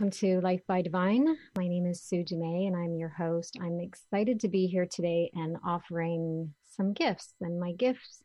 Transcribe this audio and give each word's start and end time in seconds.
Welcome 0.00 0.18
to 0.20 0.40
Life 0.40 0.62
by 0.66 0.80
Divine. 0.80 1.36
My 1.58 1.68
name 1.68 1.84
is 1.84 2.00
Sue 2.00 2.24
DeMay 2.24 2.66
and 2.66 2.74
I'm 2.74 2.96
your 2.96 3.10
host. 3.10 3.58
I'm 3.60 3.80
excited 3.80 4.40
to 4.40 4.48
be 4.48 4.66
here 4.66 4.86
today 4.90 5.30
and 5.34 5.58
offering 5.62 6.54
some 6.74 6.94
gifts. 6.94 7.34
And 7.42 7.60
my 7.60 7.72
gifts 7.72 8.22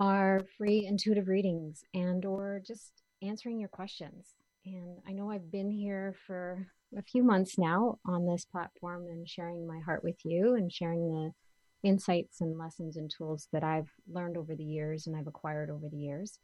are 0.00 0.40
free 0.58 0.84
intuitive 0.84 1.28
readings 1.28 1.84
and 1.94 2.24
or 2.24 2.60
just 2.66 3.04
answering 3.22 3.60
your 3.60 3.68
questions. 3.68 4.30
And 4.66 4.98
I 5.08 5.12
know 5.12 5.30
I've 5.30 5.52
been 5.52 5.70
here 5.70 6.16
for 6.26 6.66
a 6.98 7.02
few 7.02 7.22
months 7.22 7.58
now 7.58 8.00
on 8.04 8.26
this 8.26 8.44
platform 8.44 9.06
and 9.08 9.28
sharing 9.28 9.64
my 9.64 9.78
heart 9.78 10.02
with 10.02 10.16
you 10.24 10.56
and 10.56 10.72
sharing 10.72 11.06
the 11.12 11.88
insights 11.88 12.40
and 12.40 12.58
lessons 12.58 12.96
and 12.96 13.08
tools 13.08 13.46
that 13.52 13.62
I've 13.62 13.92
learned 14.12 14.36
over 14.36 14.56
the 14.56 14.64
years 14.64 15.06
and 15.06 15.14
I've 15.14 15.28
acquired 15.28 15.70
over 15.70 15.88
the 15.88 15.98
years. 15.98 16.40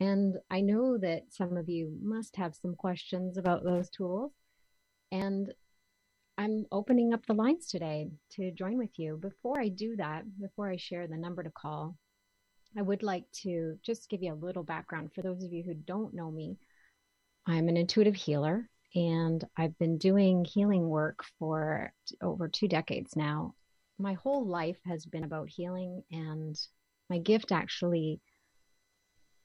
And 0.00 0.36
I 0.50 0.60
know 0.60 0.98
that 0.98 1.32
some 1.32 1.56
of 1.56 1.68
you 1.68 1.96
must 2.02 2.36
have 2.36 2.54
some 2.54 2.74
questions 2.74 3.38
about 3.38 3.64
those 3.64 3.90
tools. 3.90 4.32
And 5.12 5.52
I'm 6.36 6.66
opening 6.72 7.14
up 7.14 7.24
the 7.26 7.34
lines 7.34 7.68
today 7.68 8.10
to 8.32 8.50
join 8.50 8.76
with 8.76 8.98
you. 8.98 9.16
Before 9.16 9.60
I 9.60 9.68
do 9.68 9.94
that, 9.96 10.24
before 10.40 10.68
I 10.68 10.76
share 10.76 11.06
the 11.06 11.16
number 11.16 11.42
to 11.42 11.50
call, 11.50 11.96
I 12.76 12.82
would 12.82 13.04
like 13.04 13.24
to 13.42 13.78
just 13.84 14.08
give 14.10 14.22
you 14.22 14.32
a 14.32 14.44
little 14.44 14.64
background 14.64 15.10
for 15.14 15.22
those 15.22 15.44
of 15.44 15.52
you 15.52 15.62
who 15.62 15.74
don't 15.74 16.12
know 16.12 16.30
me. 16.30 16.58
I'm 17.46 17.68
an 17.68 17.76
intuitive 17.76 18.16
healer 18.16 18.68
and 18.94 19.44
I've 19.56 19.76
been 19.78 19.98
doing 19.98 20.44
healing 20.44 20.88
work 20.88 21.24
for 21.38 21.92
over 22.22 22.48
two 22.48 22.68
decades 22.68 23.16
now. 23.16 23.54
My 23.98 24.14
whole 24.14 24.46
life 24.46 24.78
has 24.86 25.04
been 25.04 25.24
about 25.24 25.48
healing, 25.48 26.02
and 26.10 26.56
my 27.10 27.18
gift 27.18 27.52
actually 27.52 28.20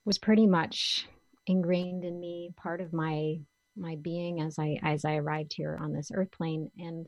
was 0.06 0.18
pretty 0.18 0.48
much 0.48 1.08
ingrained 1.48 2.04
in 2.04 2.20
me, 2.20 2.54
part 2.56 2.82
of 2.82 2.94
my 2.94 3.40
my 3.76 3.96
being 3.96 4.42
as 4.42 4.60
I 4.60 4.80
as 4.84 5.06
I 5.06 5.16
arrived 5.16 5.54
here 5.54 5.78
on 5.80 5.94
this 5.94 6.12
earth 6.14 6.32
plane. 6.32 6.70
And 6.78 7.08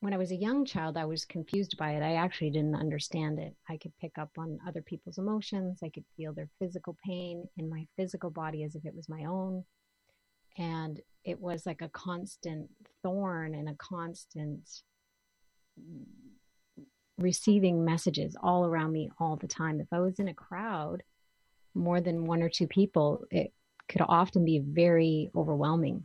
when 0.00 0.14
I 0.14 0.16
was 0.16 0.30
a 0.30 0.36
young 0.36 0.64
child, 0.64 0.96
I 0.96 1.04
was 1.04 1.26
confused 1.26 1.76
by 1.76 1.92
it. 1.92 2.02
I 2.02 2.14
actually 2.14 2.50
didn't 2.50 2.74
understand 2.74 3.38
it. 3.38 3.54
I 3.68 3.76
could 3.76 3.92
pick 4.00 4.16
up 4.18 4.30
on 4.38 4.58
other 4.66 4.80
people's 4.80 5.18
emotions. 5.18 5.80
I 5.84 5.90
could 5.90 6.04
feel 6.16 6.32
their 6.32 6.48
physical 6.58 6.96
pain 7.04 7.46
in 7.58 7.68
my 7.68 7.86
physical 7.96 8.30
body 8.30 8.64
as 8.64 8.74
if 8.74 8.86
it 8.86 8.94
was 8.94 9.10
my 9.10 9.24
own. 9.24 9.64
And 10.56 11.00
it 11.24 11.38
was 11.38 11.66
like 11.66 11.82
a 11.82 11.90
constant 11.90 12.70
thorn 13.02 13.54
and 13.54 13.68
a 13.68 13.74
constant 13.74 14.68
receiving 17.18 17.84
messages 17.84 18.36
all 18.42 18.64
around 18.64 18.92
me 18.92 19.10
all 19.18 19.36
the 19.36 19.46
time. 19.46 19.80
If 19.80 19.88
I 19.92 20.00
was 20.00 20.18
in 20.18 20.28
a 20.28 20.34
crowd, 20.34 21.02
more 21.74 22.00
than 22.00 22.26
one 22.26 22.42
or 22.42 22.48
two 22.48 22.66
people, 22.66 23.24
it 23.30 23.52
could 23.88 24.02
often 24.06 24.44
be 24.44 24.60
very 24.60 25.30
overwhelming, 25.34 26.04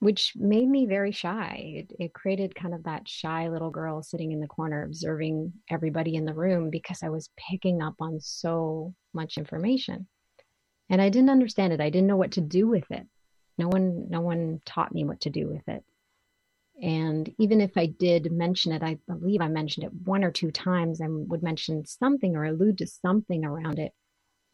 which 0.00 0.32
made 0.36 0.68
me 0.68 0.86
very 0.86 1.12
shy. 1.12 1.86
It, 1.88 1.96
it, 1.98 2.12
created 2.12 2.54
kind 2.54 2.74
of 2.74 2.84
that 2.84 3.08
shy 3.08 3.48
little 3.48 3.70
girl 3.70 4.02
sitting 4.02 4.32
in 4.32 4.40
the 4.40 4.46
corner 4.46 4.84
observing 4.84 5.52
everybody 5.70 6.14
in 6.14 6.24
the 6.24 6.34
room 6.34 6.70
because 6.70 7.02
I 7.02 7.08
was 7.08 7.30
picking 7.50 7.82
up 7.82 7.94
on 8.00 8.20
so 8.20 8.94
much 9.12 9.38
information. 9.38 10.06
And 10.90 11.00
I 11.00 11.08
didn't 11.08 11.30
understand 11.30 11.72
it. 11.72 11.80
I 11.80 11.88
didn't 11.90 12.08
know 12.08 12.16
what 12.16 12.32
to 12.32 12.42
do 12.42 12.68
with 12.68 12.90
it. 12.90 13.06
No 13.56 13.68
one 13.68 14.08
no 14.10 14.20
one 14.20 14.60
taught 14.66 14.92
me 14.92 15.04
what 15.04 15.22
to 15.22 15.30
do 15.30 15.48
with 15.48 15.66
it. 15.68 15.82
And 16.82 17.32
even 17.38 17.60
if 17.60 17.76
I 17.76 17.86
did 17.86 18.32
mention 18.32 18.72
it, 18.72 18.82
I 18.82 18.98
believe 19.06 19.40
I 19.40 19.48
mentioned 19.48 19.84
it 19.84 19.92
one 20.04 20.24
or 20.24 20.30
two 20.30 20.50
times 20.50 21.00
I 21.00 21.06
would 21.08 21.42
mention 21.42 21.86
something 21.86 22.34
or 22.34 22.44
allude 22.44 22.78
to 22.78 22.86
something 22.86 23.44
around 23.44 23.78
it. 23.78 23.92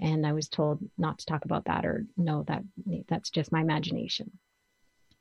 And 0.00 0.26
I 0.26 0.32
was 0.32 0.48
told 0.48 0.80
not 0.98 1.18
to 1.18 1.26
talk 1.26 1.44
about 1.44 1.64
that 1.66 1.84
or 1.84 2.06
no, 2.16 2.44
that 2.44 2.62
that's 3.08 3.30
just 3.30 3.52
my 3.52 3.60
imagination. 3.60 4.38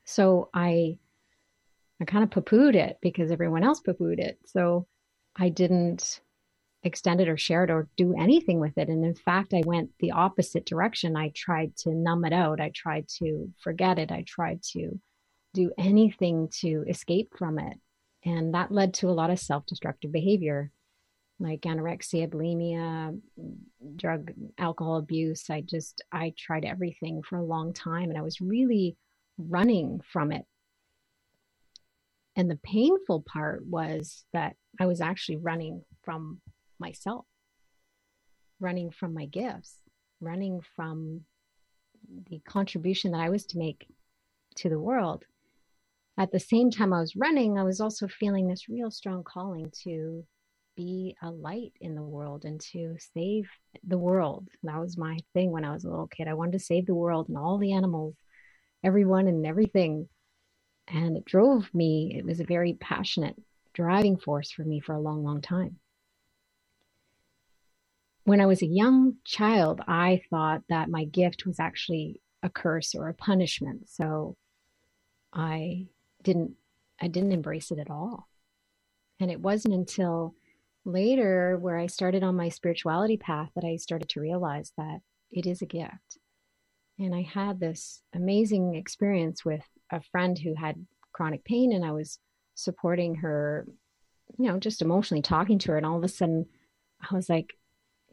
So 0.05 0.49
I 0.53 0.97
I 2.01 2.05
kind 2.05 2.23
of 2.23 2.31
poo-pooed 2.31 2.75
it 2.75 2.97
because 3.01 3.31
everyone 3.31 3.63
else 3.63 3.81
poo-pooed 3.81 4.19
it. 4.19 4.39
So 4.45 4.87
I 5.35 5.49
didn't 5.49 6.21
extend 6.83 7.19
it 7.19 7.27
or 7.27 7.37
share 7.37 7.66
it 7.66 7.71
or 7.71 7.89
do 7.97 8.16
anything 8.17 8.59
with 8.59 8.77
it. 8.77 8.87
And 8.87 9.03
in 9.03 9.16
fact, 9.16 9.53
I 9.53 9.61
went 9.66 9.91
the 9.99 10.11
opposite 10.11 10.66
direction. 10.66 11.17
I 11.17 11.31
tried 11.35 11.75
to 11.77 11.93
numb 11.93 12.23
it 12.23 12.33
out. 12.33 12.61
I 12.61 12.71
tried 12.73 13.07
to 13.19 13.51
forget 13.61 13.99
it. 13.99 14.11
I 14.11 14.23
tried 14.25 14.63
to 14.71 14.99
do 15.53 15.71
anything 15.77 16.49
to 16.61 16.85
escape 16.87 17.33
from 17.37 17.59
it. 17.59 17.77
And 18.25 18.53
that 18.53 18.71
led 18.71 18.93
to 18.95 19.09
a 19.09 19.11
lot 19.11 19.29
of 19.29 19.39
self 19.39 19.65
destructive 19.65 20.11
behavior 20.11 20.71
like 21.39 21.61
anorexia, 21.61 22.27
bulimia, 22.27 23.19
drug, 23.95 24.31
alcohol 24.57 24.97
abuse. 24.97 25.49
I 25.49 25.61
just, 25.61 26.01
I 26.11 26.33
tried 26.37 26.65
everything 26.65 27.21
for 27.23 27.37
a 27.37 27.43
long 27.45 27.73
time 27.73 28.09
and 28.09 28.17
I 28.17 28.21
was 28.21 28.41
really 28.41 28.97
running 29.37 30.01
from 30.11 30.31
it. 30.31 30.45
And 32.35 32.49
the 32.49 32.59
painful 32.63 33.21
part 33.21 33.66
was 33.66 34.25
that 34.33 34.55
I 34.79 34.85
was 34.85 35.01
actually 35.01 35.37
running 35.37 35.83
from 36.03 36.41
myself, 36.77 37.25
running 38.59 38.91
from 38.91 39.13
my 39.13 39.25
gifts, 39.25 39.75
running 40.21 40.61
from 40.75 41.21
the 42.29 42.39
contribution 42.47 43.11
that 43.11 43.21
I 43.21 43.29
was 43.29 43.45
to 43.47 43.57
make 43.57 43.87
to 44.55 44.69
the 44.69 44.79
world 44.79 45.23
at 46.19 46.34
the 46.34 46.40
same 46.40 46.69
time 46.69 46.91
I 46.91 47.00
was 47.00 47.16
running, 47.16 47.57
I 47.57 47.63
was 47.63 47.80
also 47.80 48.06
feeling 48.07 48.47
this 48.47 48.68
real 48.68 48.91
strong 48.91 49.24
calling 49.24 49.72
to 49.84 50.25
be 50.75 51.16
a 51.24 51.31
light 51.31 51.72
in 51.80 51.96
the 51.96 52.03
world 52.03 52.44
and 52.44 52.59
to 52.74 52.97
save 53.16 53.50
the 53.88 53.97
world. 53.97 54.50
That 54.63 54.79
was 54.81 54.97
my 54.97 55.18
thing 55.34 55.52
when 55.52 55.63
I 55.63 55.72
was 55.72 55.85
a 55.85 55.90
little 55.90 56.08
kid. 56.08 56.28
I 56.28 56.34
wanted 56.34 56.52
to 56.53 56.59
save 56.59 56.85
the 56.85 56.94
world 56.94 57.29
and 57.29 57.38
all 57.38 57.58
the 57.58 57.72
animals, 57.72 58.16
everyone 58.84 59.28
and 59.28 59.46
everything. 59.47 60.09
And 60.90 61.16
it 61.16 61.24
drove 61.24 61.74
me, 61.74 62.13
it 62.18 62.25
was 62.25 62.41
a 62.41 62.46
very 62.46 62.74
passionate 62.74 63.38
driving 63.74 64.18
force 64.18 64.52
for 64.52 64.63
me 64.63 64.81
for 64.81 64.94
a 64.94 65.00
long, 65.00 65.24
long 65.24 65.40
time. 65.40 65.78
When 68.25 68.41
I 68.41 68.46
was 68.46 68.62
a 68.62 68.68
young 68.68 69.16
child, 69.24 69.79
I 69.88 70.22
thought 70.29 70.63
that 70.68 70.90
my 70.90 71.06
gift 71.06 71.46
was 71.46 71.62
actually 71.62 72.19
a 72.44 72.50
curse 72.50 72.94
or 72.94 73.08
a 73.08 73.13
punishment. 73.13 73.90
So 73.90 74.35
I 75.34 75.88
didn't 76.24 76.56
I 77.02 77.07
didn't 77.07 77.31
embrace 77.31 77.72
it 77.72 77.80
at 77.80 77.90
all. 77.90 78.28
And 79.19 79.31
it 79.31 79.40
wasn't 79.40 79.74
until 79.74 80.35
later 80.85 81.57
where 81.57 81.78
I 81.78 81.88
started 81.88 82.24
on 82.24 82.35
my 82.35 82.50
spirituality 82.50 83.17
path 83.17 83.49
that 83.55 83.64
I 83.64 83.78
started 83.78 84.09
to 84.09 84.22
realize 84.22 84.72
that 84.78 84.99
it 85.32 85.46
is 85.46 85.61
a 85.61 85.66
gift. 85.66 86.17
And 86.97 87.16
I 87.16 87.22
had 87.22 87.59
this 87.59 88.02
amazing 88.14 88.76
experience 88.76 89.46
with 89.46 89.64
a 89.91 90.02
friend 90.11 90.38
who 90.38 90.55
had 90.55 90.85
chronic 91.14 91.43
pain 91.46 91.72
and 91.72 91.85
I 91.85 91.91
was 91.91 92.20
supporting 92.55 93.16
her, 93.16 93.66
you 94.38 94.47
know, 94.47 94.59
just 94.59 94.82
emotionally 94.82 95.22
talking 95.22 95.59
to 95.59 95.72
her 95.72 95.78
and 95.78 95.85
all 95.85 95.97
of 95.97 96.03
a 96.03 96.09
sudden 96.09 96.46
I 97.02 97.16
was 97.16 97.29
like, 97.29 97.53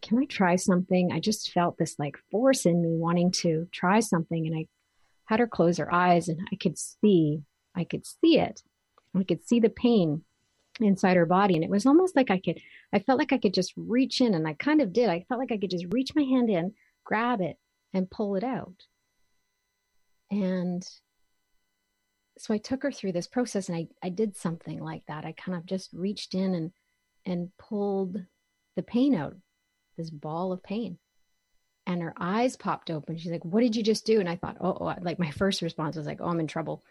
can 0.02 0.18
I 0.18 0.26
try 0.26 0.56
something? 0.56 1.10
I 1.12 1.20
just 1.20 1.52
felt 1.52 1.78
this 1.78 1.96
like 1.98 2.16
force 2.30 2.66
in 2.66 2.82
me 2.82 2.96
wanting 2.96 3.32
to 3.42 3.66
try 3.72 4.00
something 4.00 4.46
and 4.46 4.56
I 4.56 4.66
had 5.24 5.40
her 5.40 5.48
close 5.48 5.78
her 5.78 5.92
eyes 5.92 6.28
and 6.28 6.46
I 6.52 6.56
could 6.56 6.78
see 6.78 7.42
I 7.76 7.84
could 7.84 8.06
see 8.06 8.38
it. 8.38 8.62
I 9.14 9.24
could 9.24 9.46
see 9.46 9.60
the 9.60 9.68
pain 9.70 10.24
inside 10.80 11.16
her 11.16 11.26
body. 11.26 11.54
And 11.54 11.64
it 11.64 11.70
was 11.70 11.86
almost 11.86 12.16
like 12.16 12.30
I 12.30 12.38
could, 12.38 12.60
I 12.92 12.98
felt 13.00 13.18
like 13.18 13.32
I 13.32 13.38
could 13.38 13.54
just 13.54 13.72
reach 13.76 14.20
in, 14.20 14.34
and 14.34 14.46
I 14.48 14.54
kind 14.54 14.80
of 14.80 14.92
did. 14.92 15.08
I 15.08 15.24
felt 15.28 15.40
like 15.40 15.52
I 15.52 15.58
could 15.58 15.70
just 15.70 15.86
reach 15.92 16.14
my 16.14 16.22
hand 16.22 16.50
in, 16.50 16.74
grab 17.04 17.40
it, 17.40 17.58
and 17.94 18.10
pull 18.10 18.36
it 18.36 18.44
out. 18.44 18.86
And 20.30 20.86
so 22.38 22.52
I 22.52 22.58
took 22.58 22.82
her 22.82 22.92
through 22.92 23.12
this 23.12 23.26
process 23.28 23.68
and 23.68 23.76
I, 23.78 23.88
I 24.02 24.10
did 24.10 24.36
something 24.36 24.80
like 24.82 25.04
that. 25.08 25.24
I 25.24 25.32
kind 25.32 25.56
of 25.56 25.64
just 25.66 25.92
reached 25.92 26.34
in 26.34 26.54
and 26.54 26.72
and 27.24 27.50
pulled 27.58 28.18
the 28.76 28.82
pain 28.82 29.14
out, 29.14 29.34
this 29.96 30.10
ball 30.10 30.52
of 30.52 30.62
pain. 30.62 30.98
and 31.86 32.02
her 32.02 32.14
eyes 32.18 32.56
popped 32.56 32.90
open. 32.90 33.16
She's 33.16 33.30
like, 33.32 33.44
What 33.44 33.60
did 33.62 33.76
you 33.76 33.82
just 33.82 34.06
do? 34.06 34.20
And 34.20 34.28
I 34.28 34.36
thought, 34.36 34.56
Oh, 34.60 34.76
oh 34.80 34.94
like 35.02 35.18
my 35.18 35.30
first 35.30 35.62
response 35.62 35.96
was 35.96 36.06
like, 36.06 36.20
Oh, 36.20 36.28
I'm 36.28 36.40
in 36.40 36.46
trouble. 36.48 36.82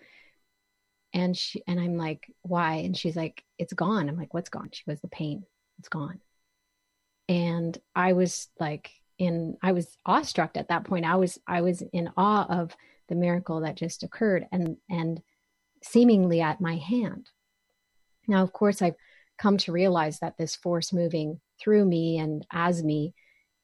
And 1.16 1.36
she, 1.36 1.64
and 1.66 1.80
I'm 1.80 1.98
like, 1.98 2.32
Why? 2.44 2.76
And 2.76 2.96
she's 2.96 3.16
like, 3.16 3.44
It's 3.58 3.74
gone. 3.74 4.08
I'm 4.08 4.18
like, 4.18 4.34
What's 4.34 4.50
gone? 4.50 4.70
She 4.72 4.84
goes, 4.88 5.00
The 5.02 5.08
pain, 5.08 5.44
it's 5.80 5.90
gone. 5.90 6.20
And 7.28 7.76
I 7.96 8.14
was 8.14 8.50
like, 8.60 8.92
in, 9.18 9.58
I 9.64 9.72
was 9.72 9.98
awestruck 10.06 10.58
at 10.58 10.68
that 10.68 10.84
point. 10.84 11.06
I 11.06 11.16
was, 11.16 11.40
I 11.48 11.62
was 11.62 11.82
in 11.82 12.12
awe 12.18 12.46
of 12.48 12.76
the 13.08 13.16
miracle 13.16 13.62
that 13.62 13.78
just 13.78 14.04
occurred 14.04 14.46
and, 14.52 14.78
and 14.90 15.22
seemingly 15.82 16.42
at 16.42 16.62
my 16.62 16.76
hand. 16.76 17.30
Now, 18.28 18.44
of 18.44 18.52
course, 18.52 18.82
I've 18.82 18.96
come 19.38 19.58
to 19.60 19.72
realize 19.72 20.20
that 20.20 20.38
this 20.38 20.56
force 20.56 20.94
moving 20.94 21.40
through 21.60 21.86
me 21.86 22.18
and 22.18 22.46
as 22.52 22.84
me 22.84 23.14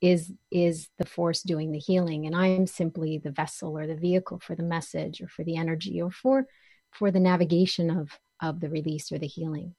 is 0.01 0.31
is 0.49 0.89
the 0.97 1.05
force 1.05 1.43
doing 1.43 1.71
the 1.71 1.79
healing 1.79 2.25
and 2.25 2.35
i'm 2.35 2.65
simply 2.65 3.19
the 3.19 3.31
vessel 3.31 3.77
or 3.77 3.85
the 3.85 3.95
vehicle 3.95 4.39
for 4.39 4.55
the 4.55 4.63
message 4.63 5.21
or 5.21 5.27
for 5.27 5.43
the 5.43 5.55
energy 5.55 6.01
or 6.01 6.09
for 6.09 6.45
for 6.91 7.11
the 7.11 7.19
navigation 7.19 7.89
of 7.89 8.19
of 8.41 8.59
the 8.59 8.69
release 8.69 9.11
or 9.11 9.19
the 9.19 9.27
healing. 9.27 9.75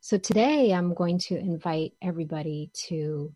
So 0.00 0.16
today 0.18 0.72
i'm 0.72 0.94
going 0.94 1.18
to 1.18 1.36
invite 1.36 1.92
everybody 2.02 2.70
to 2.88 3.32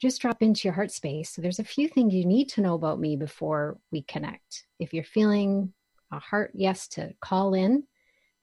just 0.00 0.20
drop 0.20 0.42
into 0.42 0.68
your 0.68 0.74
heart 0.74 0.90
space. 0.90 1.30
So 1.30 1.40
there's 1.40 1.60
a 1.60 1.64
few 1.64 1.88
things 1.88 2.12
you 2.12 2.26
need 2.26 2.48
to 2.50 2.60
know 2.60 2.74
about 2.74 3.00
me 3.00 3.16
before 3.16 3.78
we 3.90 4.02
connect. 4.02 4.66
If 4.78 4.92
you're 4.92 5.04
feeling 5.04 5.72
a 6.12 6.18
heart 6.18 6.50
yes 6.54 6.88
to 6.88 7.14
call 7.20 7.54
in 7.54 7.84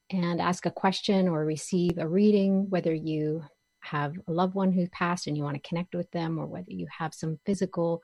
and 0.10 0.42
ask 0.42 0.66
a 0.66 0.72
question 0.72 1.28
or 1.28 1.46
receive 1.46 1.98
a 1.98 2.08
reading 2.08 2.70
whether 2.70 2.94
you 2.94 3.44
have 3.82 4.14
a 4.28 4.32
loved 4.32 4.56
one 4.56 4.72
who 4.72 4.88
passed 4.90 5.28
and 5.28 5.36
you 5.36 5.44
want 5.44 5.56
to 5.56 5.68
connect 5.68 5.96
with 5.96 6.10
them, 6.12 6.40
or 6.40 6.46
whether 6.46 6.72
you 6.72 6.88
have 6.96 7.14
some 7.14 7.40
physical 7.46 8.02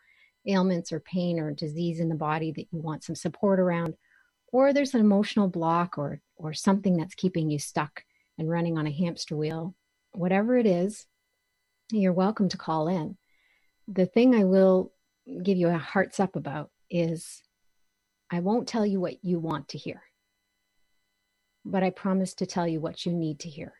ailments 0.48 0.92
or 0.92 1.00
pain 1.02 1.40
or 1.40 1.52
disease 1.52 2.00
in 2.00 2.10
the 2.10 2.16
body 2.16 2.52
that 2.52 2.68
you 2.72 2.80
want 2.80 3.04
some 3.04 3.16
support 3.16 3.60
around, 3.60 3.94
or 4.52 4.74
there's 4.74 4.94
an 4.94 5.02
emotional 5.02 5.48
block 5.48 5.98
or 5.98 6.22
or 6.38 6.54
something 6.54 6.98
that's 6.98 7.16
keeping 7.16 7.50
you 7.50 7.60
stuck 7.60 8.04
and 8.38 8.50
running 8.50 8.78
on 8.78 8.86
a 8.88 8.92
hamster 8.92 9.36
wheel, 9.36 9.76
whatever 10.12 10.58
it 10.58 10.66
is, 10.66 11.08
you're 11.92 12.14
welcome 12.14 12.50
to 12.50 12.58
call 12.58 12.88
in. 12.88 13.18
The 13.88 14.06
thing 14.06 14.36
I 14.36 14.44
will 14.44 14.92
give 15.44 15.58
you 15.58 15.70
a 15.70 15.78
hearts 15.78 16.20
up 16.20 16.36
about 16.36 16.70
is 16.90 17.42
I 18.30 18.42
won't 18.42 18.68
tell 18.68 18.86
you 18.86 19.00
what 19.00 19.24
you 19.24 19.40
want 19.40 19.70
to 19.70 19.78
hear, 19.78 20.04
but 21.66 21.84
I 21.84 21.90
promise 21.90 22.34
to 22.36 22.46
tell 22.46 22.68
you 22.68 22.80
what 22.80 23.06
you 23.06 23.14
need 23.14 23.40
to 23.40 23.50
hear. 23.50 23.74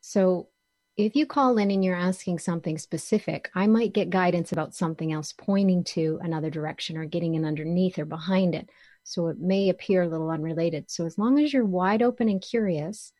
So 0.00 0.48
if 0.96 1.16
you 1.16 1.26
call 1.26 1.58
in 1.58 1.70
and 1.70 1.84
you're 1.84 1.96
asking 1.96 2.38
something 2.38 2.78
specific, 2.78 3.50
I 3.54 3.66
might 3.66 3.94
get 3.94 4.10
guidance 4.10 4.52
about 4.52 4.74
something 4.74 5.12
else 5.12 5.32
pointing 5.32 5.82
to 5.84 6.20
another 6.22 6.50
direction 6.50 6.96
or 6.96 7.04
getting 7.04 7.34
in 7.34 7.44
underneath 7.44 7.98
or 7.98 8.04
behind 8.04 8.54
it. 8.54 8.70
So 9.04 9.28
it 9.28 9.38
may 9.38 9.68
appear 9.68 10.02
a 10.02 10.08
little 10.08 10.30
unrelated. 10.30 10.90
So 10.90 11.04
as 11.04 11.18
long 11.18 11.38
as 11.38 11.52
you're 11.52 11.64
wide 11.64 12.02
open 12.02 12.28
and 12.28 12.40
curious 12.40 13.12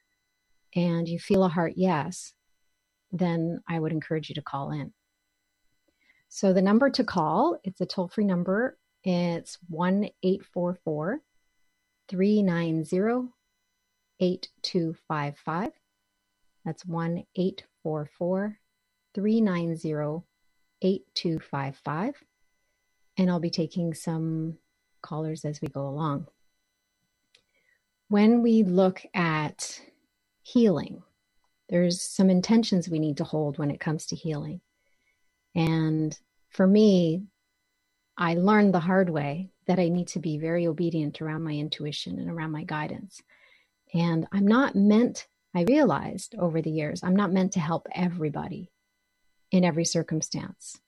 and 0.74 1.06
you 1.06 1.18
feel 1.18 1.44
a 1.44 1.48
heart 1.48 1.74
yes, 1.76 2.32
then 3.12 3.60
I 3.68 3.78
would 3.78 3.92
encourage 3.92 4.28
you 4.28 4.34
to 4.34 4.42
call 4.42 4.72
in. 4.72 4.92
So 6.28 6.52
the 6.52 6.62
number 6.62 6.90
to 6.90 7.04
call, 7.04 7.58
it's 7.62 7.80
a 7.80 7.86
toll-free 7.86 8.24
number. 8.24 8.76
It's 9.04 9.58
1-844 9.70 11.18
390 12.08 13.32
8255. 14.20 15.72
That's 16.64 16.86
1 16.86 17.24
844 17.36 18.58
390 19.14 20.24
8255. 20.82 22.24
And 23.16 23.30
I'll 23.30 23.38
be 23.38 23.50
taking 23.50 23.94
some 23.94 24.58
callers 25.04 25.44
as 25.44 25.60
we 25.60 25.68
go 25.68 25.86
along. 25.86 26.26
When 28.08 28.42
we 28.42 28.62
look 28.64 29.02
at 29.14 29.80
healing, 30.42 31.02
there's 31.68 32.02
some 32.02 32.30
intentions 32.30 32.88
we 32.88 32.98
need 32.98 33.18
to 33.18 33.24
hold 33.24 33.58
when 33.58 33.70
it 33.70 33.80
comes 33.80 34.06
to 34.06 34.16
healing. 34.16 34.60
And 35.54 36.18
for 36.50 36.66
me, 36.66 37.24
I 38.16 38.34
learned 38.34 38.74
the 38.74 38.80
hard 38.80 39.10
way 39.10 39.50
that 39.66 39.78
I 39.78 39.88
need 39.88 40.08
to 40.08 40.18
be 40.18 40.38
very 40.38 40.66
obedient 40.66 41.22
around 41.22 41.42
my 41.42 41.52
intuition 41.52 42.18
and 42.18 42.30
around 42.30 42.50
my 42.50 42.64
guidance. 42.64 43.20
And 43.92 44.26
I'm 44.32 44.46
not 44.46 44.74
meant 44.74 45.26
I 45.54 45.62
realized 45.62 46.34
over 46.36 46.60
the 46.60 46.70
years, 46.70 47.02
I'm 47.04 47.14
not 47.14 47.32
meant 47.32 47.52
to 47.52 47.60
help 47.60 47.86
everybody 47.94 48.72
in 49.52 49.64
every 49.64 49.84
circumstance. 49.84 50.80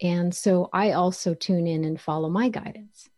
And 0.00 0.34
so 0.34 0.70
I 0.72 0.92
also 0.92 1.34
tune 1.34 1.66
in 1.66 1.84
and 1.84 2.00
follow 2.00 2.30
my 2.30 2.48
guidance. 2.48 3.10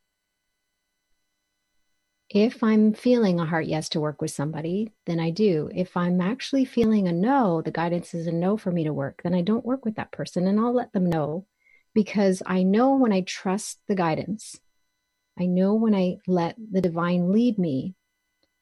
If 2.30 2.62
I'm 2.62 2.92
feeling 2.92 3.40
a 3.40 3.46
heart 3.46 3.66
yes 3.66 3.88
to 3.90 4.00
work 4.00 4.20
with 4.20 4.30
somebody, 4.30 4.92
then 5.06 5.18
I 5.18 5.30
do. 5.30 5.70
If 5.74 5.96
I'm 5.96 6.20
actually 6.20 6.66
feeling 6.66 7.08
a 7.08 7.12
no, 7.12 7.62
the 7.62 7.70
guidance 7.70 8.12
is 8.12 8.26
a 8.26 8.32
no 8.32 8.58
for 8.58 8.70
me 8.70 8.84
to 8.84 8.92
work, 8.92 9.22
then 9.24 9.34
I 9.34 9.40
don't 9.40 9.64
work 9.64 9.86
with 9.86 9.96
that 9.96 10.12
person 10.12 10.46
and 10.46 10.60
I'll 10.60 10.74
let 10.74 10.92
them 10.92 11.06
know 11.06 11.46
because 11.94 12.42
I 12.44 12.64
know 12.64 12.96
when 12.96 13.14
I 13.14 13.22
trust 13.22 13.80
the 13.88 13.94
guidance, 13.94 14.60
I 15.40 15.46
know 15.46 15.74
when 15.74 15.94
I 15.94 16.18
let 16.26 16.56
the 16.58 16.82
divine 16.82 17.32
lead 17.32 17.58
me, 17.58 17.94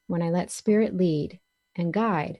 when 0.07 0.21
I 0.21 0.29
let 0.29 0.49
spirit 0.49 0.95
lead, 0.95 1.39
and 1.75 1.91
guide. 1.91 2.39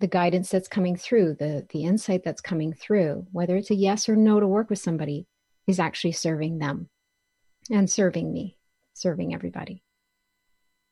The 0.00 0.08
guidance 0.08 0.50
that's 0.50 0.68
coming 0.68 0.96
through 0.96 1.36
the 1.38 1.66
the 1.70 1.84
insight 1.84 2.22
that's 2.22 2.40
coming 2.40 2.74
through 2.74 3.26
whether 3.32 3.56
it's 3.56 3.70
a 3.70 3.74
yes 3.74 4.08
or 4.08 4.16
no 4.16 4.40
to 4.40 4.46
work 4.46 4.68
with 4.68 4.80
somebody 4.80 5.26
is 5.66 5.78
actually 5.78 6.12
serving 6.12 6.58
them 6.58 6.88
and 7.70 7.88
serving 7.88 8.32
me 8.32 8.58
serving 8.94 9.32
everybody 9.32 9.82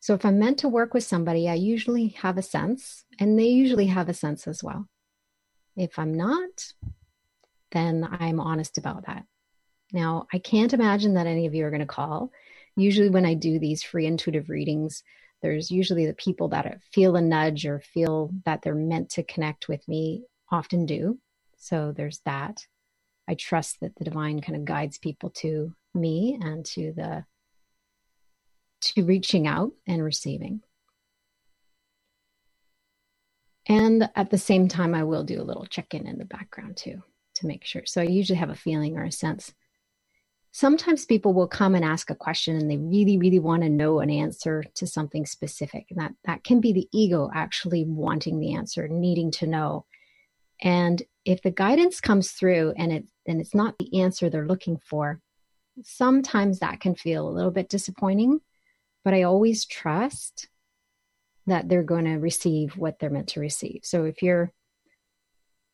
so 0.00 0.14
if 0.14 0.24
i'm 0.24 0.38
meant 0.38 0.58
to 0.58 0.68
work 0.68 0.92
with 0.92 1.04
somebody 1.04 1.48
i 1.48 1.54
usually 1.54 2.08
have 2.08 2.36
a 2.36 2.42
sense 2.42 3.04
and 3.18 3.38
they 3.38 3.48
usually 3.48 3.86
have 3.86 4.08
a 4.08 4.14
sense 4.14 4.46
as 4.46 4.62
well 4.62 4.86
if 5.76 5.98
i'm 5.98 6.14
not 6.14 6.72
then 7.72 8.08
i'm 8.18 8.40
honest 8.40 8.78
about 8.78 9.06
that 9.06 9.24
now 9.92 10.26
i 10.32 10.38
can't 10.38 10.72
imagine 10.72 11.14
that 11.14 11.26
any 11.26 11.46
of 11.46 11.54
you 11.54 11.64
are 11.64 11.70
going 11.70 11.80
to 11.80 11.86
call 11.86 12.30
usually 12.76 13.10
when 13.10 13.26
i 13.26 13.34
do 13.34 13.58
these 13.58 13.82
free 13.82 14.06
intuitive 14.06 14.48
readings 14.50 15.02
there's 15.42 15.70
usually 15.70 16.06
the 16.06 16.14
people 16.14 16.48
that 16.48 16.80
feel 16.92 17.16
a 17.16 17.20
nudge 17.20 17.64
or 17.64 17.80
feel 17.80 18.30
that 18.44 18.62
they're 18.62 18.74
meant 18.74 19.10
to 19.10 19.22
connect 19.22 19.68
with 19.68 19.86
me 19.88 20.24
often 20.50 20.86
do. 20.86 21.18
So 21.56 21.92
there's 21.92 22.20
that. 22.24 22.66
I 23.28 23.34
trust 23.34 23.80
that 23.80 23.94
the 23.96 24.04
divine 24.04 24.40
kind 24.40 24.56
of 24.56 24.64
guides 24.64 24.98
people 24.98 25.30
to 25.36 25.74
me 25.94 26.38
and 26.40 26.64
to 26.66 26.92
the 26.92 27.24
to 28.80 29.04
reaching 29.04 29.46
out 29.46 29.72
and 29.86 30.02
receiving. 30.02 30.62
And 33.66 34.08
at 34.16 34.30
the 34.30 34.38
same 34.38 34.68
time, 34.68 34.94
I 34.94 35.04
will 35.04 35.22
do 35.22 35.40
a 35.40 35.44
little 35.44 35.66
check 35.66 35.94
in 35.94 36.06
in 36.06 36.18
the 36.18 36.24
background 36.24 36.76
too 36.76 37.02
to 37.36 37.46
make 37.46 37.64
sure. 37.64 37.82
So 37.86 38.00
I 38.00 38.04
usually 38.04 38.38
have 38.38 38.50
a 38.50 38.54
feeling 38.54 38.96
or 38.96 39.04
a 39.04 39.12
sense 39.12 39.52
sometimes 40.52 41.04
people 41.04 41.32
will 41.32 41.46
come 41.46 41.74
and 41.74 41.84
ask 41.84 42.10
a 42.10 42.14
question 42.14 42.56
and 42.56 42.70
they 42.70 42.76
really 42.76 43.16
really 43.18 43.38
want 43.38 43.62
to 43.62 43.68
know 43.68 44.00
an 44.00 44.10
answer 44.10 44.64
to 44.74 44.86
something 44.86 45.24
specific 45.24 45.86
and 45.90 46.00
that 46.00 46.12
that 46.24 46.44
can 46.44 46.60
be 46.60 46.72
the 46.72 46.88
ego 46.92 47.30
actually 47.34 47.84
wanting 47.84 48.40
the 48.40 48.54
answer 48.54 48.88
needing 48.88 49.30
to 49.30 49.46
know 49.46 49.84
and 50.62 51.02
if 51.24 51.40
the 51.42 51.50
guidance 51.50 52.00
comes 52.00 52.32
through 52.32 52.72
and 52.76 52.92
it 52.92 53.04
and 53.26 53.40
it's 53.40 53.54
not 53.54 53.78
the 53.78 54.00
answer 54.00 54.28
they're 54.28 54.46
looking 54.46 54.78
for 54.84 55.20
sometimes 55.82 56.58
that 56.58 56.80
can 56.80 56.94
feel 56.94 57.28
a 57.28 57.30
little 57.30 57.52
bit 57.52 57.68
disappointing 57.68 58.40
but 59.04 59.14
i 59.14 59.22
always 59.22 59.64
trust 59.64 60.48
that 61.46 61.68
they're 61.68 61.82
going 61.82 62.04
to 62.04 62.16
receive 62.16 62.76
what 62.76 62.98
they're 62.98 63.10
meant 63.10 63.28
to 63.28 63.40
receive 63.40 63.80
so 63.82 64.04
if 64.04 64.22
you're 64.22 64.52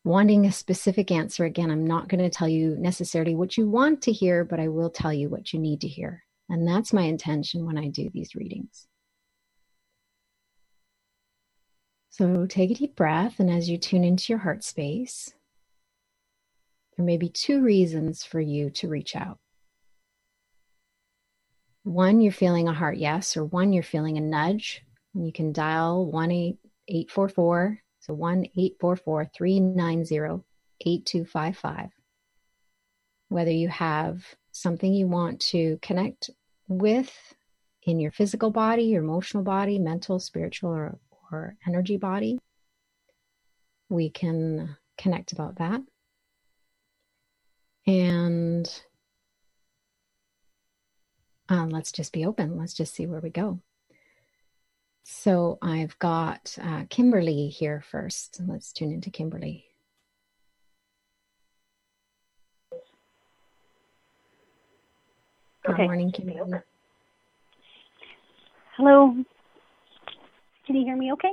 wanting 0.06 0.46
a 0.46 0.52
specific 0.52 1.10
answer, 1.10 1.44
again, 1.44 1.68
I'm 1.68 1.84
not 1.84 2.08
going 2.08 2.22
to 2.22 2.30
tell 2.30 2.48
you 2.48 2.76
necessarily 2.78 3.34
what 3.34 3.56
you 3.56 3.68
want 3.68 4.02
to 4.02 4.12
hear, 4.12 4.44
but 4.44 4.60
I 4.60 4.68
will 4.68 4.88
tell 4.88 5.12
you 5.12 5.28
what 5.28 5.52
you 5.52 5.58
need 5.58 5.80
to 5.80 5.88
hear. 5.88 6.22
And 6.48 6.66
that's 6.66 6.92
my 6.92 7.02
intention 7.02 7.66
when 7.66 7.76
I 7.76 7.88
do 7.88 8.08
these 8.14 8.36
readings. 8.36 8.86
So 12.10 12.46
take 12.46 12.70
a 12.70 12.74
deep 12.74 12.94
breath, 12.94 13.40
and 13.40 13.50
as 13.50 13.68
you 13.68 13.76
tune 13.78 14.04
into 14.04 14.32
your 14.32 14.38
heart 14.38 14.62
space, 14.62 15.34
there 16.96 17.04
may 17.04 17.16
be 17.16 17.28
two 17.28 17.60
reasons 17.60 18.22
for 18.22 18.40
you 18.40 18.70
to 18.70 18.88
reach 18.88 19.16
out. 19.16 19.38
One, 21.86 22.20
you're 22.20 22.32
feeling 22.32 22.66
a 22.66 22.72
heart 22.72 22.96
yes, 22.96 23.36
or 23.36 23.44
one, 23.44 23.72
you're 23.72 23.84
feeling 23.84 24.18
a 24.18 24.20
nudge. 24.20 24.82
And 25.14 25.24
you 25.24 25.32
can 25.32 25.52
dial 25.52 26.04
1 26.10 26.30
844 26.88 27.80
so 28.00 28.12
1 28.12 28.44
844 28.56 29.30
390 29.34 30.44
8255. 30.80 31.90
Whether 33.28 33.50
you 33.50 33.68
have 33.68 34.24
something 34.50 34.92
you 34.92 35.06
want 35.06 35.40
to 35.52 35.78
connect 35.82 36.30
with 36.68 37.12
in 37.82 37.98
your 37.98 38.12
physical 38.12 38.50
body, 38.50 38.84
your 38.84 39.02
emotional 39.02 39.42
body, 39.42 39.78
mental, 39.78 40.20
spiritual, 40.20 40.70
or, 40.70 40.98
or 41.32 41.56
energy 41.66 41.96
body, 41.96 42.38
we 43.88 44.10
can 44.10 44.76
connect 44.98 45.32
about 45.32 45.56
that. 45.56 45.80
And 47.86 48.82
um, 51.48 51.70
let's 51.70 51.92
just 51.92 52.12
be 52.12 52.24
open. 52.24 52.56
Let's 52.56 52.74
just 52.74 52.94
see 52.94 53.06
where 53.06 53.20
we 53.20 53.30
go. 53.30 53.60
So 55.04 55.58
I've 55.62 55.96
got 56.00 56.56
uh, 56.60 56.84
Kimberly 56.90 57.48
here 57.48 57.82
first. 57.90 58.40
Let's 58.46 58.72
tune 58.72 58.90
into 58.90 59.10
Kimberly. 59.10 59.64
Good 65.64 65.74
okay. 65.74 65.84
morning, 65.84 66.10
Kimberly. 66.12 66.60
Hello. 68.76 69.14
Can 70.66 70.76
you 70.76 70.84
hear 70.84 70.96
me 70.96 71.12
okay? 71.12 71.32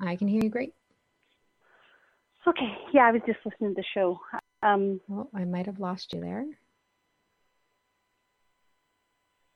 I 0.00 0.16
can 0.16 0.28
hear 0.28 0.42
you 0.42 0.50
great. 0.50 0.74
Okay. 2.46 2.76
Yeah, 2.92 3.06
I 3.06 3.12
was 3.12 3.22
just 3.26 3.38
listening 3.44 3.74
to 3.74 3.80
the 3.80 3.84
show. 3.94 4.20
Um, 4.62 5.00
oh, 5.10 5.28
I 5.34 5.44
might 5.44 5.66
have 5.66 5.80
lost 5.80 6.12
you 6.12 6.20
there. 6.20 6.44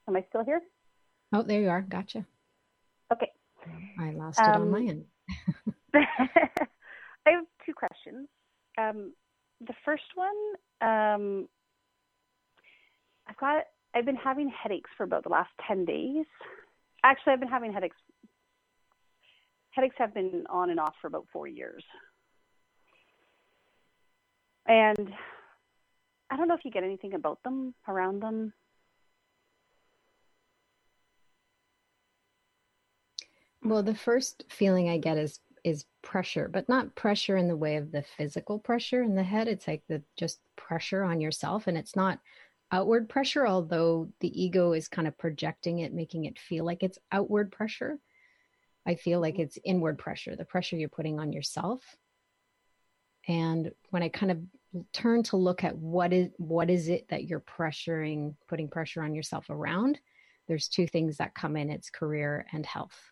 Am 0.08 0.16
I 0.16 0.24
still 0.28 0.44
here? 0.44 0.60
Oh, 1.32 1.42
there 1.42 1.60
you 1.60 1.68
are. 1.68 1.82
Gotcha. 1.82 2.26
Okay. 3.12 3.30
I 3.98 4.10
lost 4.10 4.40
it 4.40 4.54
um, 4.54 4.62
on 4.62 4.70
my 4.70 4.80
end. 4.80 5.04
I 5.94 7.30
have 7.30 7.44
two 7.64 7.72
questions. 7.74 8.28
Um, 8.78 9.12
the 9.60 9.74
first 9.84 10.02
one, 10.14 10.28
um, 10.80 11.48
I've 13.28 13.36
got, 13.36 13.64
I've 13.94 14.04
been 14.04 14.16
having 14.16 14.50
headaches 14.50 14.90
for 14.96 15.04
about 15.04 15.22
the 15.22 15.28
last 15.28 15.50
10 15.68 15.84
days. 15.84 16.26
Actually, 17.04 17.34
I've 17.34 17.40
been 17.40 17.48
having 17.48 17.72
headaches. 17.72 17.96
Headaches 19.70 19.96
have 19.98 20.14
been 20.14 20.44
on 20.50 20.70
and 20.70 20.80
off 20.80 20.94
for 21.00 21.06
about 21.06 21.26
four 21.32 21.46
years. 21.46 21.84
And 24.66 25.12
I 26.30 26.36
don't 26.36 26.48
know 26.48 26.54
if 26.54 26.64
you 26.64 26.70
get 26.70 26.84
anything 26.84 27.14
about 27.14 27.42
them, 27.42 27.74
around 27.88 28.22
them. 28.22 28.52
Well, 33.64 33.82
the 33.82 33.94
first 33.94 34.44
feeling 34.48 34.88
I 34.88 34.98
get 34.98 35.18
is 35.18 35.40
is 35.64 35.84
pressure, 36.02 36.48
but 36.48 36.68
not 36.68 36.94
pressure 36.96 37.36
in 37.36 37.46
the 37.46 37.56
way 37.56 37.76
of 37.76 37.92
the 37.92 38.02
physical 38.02 38.58
pressure 38.58 39.02
in 39.02 39.14
the 39.14 39.22
head. 39.22 39.46
It's 39.46 39.68
like 39.68 39.84
the 39.88 40.02
just 40.16 40.40
pressure 40.56 41.04
on 41.04 41.20
yourself 41.20 41.68
and 41.68 41.78
it's 41.78 41.94
not 41.94 42.18
outward 42.72 43.08
pressure, 43.08 43.46
although 43.46 44.08
the 44.18 44.42
ego 44.42 44.72
is 44.72 44.88
kind 44.88 45.06
of 45.06 45.16
projecting 45.16 45.78
it, 45.78 45.94
making 45.94 46.24
it 46.24 46.38
feel 46.38 46.64
like 46.64 46.82
it's 46.82 46.98
outward 47.12 47.52
pressure. 47.52 47.98
I 48.84 48.96
feel 48.96 49.20
like 49.20 49.38
it's 49.38 49.58
inward 49.64 49.98
pressure, 49.98 50.34
the 50.34 50.44
pressure 50.44 50.76
you're 50.76 50.88
putting 50.88 51.20
on 51.20 51.32
yourself. 51.32 51.96
And 53.28 53.70
when 53.90 54.02
I 54.02 54.08
kind 54.08 54.32
of 54.32 54.38
turn 54.92 55.22
to 55.24 55.36
look 55.36 55.62
at 55.62 55.76
what 55.78 56.12
is 56.12 56.30
what 56.38 56.70
is 56.70 56.88
it 56.88 57.06
that 57.10 57.24
you're 57.24 57.40
pressuring, 57.40 58.34
putting 58.48 58.68
pressure 58.68 59.02
on 59.02 59.14
yourself 59.14 59.48
around, 59.48 60.00
there's 60.48 60.66
two 60.66 60.88
things 60.88 61.18
that 61.18 61.36
come 61.36 61.56
in, 61.56 61.70
it's 61.70 61.90
career 61.90 62.46
and 62.52 62.66
health. 62.66 63.11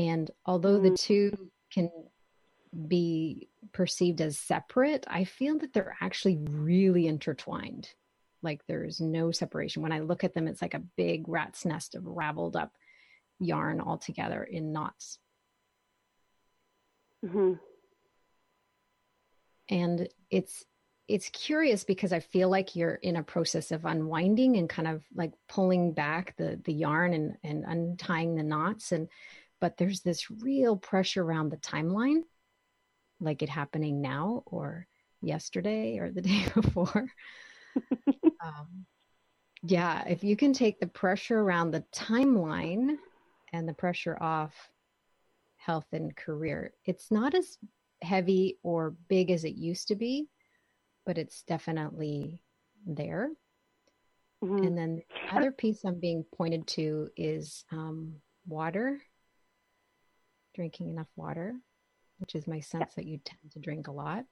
And 0.00 0.30
although 0.46 0.78
the 0.78 0.88
mm-hmm. 0.88 0.94
two 0.94 1.50
can 1.70 1.90
be 2.88 3.50
perceived 3.72 4.22
as 4.22 4.38
separate, 4.38 5.04
I 5.06 5.24
feel 5.24 5.58
that 5.58 5.74
they're 5.74 5.96
actually 6.00 6.38
really 6.38 7.06
intertwined. 7.06 7.90
Like 8.42 8.62
there's 8.66 9.02
no 9.02 9.30
separation. 9.30 9.82
When 9.82 9.92
I 9.92 10.00
look 10.00 10.24
at 10.24 10.32
them, 10.32 10.48
it's 10.48 10.62
like 10.62 10.72
a 10.72 10.82
big 10.96 11.28
rat's 11.28 11.66
nest 11.66 11.94
of 11.94 12.06
raveled 12.06 12.56
up 12.56 12.72
yarn 13.38 13.78
all 13.78 13.98
together 13.98 14.42
in 14.42 14.72
knots. 14.72 15.18
Mm-hmm. 17.22 17.52
And 19.68 20.08
it's 20.30 20.64
it's 21.08 21.28
curious 21.28 21.84
because 21.84 22.12
I 22.12 22.20
feel 22.20 22.48
like 22.48 22.74
you're 22.74 22.94
in 22.94 23.16
a 23.16 23.22
process 23.22 23.70
of 23.70 23.84
unwinding 23.84 24.56
and 24.56 24.68
kind 24.68 24.88
of 24.88 25.04
like 25.14 25.32
pulling 25.46 25.92
back 25.92 26.36
the 26.38 26.58
the 26.64 26.72
yarn 26.72 27.12
and 27.12 27.36
and 27.44 27.64
untying 27.66 28.36
the 28.36 28.42
knots 28.42 28.92
and 28.92 29.08
but 29.60 29.76
there's 29.76 30.00
this 30.00 30.30
real 30.30 30.76
pressure 30.76 31.22
around 31.22 31.50
the 31.50 31.56
timeline 31.58 32.22
like 33.20 33.42
it 33.42 33.48
happening 33.48 34.00
now 34.00 34.42
or 34.46 34.86
yesterday 35.20 35.98
or 35.98 36.10
the 36.10 36.22
day 36.22 36.44
before. 36.54 37.06
Um, 38.42 38.86
yeah 39.62 40.02
if 40.08 40.24
you 40.24 40.34
can 40.34 40.54
take 40.54 40.80
the 40.80 40.86
pressure 40.86 41.38
around 41.38 41.70
the 41.70 41.84
timeline 41.94 42.96
and 43.52 43.68
the 43.68 43.74
pressure 43.74 44.16
off 44.20 44.54
health 45.56 45.86
and 45.92 46.16
career 46.16 46.72
it's 46.86 47.10
not 47.10 47.34
as 47.34 47.58
heavy 48.02 48.58
or 48.62 48.94
big 49.08 49.30
as 49.30 49.44
it 49.44 49.54
used 49.54 49.88
to 49.88 49.94
be 49.94 50.28
but 51.04 51.18
it's 51.18 51.42
definitely 51.42 52.42
there. 52.86 53.30
Mm-hmm. 54.42 54.64
and 54.64 54.78
then 54.78 54.96
the 54.96 55.36
other 55.36 55.52
piece 55.52 55.84
i'm 55.84 56.00
being 56.00 56.24
pointed 56.34 56.66
to 56.68 57.10
is 57.14 57.66
um, 57.70 58.14
water 58.46 59.02
drinking 60.54 60.90
enough 60.90 61.08
water, 61.16 61.54
which 62.18 62.34
is 62.34 62.46
my 62.46 62.60
sense 62.60 62.92
yeah. 62.96 63.02
that 63.02 63.06
you 63.06 63.18
tend 63.24 63.52
to 63.52 63.58
drink 63.58 63.88
a 63.88 63.92
lot. 63.92 64.24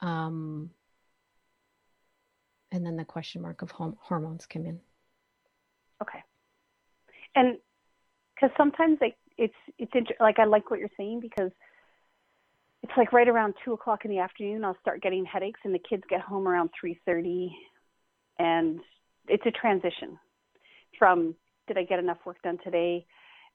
Um, 0.00 0.70
and 2.70 2.84
then 2.84 2.96
the 2.96 3.04
question 3.04 3.42
mark 3.42 3.62
of 3.62 3.70
hom- 3.70 3.96
hormones 4.00 4.46
come 4.46 4.66
in. 4.66 4.80
Okay. 6.02 6.22
And 7.34 7.58
because 8.34 8.54
sometimes 8.56 8.98
like 9.00 9.16
it's 9.36 9.54
it's 9.78 9.92
inter- 9.94 10.14
like 10.20 10.38
I 10.38 10.44
like 10.44 10.70
what 10.70 10.80
you're 10.80 10.88
saying 10.96 11.20
because 11.20 11.50
it's 12.82 12.92
like 12.96 13.12
right 13.12 13.28
around 13.28 13.54
two 13.64 13.72
o'clock 13.72 14.04
in 14.04 14.10
the 14.10 14.18
afternoon 14.18 14.64
I'll 14.64 14.76
start 14.80 15.02
getting 15.02 15.24
headaches 15.24 15.60
and 15.64 15.74
the 15.74 15.80
kids 15.80 16.02
get 16.08 16.20
home 16.20 16.46
around 16.46 16.70
three 16.78 17.00
thirty, 17.06 17.50
and 18.38 18.80
it's 19.28 19.46
a 19.46 19.50
transition 19.50 20.18
from 20.98 21.34
did 21.66 21.78
I 21.78 21.84
get 21.84 21.98
enough 21.98 22.18
work 22.24 22.40
done 22.42 22.58
today 22.62 23.06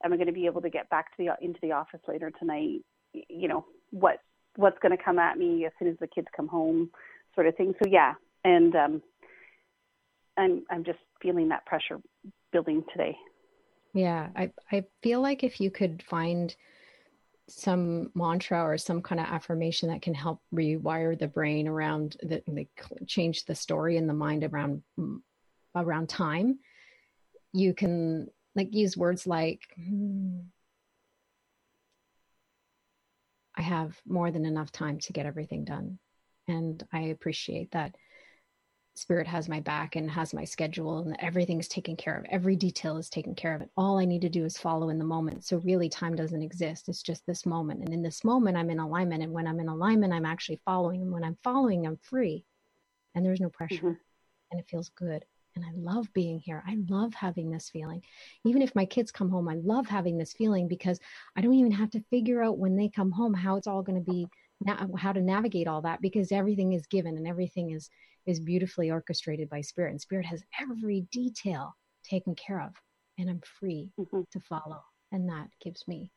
am 0.04 0.12
I 0.12 0.16
going 0.16 0.26
to 0.26 0.32
be 0.32 0.46
able 0.46 0.60
to 0.60 0.70
get 0.70 0.88
back 0.90 1.16
to 1.16 1.24
the 1.24 1.44
into 1.44 1.58
the 1.62 1.72
office 1.72 2.00
later 2.06 2.30
tonight? 2.38 2.80
You 3.12 3.48
know 3.48 3.64
what 3.90 4.18
what's 4.56 4.78
going 4.80 4.96
to 4.96 5.02
come 5.02 5.18
at 5.18 5.38
me 5.38 5.64
as 5.64 5.72
soon 5.78 5.88
as 5.88 5.96
the 6.00 6.06
kids 6.06 6.28
come 6.36 6.46
home, 6.46 6.90
sort 7.34 7.46
of 7.46 7.56
thing. 7.56 7.74
So 7.82 7.88
yeah, 7.90 8.14
and 8.44 8.74
um, 8.76 9.02
I'm 10.36 10.64
I'm 10.70 10.84
just 10.84 10.98
feeling 11.20 11.48
that 11.48 11.66
pressure 11.66 12.00
building 12.52 12.84
today. 12.92 13.16
Yeah, 13.94 14.28
I 14.36 14.52
I 14.70 14.84
feel 15.02 15.20
like 15.20 15.42
if 15.42 15.60
you 15.60 15.70
could 15.70 16.02
find 16.02 16.54
some 17.46 18.10
mantra 18.14 18.62
or 18.62 18.78
some 18.78 19.02
kind 19.02 19.20
of 19.20 19.26
affirmation 19.26 19.90
that 19.90 20.00
can 20.00 20.14
help 20.14 20.40
rewire 20.54 21.18
the 21.18 21.28
brain 21.28 21.68
around 21.68 22.16
the, 22.22 22.42
the 22.46 22.66
change 23.06 23.44
the 23.44 23.54
story 23.54 23.98
in 23.98 24.06
the 24.06 24.14
mind 24.14 24.44
around 24.44 24.82
around 25.74 26.08
time 26.08 26.58
you 27.54 27.72
can 27.72 28.28
like 28.54 28.74
use 28.74 28.96
words 28.96 29.26
like 29.26 29.60
hmm, 29.76 30.40
I 33.56 33.62
have 33.62 34.00
more 34.06 34.30
than 34.30 34.46
enough 34.46 34.72
time 34.72 34.98
to 35.00 35.12
get 35.12 35.26
everything 35.26 35.64
done. 35.64 35.98
And 36.48 36.82
I 36.92 37.00
appreciate 37.02 37.70
that 37.72 37.94
spirit 38.96 39.26
has 39.26 39.48
my 39.48 39.60
back 39.60 39.96
and 39.96 40.08
has 40.10 40.32
my 40.32 40.44
schedule 40.44 40.98
and 40.98 41.16
everything's 41.18 41.68
taken 41.68 41.96
care 41.96 42.16
of. 42.16 42.24
Every 42.28 42.54
detail 42.54 42.96
is 42.96 43.08
taken 43.08 43.34
care 43.34 43.54
of. 43.54 43.60
And 43.60 43.70
all 43.76 43.98
I 43.98 44.04
need 44.04 44.22
to 44.22 44.28
do 44.28 44.44
is 44.44 44.58
follow 44.58 44.88
in 44.88 44.98
the 44.98 45.04
moment. 45.04 45.44
So 45.44 45.58
really 45.58 45.88
time 45.88 46.14
doesn't 46.14 46.42
exist. 46.42 46.88
It's 46.88 47.02
just 47.02 47.26
this 47.26 47.46
moment. 47.46 47.80
And 47.80 47.92
in 47.92 48.02
this 48.02 48.22
moment, 48.22 48.56
I'm 48.56 48.70
in 48.70 48.78
alignment. 48.78 49.22
And 49.22 49.32
when 49.32 49.46
I'm 49.46 49.60
in 49.60 49.68
alignment, 49.68 50.12
I'm 50.12 50.26
actually 50.26 50.60
following. 50.64 51.02
And 51.02 51.12
when 51.12 51.24
I'm 51.24 51.38
following, 51.42 51.86
I'm 51.86 51.96
free. 51.96 52.44
And 53.14 53.24
there's 53.24 53.40
no 53.40 53.50
pressure. 53.50 53.76
Mm-hmm. 53.76 54.52
And 54.52 54.60
it 54.60 54.68
feels 54.68 54.90
good 54.90 55.24
and 55.56 55.64
I 55.64 55.70
love 55.74 56.12
being 56.12 56.38
here. 56.38 56.62
I 56.66 56.78
love 56.88 57.14
having 57.14 57.50
this 57.50 57.70
feeling. 57.70 58.02
Even 58.44 58.62
if 58.62 58.74
my 58.74 58.84
kids 58.84 59.10
come 59.12 59.30
home, 59.30 59.48
I 59.48 59.54
love 59.54 59.86
having 59.86 60.18
this 60.18 60.32
feeling 60.32 60.68
because 60.68 60.98
I 61.36 61.40
don't 61.40 61.54
even 61.54 61.72
have 61.72 61.90
to 61.90 62.04
figure 62.10 62.42
out 62.42 62.58
when 62.58 62.76
they 62.76 62.88
come 62.88 63.10
home 63.10 63.34
how 63.34 63.56
it's 63.56 63.66
all 63.66 63.82
going 63.82 64.02
to 64.02 64.10
be 64.10 64.26
how 64.96 65.12
to 65.12 65.20
navigate 65.20 65.66
all 65.66 65.82
that 65.82 66.00
because 66.00 66.32
everything 66.32 66.72
is 66.72 66.86
given 66.86 67.16
and 67.16 67.26
everything 67.26 67.72
is 67.72 67.90
is 68.24 68.40
beautifully 68.40 68.90
orchestrated 68.90 69.50
by 69.50 69.60
spirit 69.60 69.90
and 69.90 70.00
spirit 70.00 70.24
has 70.24 70.42
every 70.58 71.06
detail 71.12 71.74
taken 72.02 72.34
care 72.34 72.62
of 72.62 72.72
and 73.18 73.28
I'm 73.28 73.42
free 73.60 73.90
mm-hmm. 74.00 74.20
to 74.30 74.40
follow 74.40 74.80
and 75.12 75.28
that 75.28 75.48
gives 75.62 75.86
me 75.86 76.10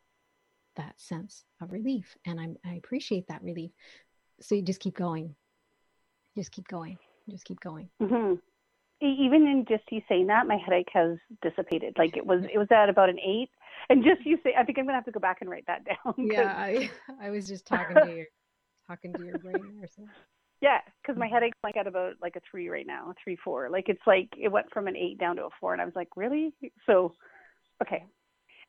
that 0.77 0.94
sense 0.98 1.44
of 1.62 1.74
relief 1.74 2.15
and 2.25 2.39
I'm, 2.39 2.56
I 2.63 2.75
appreciate 2.75 3.27
that 3.27 3.44
relief. 3.44 3.72
So 4.39 4.56
you 4.56 4.62
just 4.62 4.79
keep 4.79 4.96
going. 4.96 5.36
Just 6.38 6.51
keep 6.51 6.67
going. 6.67 6.98
Just 7.27 7.44
keep 7.44 7.60
going. 7.60 7.89
Mm-hmm 8.01 8.36
even 9.01 9.47
in 9.47 9.65
just 9.67 9.83
you 9.91 10.01
saying 10.09 10.27
that, 10.27 10.47
my 10.47 10.57
headache 10.57 10.89
has 10.93 11.17
dissipated. 11.41 11.95
Like 11.97 12.17
it 12.17 12.25
was, 12.25 12.43
it 12.51 12.57
was 12.57 12.67
at 12.71 12.89
about 12.89 13.09
an 13.09 13.19
eight, 13.19 13.49
and 13.89 14.03
just 14.03 14.25
you 14.25 14.37
say, 14.43 14.53
I 14.57 14.63
think 14.63 14.77
I'm 14.77 14.85
gonna 14.85 14.97
have 14.97 15.05
to 15.05 15.11
go 15.11 15.19
back 15.19 15.37
and 15.41 15.49
write 15.49 15.65
that 15.67 15.85
down. 16.05 16.13
Yeah, 16.17 16.53
I, 16.55 16.89
I 17.21 17.29
was 17.29 17.47
just 17.47 17.65
talking 17.65 17.95
to 17.95 18.15
you, 18.15 18.25
talking 18.87 19.13
to 19.13 19.25
your 19.25 19.37
brain 19.39 19.79
or 19.81 19.87
something. 19.87 20.13
Yeah, 20.59 20.79
because 21.01 21.19
my 21.19 21.27
headache's 21.27 21.53
like 21.63 21.77
at 21.77 21.85
about 21.85 22.13
like 22.21 22.35
a 22.35 22.41
three 22.49 22.67
right 22.67 22.87
now, 22.87 23.13
three 23.23 23.37
four. 23.43 23.69
Like 23.69 23.89
it's 23.89 24.01
like 24.07 24.29
it 24.37 24.47
went 24.51 24.71
from 24.71 24.87
an 24.87 24.95
eight 24.95 25.19
down 25.19 25.35
to 25.35 25.43
a 25.43 25.49
four, 25.59 25.73
and 25.73 25.81
I 25.81 25.85
was 25.85 25.95
like, 25.95 26.09
really? 26.15 26.53
So, 26.87 27.13
okay. 27.81 28.03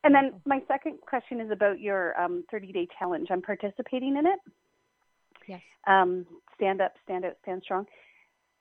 And 0.03 0.13
then 0.15 0.39
my 0.45 0.59
second 0.67 0.99
question 1.01 1.41
is 1.41 1.51
about 1.51 1.81
your 1.81 2.19
um, 2.19 2.45
30 2.51 2.71
day 2.71 2.87
challenge. 2.97 3.27
I'm 3.31 3.41
participating 3.41 4.15
in 4.17 4.25
it. 4.25 4.39
Yes. 5.47 5.61
Um, 5.87 6.25
stand 6.55 6.79
up, 6.79 6.93
stand 7.03 7.25
out, 7.25 7.33
stand 7.41 7.63
strong. 7.63 7.85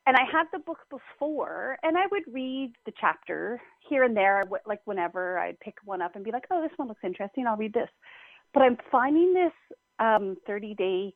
And 0.08 0.16
I 0.16 0.24
had 0.24 0.44
the 0.54 0.58
book 0.60 0.78
before, 0.88 1.76
and 1.82 1.98
I 1.98 2.06
would 2.10 2.22
read 2.32 2.72
the 2.86 2.92
chapter 2.98 3.60
here 3.90 4.04
and 4.04 4.16
there, 4.16 4.42
like 4.66 4.80
whenever 4.86 5.38
I'd 5.38 5.60
pick 5.60 5.74
one 5.84 6.00
up 6.00 6.16
and 6.16 6.24
be 6.24 6.30
like, 6.30 6.46
"Oh, 6.50 6.62
this 6.62 6.72
one 6.78 6.88
looks 6.88 7.04
interesting. 7.04 7.46
I'll 7.46 7.58
read 7.58 7.74
this." 7.74 7.90
But 8.54 8.62
I'm 8.62 8.78
finding 8.90 9.34
this 9.34 9.52
um, 9.98 10.38
30 10.46 10.74
day 10.76 11.14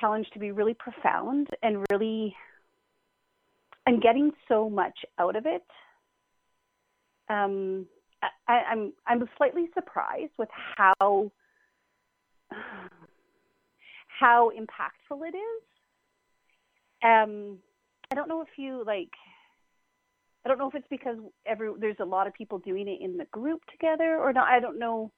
challenge 0.00 0.26
to 0.32 0.38
be 0.38 0.50
really 0.50 0.72
profound 0.72 1.48
and 1.62 1.84
really, 1.90 2.34
I'm 3.86 4.00
getting 4.00 4.30
so 4.48 4.70
much 4.70 4.98
out 5.18 5.36
of 5.36 5.44
it. 5.44 5.66
Um, 7.28 7.86
I, 8.48 8.62
I'm 8.70 8.94
I'm 9.06 9.28
slightly 9.36 9.68
surprised 9.74 10.32
with 10.38 10.48
how 10.78 11.30
how 14.18 14.50
impactful 14.58 15.20
it 15.28 15.36
is. 15.36 15.62
Um, 17.02 17.58
I 18.10 18.14
don't 18.14 18.28
know 18.28 18.42
if 18.42 18.48
you 18.56 18.82
like. 18.86 19.10
I 20.44 20.48
don't 20.48 20.58
know 20.58 20.68
if 20.68 20.74
it's 20.74 20.88
because 20.88 21.18
every 21.46 21.70
there's 21.78 22.00
a 22.00 22.04
lot 22.04 22.26
of 22.26 22.34
people 22.34 22.58
doing 22.58 22.88
it 22.88 23.00
in 23.00 23.16
the 23.16 23.26
group 23.26 23.60
together 23.70 24.16
or 24.18 24.32
not. 24.32 24.48
I 24.48 24.60
don't 24.60 24.78
know. 24.78 25.12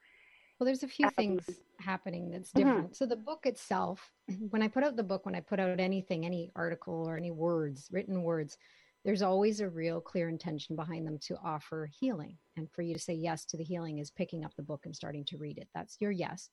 Well, 0.58 0.66
there's 0.66 0.82
a 0.82 0.88
few 0.88 1.06
um, 1.06 1.12
things 1.12 1.49
happening 1.80 2.30
that's 2.30 2.50
mm-hmm. 2.50 2.58
different. 2.58 2.84
Mm-hmm. 2.87 2.94
So 2.94 3.06
the 3.06 3.16
book 3.16 3.46
itself, 3.46 4.12
when 4.50 4.62
I 4.62 4.68
put 4.68 4.84
out 4.84 4.96
the 4.96 5.02
book, 5.02 5.25
when 5.25 5.34
I 5.34 5.40
put 5.40 5.61
out 5.61 5.80
anything, 5.80 6.25
any 6.25 6.52
article 6.54 7.08
or 7.08 7.16
any 7.16 7.30
words, 7.30 7.88
written 7.90 8.22
words, 8.22 8.58
there's 9.04 9.22
always 9.22 9.61
a 9.61 9.68
real 9.68 10.00
clear 10.00 10.28
intention 10.28 10.76
behind 10.76 11.06
them 11.06 11.18
to 11.26 11.37
offer 11.44 11.90
healing. 11.99 12.37
And 12.56 12.70
for 12.70 12.82
you 12.82 12.94
to 12.94 13.00
say 13.00 13.14
yes 13.14 13.44
to 13.46 13.56
the 13.56 13.64
healing 13.64 13.99
is 13.99 14.11
picking 14.11 14.44
up 14.44 14.54
the 14.56 14.62
book 14.62 14.82
and 14.84 14.94
starting 14.94 15.25
to 15.26 15.38
read 15.38 15.58
it. 15.58 15.68
That's 15.75 15.96
your 16.00 16.12
yes. 16.12 16.50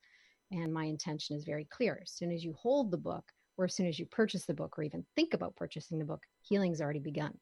And 0.51 0.74
my 0.74 0.86
intention 0.86 1.36
is 1.36 1.43
very 1.43 1.65
clear. 1.65 2.00
As 2.01 2.12
soon 2.12 2.31
as 2.31 2.43
you 2.43 2.53
hold 2.53 2.89
the 2.89 2.98
book, 2.98 3.25
or 3.60 3.66
as 3.66 3.75
soon 3.75 3.88
as 3.88 4.00
you 4.00 4.06
purchase 4.06 4.46
the 4.46 4.54
book 4.54 4.80
or 4.80 4.84
even 4.84 5.06
think 5.18 5.34
about 5.34 5.58
purchasing 5.58 6.00
the 6.00 6.06
book, 6.06 6.24
healing's 6.42 6.80
already 6.80 7.00
begun. 7.00 7.38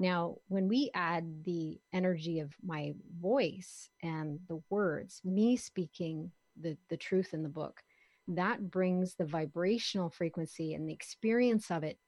Now, 0.00 0.36
when 0.48 0.68
we 0.68 0.90
add 0.94 1.44
the 1.44 1.78
energy 1.92 2.40
of 2.40 2.50
my 2.64 2.94
voice 3.20 3.90
and 4.02 4.40
the 4.48 4.62
words, 4.70 5.20
me 5.22 5.58
speaking 5.58 6.32
the, 6.58 6.78
the 6.88 6.96
truth 6.96 7.34
in 7.34 7.42
the 7.42 7.50
book, 7.50 7.82
that 8.28 8.70
brings 8.70 9.16
the 9.16 9.26
vibrational 9.26 10.08
frequency 10.08 10.72
and 10.72 10.88
the 10.88 10.94
experience 10.94 11.70
of 11.70 11.84
it 11.84 11.98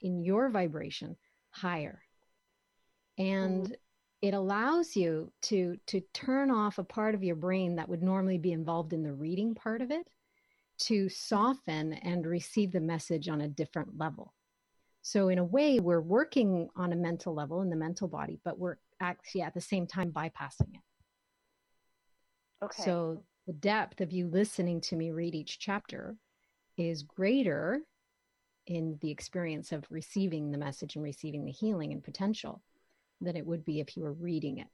in 0.00 0.22
your 0.22 0.48
vibration 0.48 1.16
higher. 1.50 2.00
And 3.18 3.64
mm-hmm. 3.64 3.72
it 4.22 4.34
allows 4.34 4.94
you 4.94 5.32
to 5.42 5.76
to 5.88 6.00
turn 6.12 6.52
off 6.52 6.78
a 6.78 6.84
part 6.84 7.16
of 7.16 7.24
your 7.24 7.36
brain 7.36 7.74
that 7.76 7.88
would 7.88 8.04
normally 8.04 8.38
be 8.38 8.52
involved 8.52 8.92
in 8.92 9.02
the 9.02 9.12
reading 9.12 9.56
part 9.56 9.82
of 9.82 9.90
it 9.90 10.06
to 10.86 11.08
soften 11.08 11.94
and 11.94 12.26
receive 12.26 12.72
the 12.72 12.80
message 12.80 13.28
on 13.28 13.40
a 13.40 13.48
different 13.48 13.98
level. 13.98 14.34
So, 15.02 15.28
in 15.28 15.38
a 15.38 15.44
way, 15.44 15.80
we're 15.80 16.00
working 16.00 16.68
on 16.76 16.92
a 16.92 16.96
mental 16.96 17.34
level 17.34 17.62
in 17.62 17.70
the 17.70 17.76
mental 17.76 18.08
body, 18.08 18.40
but 18.44 18.58
we're 18.58 18.76
actually 19.00 19.42
at 19.42 19.54
the 19.54 19.60
same 19.60 19.86
time 19.86 20.10
bypassing 20.10 20.74
it. 20.74 20.80
Okay. 22.64 22.82
So, 22.82 23.22
the 23.46 23.52
depth 23.52 24.00
of 24.00 24.12
you 24.12 24.26
listening 24.26 24.80
to 24.82 24.96
me 24.96 25.10
read 25.10 25.34
each 25.34 25.58
chapter 25.58 26.16
is 26.78 27.02
greater 27.02 27.82
in 28.66 28.98
the 29.02 29.10
experience 29.10 29.72
of 29.72 29.84
receiving 29.90 30.50
the 30.50 30.58
message 30.58 30.96
and 30.96 31.04
receiving 31.04 31.44
the 31.44 31.52
healing 31.52 31.92
and 31.92 32.02
potential 32.02 32.62
than 33.20 33.36
it 33.36 33.46
would 33.46 33.64
be 33.64 33.80
if 33.80 33.96
you 33.96 34.02
were 34.02 34.14
reading 34.14 34.58
it. 34.58 34.68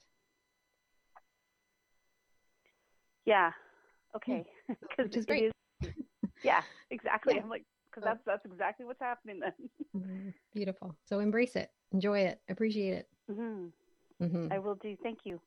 Yeah. 3.25 3.51
Okay. 4.15 4.45
Which 4.97 5.17
is 5.17 5.27
great 5.27 5.53
yeah, 6.43 6.63
exactly. 6.91 7.35
Yeah. 7.35 7.43
I'm 7.43 7.49
like, 7.49 7.65
because 7.91 8.05
that's 8.05 8.25
that's 8.25 8.45
exactly 8.45 8.87
what's 8.87 9.01
happening 9.01 9.41
then. 9.41 9.53
mm-hmm. 9.97 10.29
Beautiful. 10.55 10.97
So 11.05 11.21
embrace 11.21 11.57
it, 11.57 11.71
enjoy 11.93 12.21
it, 12.21 12.41
appreciate 12.49 12.95
it. 12.95 13.09
Mm-hmm. 13.31 14.25
Mm-hmm. 14.25 14.53
I 14.53 14.59
will 14.59 14.77
do. 14.77 14.97
Thank 15.03 15.21
you. 15.25 15.41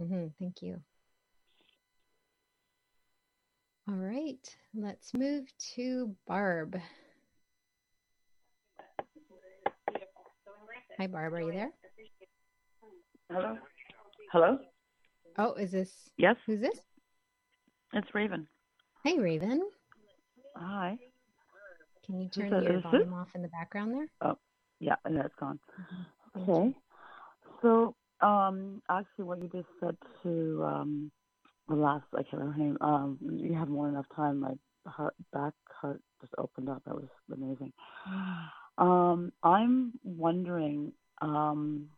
Mm-hmm. 0.00 0.26
Thank 0.38 0.62
you. 0.62 0.80
All 3.88 3.94
right, 3.94 4.56
let's 4.74 5.14
move 5.14 5.46
to 5.74 6.14
Barb. 6.26 6.78
Hi, 10.98 11.06
Barb. 11.06 11.32
Are 11.32 11.40
you 11.40 11.52
there? 11.52 11.70
Hello. 13.30 13.56
Hello. 14.32 14.58
Oh, 15.38 15.54
is 15.54 15.70
this? 15.70 16.10
Yes. 16.16 16.36
Who's 16.44 16.60
this? 16.60 16.80
It's 17.92 18.14
Raven. 18.14 18.48
Hey, 19.04 19.18
Raven. 19.18 19.62
Hi. 20.58 20.98
Can 22.06 22.20
you 22.20 22.28
turn 22.30 22.62
your 22.62 22.80
volume 22.80 23.14
off 23.14 23.28
in 23.34 23.42
the 23.42 23.48
background 23.48 23.92
there? 23.94 24.06
Oh, 24.22 24.38
yeah, 24.80 24.96
and 25.04 25.16
that's 25.16 25.34
gone. 25.38 25.60
Mm-hmm. 26.36 26.50
Okay. 26.50 26.74
So, 27.62 27.94
um, 28.20 28.82
actually, 28.88 29.24
what 29.24 29.42
you 29.42 29.48
just 29.48 29.68
said 29.80 29.96
to 30.22 30.64
um, 30.64 31.12
the 31.68 31.74
last, 31.76 32.04
I 32.14 32.22
can't 32.22 32.34
remember 32.42 32.52
her 32.58 32.64
name. 32.64 32.78
Um, 32.80 33.18
you 33.22 33.54
have 33.54 33.68
more 33.68 33.86
than 33.86 33.94
enough 33.94 34.06
time. 34.16 34.40
My 34.40 34.54
heart, 34.86 35.14
back 35.32 35.54
heart 35.80 36.00
just 36.20 36.32
opened 36.38 36.68
up. 36.68 36.82
That 36.86 36.94
was 36.94 37.08
amazing. 37.32 37.72
Um, 38.78 39.32
I'm 39.42 39.92
wondering, 40.04 40.92
um, 41.20 41.88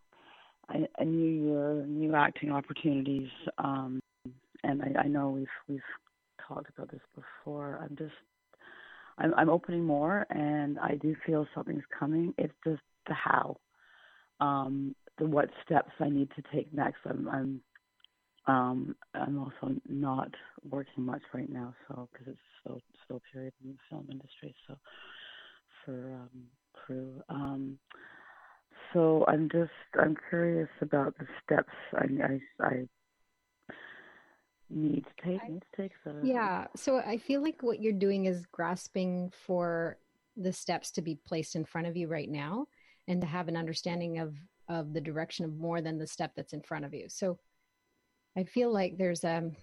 a, 0.70 0.88
a 0.98 1.04
new 1.04 1.44
year, 1.50 1.86
new 1.86 2.14
acting 2.14 2.50
opportunities, 2.50 3.28
um, 3.58 4.00
and 4.62 4.82
I, 4.82 5.02
I 5.04 5.08
know 5.08 5.30
we've 5.30 5.46
we've 5.68 5.80
talked 6.48 6.70
about 6.70 6.90
this 6.90 7.00
before. 7.14 7.78
I'm 7.82 7.96
just 7.96 8.14
I'm, 9.20 9.34
I'm 9.36 9.50
opening 9.50 9.84
more, 9.84 10.26
and 10.30 10.78
I 10.78 10.96
do 10.96 11.14
feel 11.26 11.46
something's 11.54 11.84
coming. 11.96 12.34
It's 12.38 12.54
just 12.64 12.82
the 13.06 13.14
how, 13.14 13.56
um, 14.40 14.94
the 15.18 15.26
what 15.26 15.50
steps 15.64 15.92
I 16.00 16.08
need 16.08 16.30
to 16.36 16.42
take 16.52 16.72
next. 16.72 16.98
I'm 17.04 17.28
I'm 17.28 17.60
um, 18.46 18.96
I'm 19.14 19.38
also 19.38 19.76
not 19.88 20.30
working 20.68 21.04
much 21.04 21.22
right 21.34 21.50
now, 21.50 21.74
so 21.86 22.08
because 22.12 22.28
it's 22.28 22.38
so 22.66 22.80
slow 23.06 23.20
period 23.32 23.52
in 23.62 23.70
the 23.72 23.78
film 23.88 24.08
industry. 24.10 24.54
So 24.66 24.76
for 25.84 26.14
um, 26.14 26.42
crew, 26.72 27.22
um, 27.28 27.78
so 28.92 29.24
I'm 29.28 29.48
just 29.50 29.70
I'm 30.00 30.16
curious 30.30 30.70
about 30.80 31.16
the 31.18 31.26
steps 31.44 31.72
I 31.94 32.06
I, 32.24 32.66
I 32.66 32.88
need 34.70 35.04
to 35.04 35.24
take 35.24 35.40
take 35.76 35.92
so. 36.04 36.14
Yeah 36.22 36.66
so 36.76 36.98
i 36.98 37.16
feel 37.16 37.42
like 37.42 37.62
what 37.62 37.80
you're 37.80 37.92
doing 37.92 38.26
is 38.26 38.46
grasping 38.52 39.32
for 39.46 39.98
the 40.36 40.52
steps 40.52 40.90
to 40.92 41.02
be 41.02 41.18
placed 41.26 41.56
in 41.56 41.64
front 41.64 41.86
of 41.86 41.96
you 41.96 42.08
right 42.08 42.30
now 42.30 42.66
and 43.08 43.20
to 43.20 43.26
have 43.26 43.48
an 43.48 43.56
understanding 43.56 44.18
of 44.18 44.34
of 44.68 44.92
the 44.92 45.00
direction 45.00 45.44
of 45.44 45.56
more 45.56 45.80
than 45.80 45.98
the 45.98 46.06
step 46.06 46.32
that's 46.36 46.52
in 46.52 46.62
front 46.62 46.84
of 46.84 46.94
you. 46.94 47.06
So 47.08 47.38
i 48.36 48.44
feel 48.44 48.72
like 48.72 48.96
there's 48.96 49.24
a 49.24 49.38
um, 49.38 49.56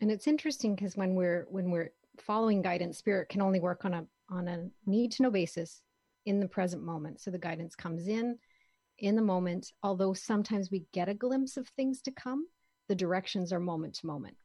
and 0.00 0.10
it's 0.10 0.28
interesting 0.28 0.74
because 0.74 0.96
when 0.96 1.14
we're 1.14 1.46
when 1.50 1.70
we're 1.70 1.90
following 2.20 2.62
guidance 2.62 2.98
spirit 2.98 3.28
can 3.28 3.42
only 3.42 3.60
work 3.60 3.84
on 3.84 3.94
a 3.94 4.06
on 4.30 4.48
a 4.48 4.68
need 4.86 5.12
to 5.12 5.22
know 5.22 5.30
basis 5.30 5.82
in 6.24 6.40
the 6.40 6.48
present 6.48 6.82
moment. 6.82 7.20
So 7.20 7.30
the 7.30 7.38
guidance 7.38 7.74
comes 7.74 8.08
in 8.08 8.38
in 8.98 9.16
the 9.16 9.22
moment 9.22 9.72
although 9.82 10.14
sometimes 10.14 10.70
we 10.70 10.86
get 10.92 11.08
a 11.08 11.14
glimpse 11.14 11.56
of 11.56 11.68
things 11.68 12.00
to 12.02 12.10
come 12.12 12.46
the 12.88 12.94
directions 12.94 13.52
are 13.52 13.60
moment 13.60 13.94
to 13.94 14.06
moment. 14.06 14.36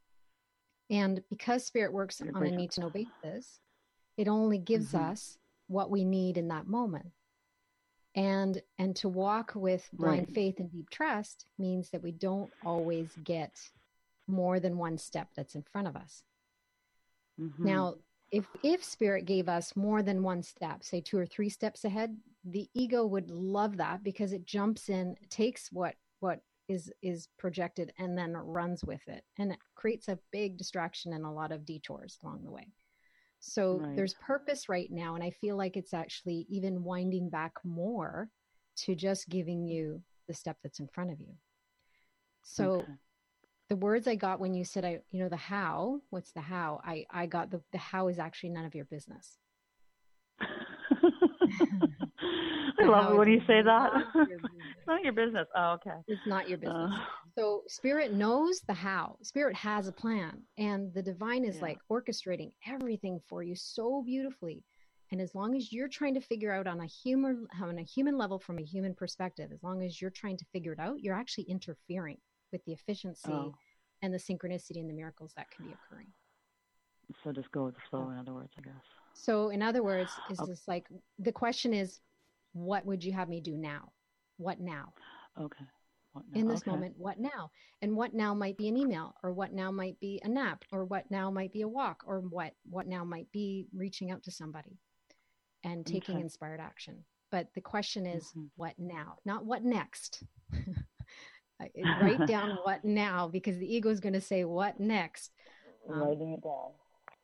And 0.89 1.23
because 1.29 1.65
spirit 1.65 1.93
works 1.93 2.21
on 2.21 2.29
a 2.29 2.51
need 2.51 2.71
to 2.71 2.81
know 2.81 2.89
basis, 2.89 3.59
it 4.17 4.27
only 4.27 4.57
gives 4.57 4.87
mm-hmm. 4.87 5.11
us 5.11 5.37
what 5.67 5.89
we 5.89 6.03
need 6.03 6.37
in 6.37 6.49
that 6.49 6.67
moment. 6.67 7.07
And 8.13 8.61
and 8.77 8.93
to 8.97 9.07
walk 9.07 9.53
with 9.55 9.87
blind 9.93 10.27
right. 10.27 10.35
faith 10.35 10.59
and 10.59 10.69
deep 10.69 10.89
trust 10.89 11.45
means 11.57 11.89
that 11.91 12.03
we 12.03 12.11
don't 12.11 12.51
always 12.65 13.07
get 13.23 13.57
more 14.27 14.59
than 14.59 14.77
one 14.77 14.97
step 14.97 15.29
that's 15.33 15.55
in 15.55 15.63
front 15.71 15.87
of 15.87 15.95
us. 15.95 16.23
Mm-hmm. 17.39 17.65
Now, 17.65 17.95
if 18.31 18.45
if 18.63 18.83
spirit 18.83 19.25
gave 19.25 19.47
us 19.47 19.77
more 19.77 20.03
than 20.03 20.23
one 20.23 20.43
step, 20.43 20.83
say 20.83 20.99
two 20.99 21.17
or 21.17 21.25
three 21.25 21.49
steps 21.49 21.85
ahead, 21.85 22.17
the 22.43 22.67
ego 22.73 23.05
would 23.05 23.29
love 23.29 23.77
that 23.77 24.03
because 24.03 24.33
it 24.33 24.45
jumps 24.45 24.89
in, 24.89 25.15
takes 25.29 25.71
what 25.71 25.95
what 26.19 26.41
is 26.71 26.91
is 27.01 27.27
projected 27.37 27.91
and 27.99 28.17
then 28.17 28.33
runs 28.33 28.83
with 28.83 29.01
it 29.07 29.23
and 29.37 29.51
it 29.51 29.59
creates 29.75 30.07
a 30.07 30.19
big 30.31 30.57
distraction 30.57 31.13
and 31.13 31.25
a 31.25 31.29
lot 31.29 31.51
of 31.51 31.65
detours 31.65 32.17
along 32.23 32.43
the 32.43 32.51
way 32.51 32.67
so 33.39 33.79
right. 33.79 33.95
there's 33.95 34.13
purpose 34.15 34.69
right 34.69 34.89
now 34.91 35.15
and 35.15 35.23
i 35.23 35.29
feel 35.29 35.57
like 35.57 35.75
it's 35.75 35.93
actually 35.93 36.45
even 36.49 36.83
winding 36.83 37.29
back 37.29 37.53
more 37.63 38.29
to 38.75 38.95
just 38.95 39.29
giving 39.29 39.65
you 39.65 40.01
the 40.27 40.33
step 40.33 40.57
that's 40.63 40.79
in 40.79 40.87
front 40.87 41.11
of 41.11 41.19
you 41.19 41.33
so 42.43 42.71
okay. 42.71 42.93
the 43.69 43.75
words 43.75 44.07
i 44.07 44.15
got 44.15 44.39
when 44.39 44.53
you 44.53 44.63
said 44.63 44.85
i 44.85 44.99
you 45.11 45.21
know 45.21 45.29
the 45.29 45.35
how 45.35 45.99
what's 46.09 46.31
the 46.31 46.41
how 46.41 46.79
i 46.85 47.05
i 47.11 47.25
got 47.25 47.51
the 47.51 47.61
the 47.71 47.77
how 47.77 48.07
is 48.07 48.19
actually 48.19 48.49
none 48.49 48.65
of 48.65 48.75
your 48.75 48.85
business 48.85 49.37
I 52.79 52.85
love 52.85 53.13
it 53.13 53.17
when 53.17 53.27
you 53.27 53.41
say 53.47 53.61
that. 53.61 53.91
Not 54.91 55.03
your 55.03 55.13
business. 55.13 55.47
Oh, 55.55 55.71
okay. 55.73 55.97
It's 56.07 56.27
not 56.27 56.49
your 56.49 56.57
business. 56.57 56.91
Uh, 56.93 56.99
so 57.37 57.63
spirit 57.67 58.13
knows 58.13 58.61
the 58.67 58.73
how. 58.73 59.17
Spirit 59.21 59.55
has 59.55 59.87
a 59.87 59.91
plan, 59.91 60.41
and 60.57 60.93
the 60.93 61.01
divine 61.01 61.45
is 61.45 61.55
yeah. 61.57 61.61
like 61.61 61.77
orchestrating 61.89 62.51
everything 62.67 63.19
for 63.27 63.41
you 63.43 63.55
so 63.55 64.03
beautifully. 64.05 64.63
And 65.11 65.19
as 65.19 65.35
long 65.35 65.55
as 65.55 65.73
you're 65.73 65.89
trying 65.89 66.13
to 66.13 66.21
figure 66.21 66.53
out 66.53 66.67
on 66.67 66.79
a 66.79 66.85
human 66.85 67.47
on 67.61 67.79
a 67.79 67.83
human 67.83 68.17
level 68.17 68.39
from 68.39 68.59
a 68.59 68.63
human 68.63 68.93
perspective, 68.93 69.51
as 69.53 69.63
long 69.63 69.83
as 69.83 70.01
you're 70.01 70.11
trying 70.11 70.37
to 70.37 70.45
figure 70.53 70.73
it 70.73 70.79
out, 70.79 71.01
you're 71.01 71.15
actually 71.15 71.45
interfering 71.45 72.17
with 72.51 72.63
the 72.65 72.73
efficiency 72.73 73.31
oh. 73.31 73.53
and 74.01 74.13
the 74.13 74.17
synchronicity 74.17 74.79
and 74.79 74.89
the 74.89 74.93
miracles 74.93 75.33
that 75.35 75.49
can 75.51 75.65
be 75.65 75.73
occurring. 75.73 76.07
So 77.23 77.31
just 77.31 77.51
go 77.51 77.65
with 77.65 77.75
the 77.75 77.81
flow, 77.89 78.09
in 78.09 78.17
other 78.17 78.33
words, 78.33 78.53
I 78.57 78.61
guess. 78.61 78.83
So 79.13 79.49
in 79.49 79.61
other 79.61 79.83
words, 79.83 80.11
is 80.29 80.39
okay. 80.39 80.51
this 80.51 80.67
like 80.67 80.87
the 81.19 81.31
question 81.31 81.73
is, 81.73 81.99
what 82.53 82.85
would 82.85 83.03
you 83.03 83.11
have 83.13 83.29
me 83.29 83.41
do 83.41 83.57
now? 83.57 83.91
What 84.41 84.59
now? 84.59 84.93
Okay. 85.39 85.65
In 86.33 86.47
this 86.47 86.61
okay. 86.61 86.71
moment 86.71 86.95
what 86.97 87.19
now? 87.19 87.51
And 87.81 87.95
what 87.95 88.13
now 88.13 88.33
might 88.33 88.57
be 88.57 88.67
an 88.67 88.75
email 88.75 89.15
or 89.23 89.31
what 89.31 89.53
now 89.53 89.71
might 89.71 89.97
be 89.99 90.19
a 90.23 90.27
nap 90.27 90.65
or 90.71 90.83
what 90.83 91.09
now 91.09 91.31
might 91.31 91.53
be 91.53 91.61
a 91.61 91.67
walk 91.67 92.03
or 92.05 92.19
what 92.19 92.53
what 92.69 92.85
now 92.85 93.05
might 93.05 93.31
be 93.31 93.67
reaching 93.73 94.11
out 94.11 94.23
to 94.23 94.31
somebody 94.31 94.77
and 95.63 95.85
taking 95.85 96.15
okay. 96.15 96.23
inspired 96.23 96.59
action. 96.59 97.05
But 97.29 97.47
the 97.55 97.61
question 97.61 98.05
is 98.05 98.25
mm-hmm. 98.25 98.47
what 98.57 98.73
now? 98.77 99.19
Not 99.23 99.45
what 99.45 99.63
next. 99.63 100.23
Write 102.01 102.25
down 102.25 102.57
what 102.63 102.83
now 102.83 103.27
because 103.27 103.57
the 103.57 103.73
ego 103.73 103.89
is 103.89 103.99
going 103.99 104.13
to 104.13 104.21
say 104.21 104.43
what 104.43 104.79
next? 104.79 105.31
Um, 105.89 106.01
writing 106.01 106.33
it 106.33 106.43
down. 106.43 106.71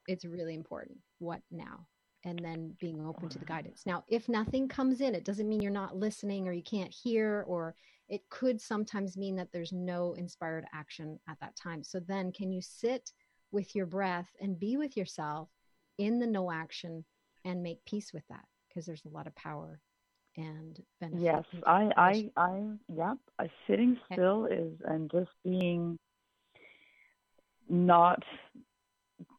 it's 0.08 0.23
really 0.23 0.53
important. 0.53 0.99
What 1.19 1.41
now 1.51 1.88
and 2.28 2.44
then 2.44 2.76
being 2.80 3.04
open 3.06 3.30
to 3.30 3.40
the 3.40 3.46
uh-huh. 3.46 3.56
guidance 3.56 3.84
now 3.86 4.04
if 4.08 4.28
nothing 4.28 4.68
comes 4.68 5.02
in 5.02 5.16
it 5.16 5.24
doesn't 5.26 5.48
mean 5.50 5.62
you're 5.62 5.72
not 5.72 5.96
listening 5.96 6.48
or 6.48 6.52
you 6.52 6.63
can't 6.63 6.94
hear 6.94 7.44
or 7.48 7.76
it 8.10 8.22
could 8.30 8.62
sometimes 8.62 9.18
mean 9.18 9.36
that 9.36 9.52
there's 9.52 9.74
no 9.74 10.13
inspired 10.13 10.66
action 10.74 11.20
at 11.28 11.40
that 11.42 11.56
time. 11.56 11.84
So 11.84 12.00
then, 12.00 12.32
can 12.32 12.52
you 12.52 12.62
sit 12.62 13.12
with 13.52 13.76
your 13.76 13.86
breath 13.86 14.30
and 14.40 14.60
be 14.60 14.78
with 14.78 14.96
yourself 14.96 15.50
in 15.98 16.20
the 16.20 16.28
no 16.28 16.52
action 16.52 17.04
and 17.44 17.63
make 17.63 17.84
peace 17.86 18.13
with 18.13 18.24
that? 18.30 18.46
Because 18.68 18.86
there's 18.86 19.06
a 19.06 19.10
lot 19.10 19.28
of 19.28 19.36
power 19.36 19.82
and 20.38 20.80
benefit. 21.02 21.22
Yes, 21.22 21.44
I, 21.66 21.92
I, 21.98 22.30
I, 22.38 22.63
yep. 22.88 23.18
Yeah, 23.40 23.48
sitting 23.68 23.98
eh 24.12 24.16
still 24.16 24.46
is 24.46 24.74
and 24.86 25.12
just 25.12 25.32
being 25.44 25.98
not 27.70 28.24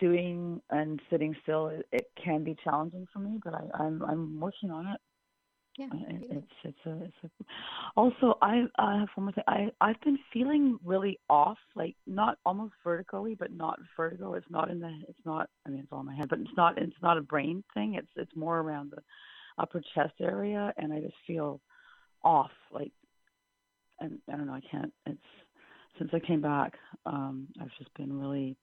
doing 0.00 0.60
and 0.70 1.00
sitting 1.10 1.34
still. 1.42 1.68
It, 1.68 1.86
it 1.92 2.06
can 2.22 2.44
be 2.44 2.56
challenging 2.64 3.06
for 3.12 3.18
me, 3.20 3.38
but 3.44 3.54
I, 3.54 3.82
I'm, 3.82 4.02
I'm 4.02 4.40
working 4.40 4.70
on 4.70 4.86
it. 4.86 5.00
Yeah, 5.78 5.86
it's 5.92 6.52
it's 6.64 6.86
a, 6.86 7.04
it's 7.04 7.14
a 7.22 7.44
also 7.96 8.36
I 8.42 8.64
I 8.78 8.98
have 8.98 9.08
one 9.14 9.26
more 9.26 9.32
thing. 9.32 9.44
I 9.46 9.68
I've 9.80 10.00
been 10.00 10.18
feeling 10.32 10.76
really 10.84 11.20
off 11.30 11.58
like 11.76 11.94
not 12.04 12.36
almost 12.44 12.72
vertically 12.82 13.36
but 13.36 13.52
not 13.52 13.78
vertigo. 13.96 14.34
It's 14.34 14.50
not 14.50 14.72
in 14.72 14.80
the 14.80 14.92
it's 15.08 15.24
not 15.24 15.48
I 15.64 15.70
mean 15.70 15.78
it's 15.78 15.92
all 15.92 16.00
in 16.00 16.06
my 16.06 16.16
head 16.16 16.28
but 16.28 16.40
it's 16.40 16.56
not 16.56 16.78
it's 16.78 17.00
not 17.00 17.16
a 17.16 17.22
brain 17.22 17.62
thing. 17.74 17.94
It's 17.94 18.10
it's 18.16 18.34
more 18.34 18.58
around 18.58 18.90
the 18.90 19.02
upper 19.56 19.80
chest 19.94 20.14
area 20.20 20.72
and 20.78 20.92
I 20.92 20.98
just 20.98 21.14
feel 21.28 21.60
off 22.24 22.50
like 22.72 22.90
and 24.00 24.18
I 24.28 24.36
don't 24.36 24.46
know 24.46 24.54
I 24.54 24.62
can't 24.68 24.92
it's 25.06 25.20
since 25.96 26.10
I 26.12 26.18
came 26.18 26.40
back 26.40 26.72
um 27.06 27.46
I've 27.60 27.70
just 27.78 27.94
been 27.94 28.18
really 28.18 28.56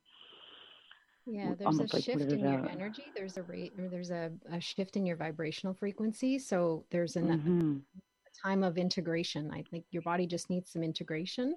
yeah, 1.26 1.54
there's 1.58 1.80
a 1.80 1.82
like 1.94 2.04
shift 2.04 2.32
in 2.32 2.40
your 2.40 2.70
energy. 2.70 3.06
There's 3.16 3.38
a 3.38 3.44
rate, 3.44 3.74
or 3.80 3.90
there's 3.90 4.12
a, 4.12 4.32
a 4.52 4.60
shift 4.62 4.96
in 4.96 5.06
your 5.06 5.18
vibrational 5.18 5.74
frequency. 5.74 6.38
So 6.38 6.86
there's 6.92 7.16
an, 7.16 7.28
mm-hmm. 7.28 7.78
a 8.28 8.48
time 8.48 8.64
of 8.64 8.78
integration. 8.78 9.50
I 9.52 9.64
think 9.72 9.86
your 9.90 10.04
body 10.04 10.28
just 10.28 10.50
needs 10.50 10.72
some 10.72 10.84
integration. 10.84 11.56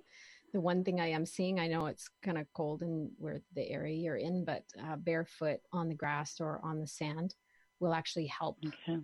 The 0.55 0.61
one 0.61 0.85
thing 0.85 1.01
I 1.01 1.09
am 1.09 1.27
seeing, 1.27 1.61
I 1.61 1.67
know 1.67 1.87
it's 1.87 2.09
kind 2.23 2.39
of 2.39 2.47
cold 2.55 2.83
in 2.83 3.11
where 3.19 3.43
the 3.55 3.69
area 3.69 3.95
you're 3.95 4.17
in, 4.17 4.47
but 4.47 4.65
uh, 4.83 4.97
barefoot 4.97 5.61
on 5.73 5.89
the 5.89 5.95
grass 5.95 6.41
or 6.41 6.61
on 6.65 6.81
the 6.81 6.87
sand 6.87 7.35
will 7.81 7.93
actually 7.93 8.27
help 8.27 8.57
okay. 8.67 8.99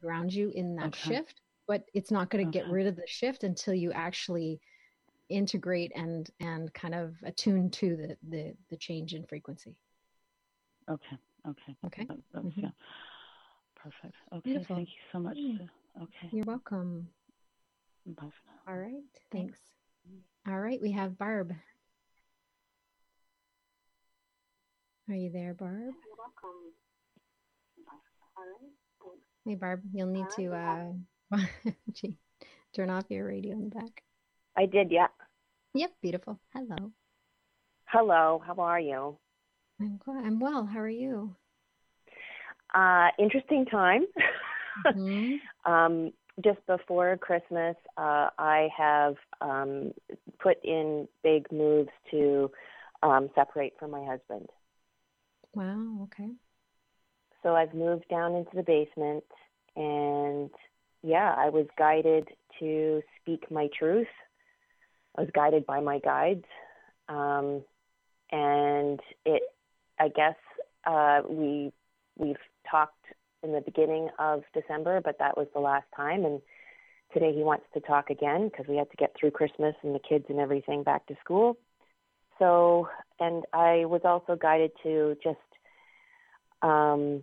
ground 0.00 0.32
you 0.32 0.52
in 0.54 0.76
that 0.76 0.88
okay. 0.88 1.16
shift. 1.16 1.40
But 1.66 1.82
it's 1.94 2.12
not 2.12 2.30
going 2.30 2.44
to 2.44 2.48
okay. 2.48 2.64
get 2.64 2.72
rid 2.72 2.86
of 2.86 2.94
the 2.94 3.06
shift 3.08 3.42
until 3.42 3.74
you 3.74 3.90
actually 3.90 4.60
integrate 5.28 5.90
and 5.96 6.30
and 6.38 6.72
kind 6.74 6.94
of 6.94 7.16
attune 7.24 7.68
to 7.68 7.96
the 7.96 8.16
the, 8.28 8.54
the 8.70 8.76
change 8.76 9.14
in 9.14 9.26
frequency. 9.26 9.74
Okay. 10.88 11.16
Okay. 11.48 11.76
Okay. 11.86 12.06
That, 12.06 12.44
mm-hmm. 12.44 12.60
Yeah. 12.60 12.70
Perfect. 13.76 14.14
Okay. 14.32 14.40
Beautiful. 14.44 14.76
Thank 14.76 14.88
you 14.88 15.02
so 15.12 15.18
much. 15.18 15.36
Mm. 15.36 15.68
Okay. 16.02 16.28
You're 16.32 16.44
welcome. 16.44 17.08
Bye 18.06 18.14
for 18.14 18.72
now. 18.72 18.72
All 18.72 18.78
right. 18.78 19.02
Thanks. 19.32 19.58
All 20.48 20.58
right. 20.58 20.80
We 20.80 20.92
have 20.92 21.18
Barb. 21.18 21.52
Are 25.08 25.14
you 25.14 25.30
there, 25.30 25.54
Barb? 25.54 25.72
You're 25.72 26.16
welcome. 26.18 26.74
All 28.36 28.44
right. 28.44 28.72
Hey, 29.44 29.54
Barb, 29.54 29.80
you'll 29.92 30.08
need 30.08 30.26
to 30.34 30.52
uh, 30.52 31.36
turn 32.74 32.90
off 32.90 33.04
your 33.08 33.26
radio 33.26 33.52
in 33.52 33.68
the 33.68 33.74
back. 33.76 34.02
I 34.56 34.66
did, 34.66 34.90
yeah. 34.90 35.06
Yep, 35.74 35.92
beautiful. 36.02 36.40
Hello. 36.52 36.90
Hello, 37.84 38.42
how 38.44 38.54
are 38.54 38.80
you? 38.80 39.16
I'm 39.80 40.00
good. 40.04 40.24
I'm 40.24 40.40
well. 40.40 40.64
How 40.64 40.80
are 40.80 40.88
you? 40.88 41.34
Uh, 42.74 43.08
interesting 43.18 43.66
time. 43.66 44.06
Mm-hmm. 44.86 45.34
um, 45.70 46.12
just 46.44 46.64
before 46.66 47.16
Christmas, 47.18 47.76
uh, 47.96 48.30
I 48.38 48.68
have 48.76 49.14
um, 49.40 49.92
put 50.38 50.58
in 50.64 51.08
big 51.22 51.50
moves 51.50 51.90
to 52.10 52.50
um, 53.02 53.30
separate 53.34 53.74
from 53.78 53.90
my 53.90 54.04
husband. 54.04 54.48
Wow. 55.54 56.02
Okay. 56.04 56.30
So 57.42 57.54
I've 57.54 57.74
moved 57.74 58.08
down 58.10 58.34
into 58.34 58.50
the 58.54 58.62
basement, 58.62 59.24
and 59.76 60.50
yeah, 61.02 61.34
I 61.38 61.48
was 61.48 61.66
guided 61.78 62.28
to 62.60 63.02
speak 63.20 63.50
my 63.50 63.68
truth. 63.78 64.06
I 65.16 65.22
was 65.22 65.30
guided 65.34 65.64
by 65.64 65.80
my 65.80 65.98
guides, 66.00 66.44
um, 67.08 67.62
and 68.30 69.00
it 69.24 69.42
I 69.98 70.08
guess 70.08 70.36
uh, 70.84 71.22
we 71.28 71.72
we've 72.16 72.36
talked 72.70 73.04
in 73.42 73.52
the 73.52 73.60
beginning 73.60 74.08
of 74.18 74.42
December, 74.54 75.00
but 75.00 75.18
that 75.18 75.36
was 75.36 75.46
the 75.54 75.60
last 75.60 75.86
time. 75.94 76.24
And 76.24 76.40
today 77.12 77.32
he 77.34 77.42
wants 77.42 77.66
to 77.74 77.80
talk 77.80 78.10
again 78.10 78.48
because 78.48 78.66
we 78.66 78.76
had 78.76 78.90
to 78.90 78.96
get 78.96 79.14
through 79.18 79.30
Christmas 79.30 79.74
and 79.82 79.94
the 79.94 80.00
kids 80.00 80.26
and 80.28 80.40
everything 80.40 80.82
back 80.82 81.06
to 81.06 81.16
school. 81.22 81.56
So, 82.38 82.88
and 83.20 83.44
I 83.52 83.84
was 83.86 84.02
also 84.04 84.36
guided 84.36 84.72
to 84.82 85.16
just, 85.22 85.38
um, 86.62 87.22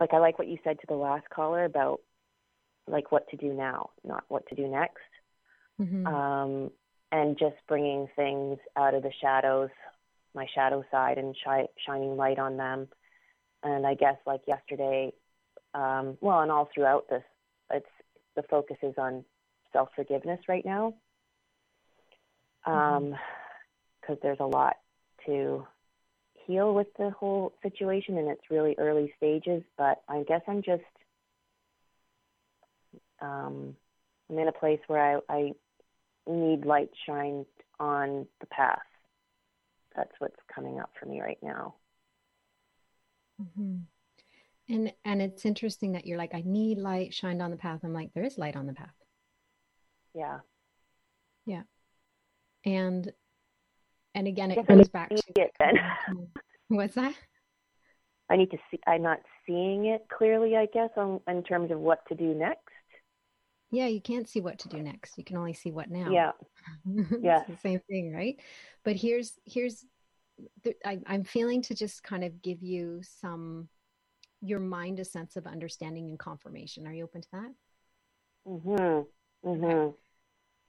like 0.00 0.12
I 0.12 0.18
like 0.18 0.38
what 0.38 0.48
you 0.48 0.58
said 0.64 0.80
to 0.80 0.86
the 0.88 0.94
last 0.94 1.28
caller 1.30 1.64
about 1.64 2.00
like 2.86 3.12
what 3.12 3.28
to 3.30 3.36
do 3.36 3.52
now, 3.52 3.90
not 4.04 4.24
what 4.28 4.46
to 4.48 4.54
do 4.54 4.66
next. 4.68 4.98
Mm-hmm. 5.80 6.06
Um, 6.06 6.70
and 7.12 7.38
just 7.38 7.56
bringing 7.68 8.08
things 8.16 8.58
out 8.76 8.94
of 8.94 9.02
the 9.02 9.12
shadows 9.20 9.70
my 10.34 10.46
shadow 10.54 10.84
side 10.90 11.18
and 11.18 11.34
shi- 11.36 11.68
shining 11.86 12.16
light 12.16 12.38
on 12.38 12.56
them. 12.56 12.88
And 13.62 13.86
I 13.86 13.94
guess 13.94 14.16
like 14.26 14.42
yesterday, 14.46 15.12
um, 15.74 16.18
well, 16.20 16.40
and 16.40 16.50
all 16.50 16.68
throughout 16.74 17.08
this, 17.08 17.22
it's 17.72 17.86
the 18.36 18.42
focus 18.42 18.76
is 18.82 18.94
on 18.98 19.24
self 19.72 19.88
forgiveness 19.96 20.40
right 20.48 20.64
now, 20.64 20.94
because 22.64 22.96
um, 22.98 23.04
mm-hmm. 23.04 24.14
there's 24.22 24.40
a 24.40 24.46
lot 24.46 24.76
to 25.26 25.66
heal 26.46 26.74
with 26.74 26.88
the 26.98 27.10
whole 27.10 27.54
situation, 27.62 28.18
and 28.18 28.28
it's 28.28 28.50
really 28.50 28.74
early 28.78 29.12
stages. 29.16 29.62
But 29.78 30.02
I 30.08 30.24
guess 30.24 30.42
I'm 30.46 30.62
just 30.62 30.82
um, 33.20 33.74
I'm 34.30 34.38
in 34.38 34.48
a 34.48 34.52
place 34.52 34.80
where 34.86 35.16
I, 35.16 35.32
I 35.34 35.52
need 36.26 36.64
light 36.64 36.90
shined 37.06 37.46
on 37.80 38.26
the 38.40 38.46
path 38.46 38.78
that's 39.94 40.12
what's 40.18 40.40
coming 40.54 40.80
up 40.80 40.90
for 40.98 41.06
me 41.06 41.20
right 41.20 41.38
now. 41.42 41.74
Mm-hmm. 43.40 43.76
And 44.68 44.92
and 45.04 45.22
it's 45.22 45.44
interesting 45.44 45.92
that 45.92 46.06
you're 46.06 46.18
like, 46.18 46.34
I 46.34 46.42
need 46.44 46.78
light 46.78 47.12
shined 47.12 47.42
on 47.42 47.50
the 47.50 47.56
path. 47.56 47.80
I'm 47.84 47.92
like, 47.92 48.12
there 48.14 48.24
is 48.24 48.38
light 48.38 48.56
on 48.56 48.66
the 48.66 48.72
path. 48.72 48.94
Yeah. 50.14 50.38
Yeah. 51.46 51.62
And 52.64 53.12
and 54.14 54.26
again, 54.26 54.50
it 54.50 54.66
goes 54.66 54.88
back 54.88 55.10
to 55.10 55.22
it 55.36 55.50
then. 55.58 55.74
What's 56.68 56.94
that? 56.94 57.14
I 58.30 58.36
need 58.36 58.50
to 58.52 58.58
see. 58.70 58.80
I'm 58.86 59.02
not 59.02 59.18
seeing 59.46 59.86
it 59.86 60.06
clearly. 60.16 60.56
I 60.56 60.66
guess 60.66 60.90
on 60.96 61.20
in 61.28 61.42
terms 61.42 61.70
of 61.70 61.78
what 61.78 62.06
to 62.08 62.14
do 62.14 62.34
next. 62.34 62.73
Yeah, 63.74 63.86
you 63.86 64.00
can't 64.00 64.28
see 64.28 64.40
what 64.40 64.60
to 64.60 64.68
do 64.68 64.80
next. 64.80 65.18
You 65.18 65.24
can 65.24 65.36
only 65.36 65.52
see 65.52 65.72
what 65.72 65.90
now. 65.90 66.10
Yeah. 66.10 66.32
yeah. 67.20 67.42
the 67.48 67.56
same 67.56 67.80
thing, 67.88 68.12
right? 68.12 68.36
But 68.84 68.96
here's 68.96 69.32
here's 69.44 69.84
the, 70.62 70.74
I, 70.84 71.00
I'm 71.06 71.24
feeling 71.24 71.60
to 71.62 71.74
just 71.74 72.04
kind 72.04 72.22
of 72.22 72.40
give 72.40 72.62
you 72.62 73.02
some 73.02 73.68
your 74.40 74.60
mind 74.60 75.00
a 75.00 75.04
sense 75.04 75.36
of 75.36 75.46
understanding 75.46 76.08
and 76.08 76.18
confirmation. 76.18 76.86
Are 76.86 76.92
you 76.92 77.04
open 77.04 77.22
to 77.22 77.28
that? 77.32 77.50
Mm 78.46 78.62
Mhm. 78.62 79.06
Mm 79.44 79.60
Mhm. 79.60 79.94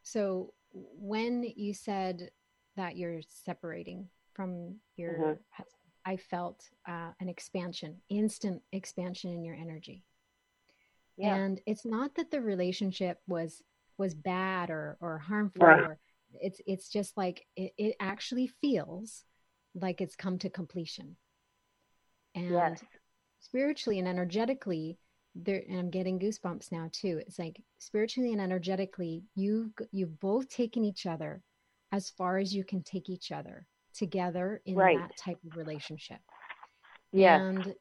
So 0.02 0.54
when 0.74 1.44
you 1.56 1.74
said 1.74 2.32
that 2.76 2.98
you're 2.98 3.22
separating 3.28 4.10
from 4.34 4.78
your 4.98 5.14
mm-hmm. 5.14 5.34
husband, 5.52 5.82
I 6.06 6.18
felt 6.18 6.70
uh, 6.88 7.12
an 7.20 7.30
expansion, 7.30 8.02
instant 8.10 8.62
expansion 8.72 9.32
in 9.32 9.44
your 9.44 9.56
energy 9.56 10.04
yeah. 11.18 11.36
and 11.36 11.62
it's 11.66 11.86
not 11.86 12.16
that 12.16 12.32
the 12.32 12.42
relationship 12.42 13.20
was 13.28 13.62
was 13.98 14.14
bad 14.14 14.70
or 14.70 14.98
or 15.02 15.18
harmful 15.18 15.66
right. 15.66 15.80
or 15.82 15.98
it's 16.42 16.62
it's 16.66 16.90
just 16.90 17.16
like 17.18 17.46
it, 17.56 17.74
it 17.78 17.96
actually 18.00 18.48
feels 18.62 19.24
like 19.74 20.02
it's 20.02 20.16
come 20.16 20.38
to 20.38 20.50
completion 20.50 21.16
and 22.34 22.52
yes. 22.52 22.84
spiritually 23.40 24.00
and 24.00 24.08
energetically 24.08 24.98
there 25.36 25.64
and 25.68 25.80
i'm 25.80 25.90
getting 25.90 26.20
goosebumps 26.20 26.72
now 26.72 26.90
too 26.92 27.22
it's 27.26 27.40
like 27.40 27.62
spiritually 27.78 28.32
and 28.32 28.42
energetically 28.42 29.24
you 29.36 29.72
you've 29.92 30.20
both 30.20 30.50
taken 30.50 30.84
each 30.84 31.06
other 31.06 31.42
as 31.92 32.10
far 32.10 32.38
as 32.38 32.54
you 32.54 32.64
can 32.64 32.82
take 32.84 33.10
each 33.10 33.32
other 33.32 33.66
together 33.94 34.62
in 34.66 34.76
right. 34.76 35.00
that 35.00 35.16
type 35.18 35.38
of 35.46 35.58
relationship 35.58 36.20
yeah 37.12 37.42
and 37.42 37.74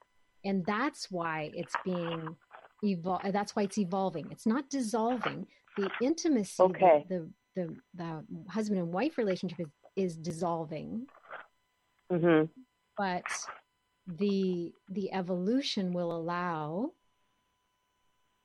and 0.44 0.64
that's 0.66 1.10
why 1.10 1.50
it's 1.54 1.74
being 1.84 2.36
evol- 2.84 3.32
that's 3.32 3.56
why 3.56 3.62
it's 3.62 3.78
evolving 3.78 4.26
it's 4.30 4.46
not 4.46 4.68
dissolving 4.70 5.46
the 5.76 5.90
intimacy 6.00 6.62
okay. 6.62 7.04
the, 7.08 7.28
the 7.56 7.74
the 7.94 8.24
husband 8.48 8.78
and 8.80 8.92
wife 8.92 9.18
relationship 9.18 9.60
is 9.60 9.68
is 9.96 10.16
dissolving 10.16 11.06
mm-hmm. 12.12 12.44
but 12.96 13.24
the 14.06 14.72
the 14.90 15.12
evolution 15.12 15.92
will 15.92 16.14
allow 16.14 16.90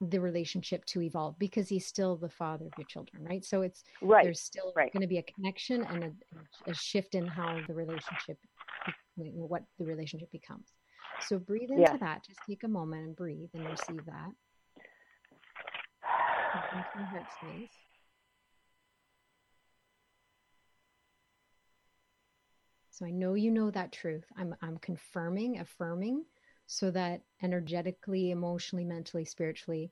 the 0.02 0.19
relationship 0.19 0.86
to 0.86 1.02
evolve 1.02 1.38
because 1.39 1.67
he's 1.67 1.86
still 1.86 2.15
the 2.15 2.30
father 2.30 2.65
of 2.65 2.71
your 2.78 2.86
children 2.86 3.23
right 3.23 3.43
so 3.43 3.62
it's 3.62 3.84
right 4.02 4.23
there's 4.23 4.39
still 4.39 4.71
right. 4.75 4.93
going 4.93 5.02
to 5.02 5.08
be 5.08 5.17
a 5.17 5.23
connection 5.23 5.84
and 5.84 6.04
a, 6.04 6.69
a 6.69 6.73
shift 6.73 7.15
in 7.15 7.28
how 7.28 7.60
the 7.67 7.73
relationship 7.73 8.38
what 9.15 9.63
the 9.78 9.86
relationship 9.86 10.32
becomes 10.32 10.71
so 11.21 11.39
breathe 11.39 11.69
into 11.69 11.82
yeah. 11.82 11.97
that 11.97 12.25
just 12.25 12.39
take 12.47 12.63
a 12.63 12.67
moment 12.67 13.05
and 13.05 13.15
breathe 13.15 13.49
and 13.53 13.65
receive 13.65 14.05
that 14.05 14.32
heart 17.05 17.25
space 17.38 17.69
So 22.99 23.05
I 23.05 23.12
know 23.12 23.34
you 23.36 23.49
know 23.49 23.71
that 23.71 23.93
truth. 23.93 24.25
I'm 24.36 24.53
I'm 24.62 24.77
confirming, 24.79 25.60
affirming 25.60 26.25
so 26.67 26.91
that 26.91 27.21
energetically, 27.41 28.32
emotionally, 28.32 28.84
mentally, 28.84 29.23
spiritually, 29.23 29.89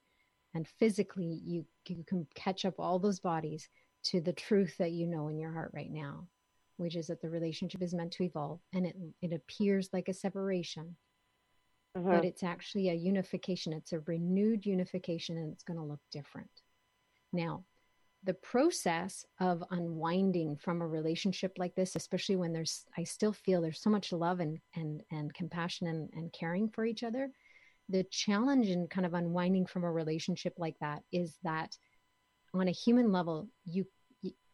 and 0.53 0.67
physically 0.67 1.39
you, 1.43 1.65
you 1.87 2.03
can 2.03 2.27
catch 2.35 2.65
up 2.65 2.73
all 2.79 2.99
those 2.99 3.21
bodies 3.21 3.69
to 4.03 4.19
the 4.19 4.33
truth 4.33 4.75
that 4.77 4.91
you 4.91 5.07
know 5.07 5.29
in 5.29 5.39
your 5.39 5.53
heart 5.53 5.71
right 5.73 5.89
now, 5.89 6.27
which 6.75 6.97
is 6.97 7.07
that 7.07 7.21
the 7.21 7.29
relationship 7.29 7.81
is 7.81 7.93
meant 7.93 8.11
to 8.11 8.25
evolve 8.25 8.59
and 8.73 8.85
it 8.85 8.95
it 9.21 9.31
appears 9.31 9.89
like 9.93 10.09
a 10.09 10.13
separation. 10.13 10.97
Mm-hmm. 11.95 12.09
But 12.09 12.25
it's 12.25 12.43
actually 12.43 12.89
a 12.89 12.93
unification. 12.93 13.73
It's 13.73 13.93
a 13.93 13.99
renewed 14.01 14.65
unification 14.65 15.37
and 15.37 15.51
it's 15.51 15.63
going 15.63 15.77
to 15.77 15.83
look 15.83 16.01
different. 16.11 16.49
Now, 17.33 17.63
the 18.23 18.33
process 18.33 19.25
of 19.39 19.63
unwinding 19.71 20.57
from 20.57 20.81
a 20.81 20.87
relationship 20.87 21.53
like 21.57 21.75
this 21.75 21.95
especially 21.95 22.35
when 22.35 22.51
there's 22.51 22.85
i 22.97 23.03
still 23.03 23.31
feel 23.31 23.61
there's 23.61 23.81
so 23.81 23.89
much 23.89 24.11
love 24.11 24.39
and 24.39 24.59
and 24.75 25.01
and 25.11 25.33
compassion 25.33 25.87
and, 25.87 26.09
and 26.13 26.33
caring 26.33 26.67
for 26.67 26.83
each 26.83 27.03
other 27.03 27.29
the 27.89 28.03
challenge 28.05 28.67
in 28.67 28.87
kind 28.87 29.05
of 29.05 29.13
unwinding 29.13 29.65
from 29.65 29.83
a 29.83 29.91
relationship 29.91 30.53
like 30.57 30.75
that 30.79 31.03
is 31.11 31.37
that 31.43 31.77
on 32.53 32.67
a 32.67 32.71
human 32.71 33.11
level 33.11 33.47
you 33.65 33.85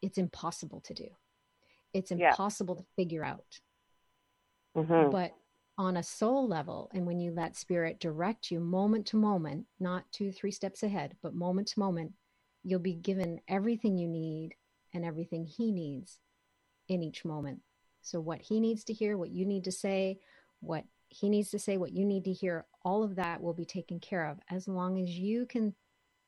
it's 0.01 0.17
impossible 0.17 0.81
to 0.81 0.93
do 0.93 1.07
it's 1.93 2.11
impossible 2.11 2.75
yeah. 2.75 2.81
to 2.81 2.87
figure 2.95 3.23
out 3.23 3.59
mm-hmm. 4.77 5.09
but 5.09 5.31
on 5.77 5.97
a 5.97 6.03
soul 6.03 6.47
level 6.47 6.91
and 6.93 7.05
when 7.05 7.19
you 7.19 7.31
let 7.31 7.55
spirit 7.55 7.99
direct 7.99 8.51
you 8.51 8.59
moment 8.59 9.05
to 9.07 9.17
moment 9.17 9.65
not 9.79 10.03
two 10.11 10.31
three 10.31 10.51
steps 10.51 10.83
ahead 10.83 11.15
but 11.23 11.33
moment 11.33 11.67
to 11.67 11.79
moment 11.79 12.11
you'll 12.63 12.79
be 12.79 12.93
given 12.93 13.39
everything 13.47 13.97
you 13.97 14.07
need 14.07 14.55
and 14.93 15.03
everything 15.03 15.45
he 15.45 15.71
needs 15.71 16.19
in 16.87 17.03
each 17.03 17.25
moment. 17.25 17.59
So, 18.01 18.19
what 18.19 18.41
he 18.41 18.59
needs 18.59 18.83
to 18.85 18.93
hear, 18.93 19.17
what 19.17 19.31
you 19.31 19.45
need 19.45 19.63
to 19.65 19.71
say, 19.71 20.19
what 20.59 20.83
he 21.09 21.29
needs 21.29 21.49
to 21.51 21.59
say, 21.59 21.77
what 21.77 21.93
you 21.93 22.05
need 22.05 22.25
to 22.25 22.33
hear, 22.33 22.65
all 22.83 23.03
of 23.03 23.15
that 23.15 23.41
will 23.41 23.53
be 23.53 23.65
taken 23.65 23.99
care 23.99 24.25
of 24.25 24.39
as 24.49 24.67
long 24.67 24.99
as 24.99 25.09
you 25.09 25.45
can 25.45 25.73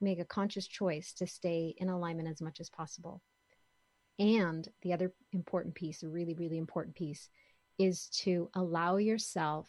make 0.02 0.20
a 0.20 0.26
conscious 0.26 0.68
choice 0.68 1.14
to 1.14 1.26
stay 1.26 1.74
in 1.78 1.90
alignment 1.90 2.30
as 2.30 2.42
much 2.42 2.60
as 2.60 2.70
possible. 2.70 3.22
And 4.20 4.68
the 4.82 4.94
other 4.94 5.14
important 5.34 5.76
piece, 5.76 6.04
a 6.04 6.08
really, 6.08 6.34
really 6.34 6.58
important 6.58 6.96
piece, 6.96 7.30
is 7.78 8.08
to 8.24 8.50
allow 8.54 8.98
yourself 8.98 9.68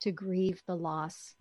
to 0.00 0.12
grieve 0.12 0.62
the 0.66 0.76
loss 0.76 1.34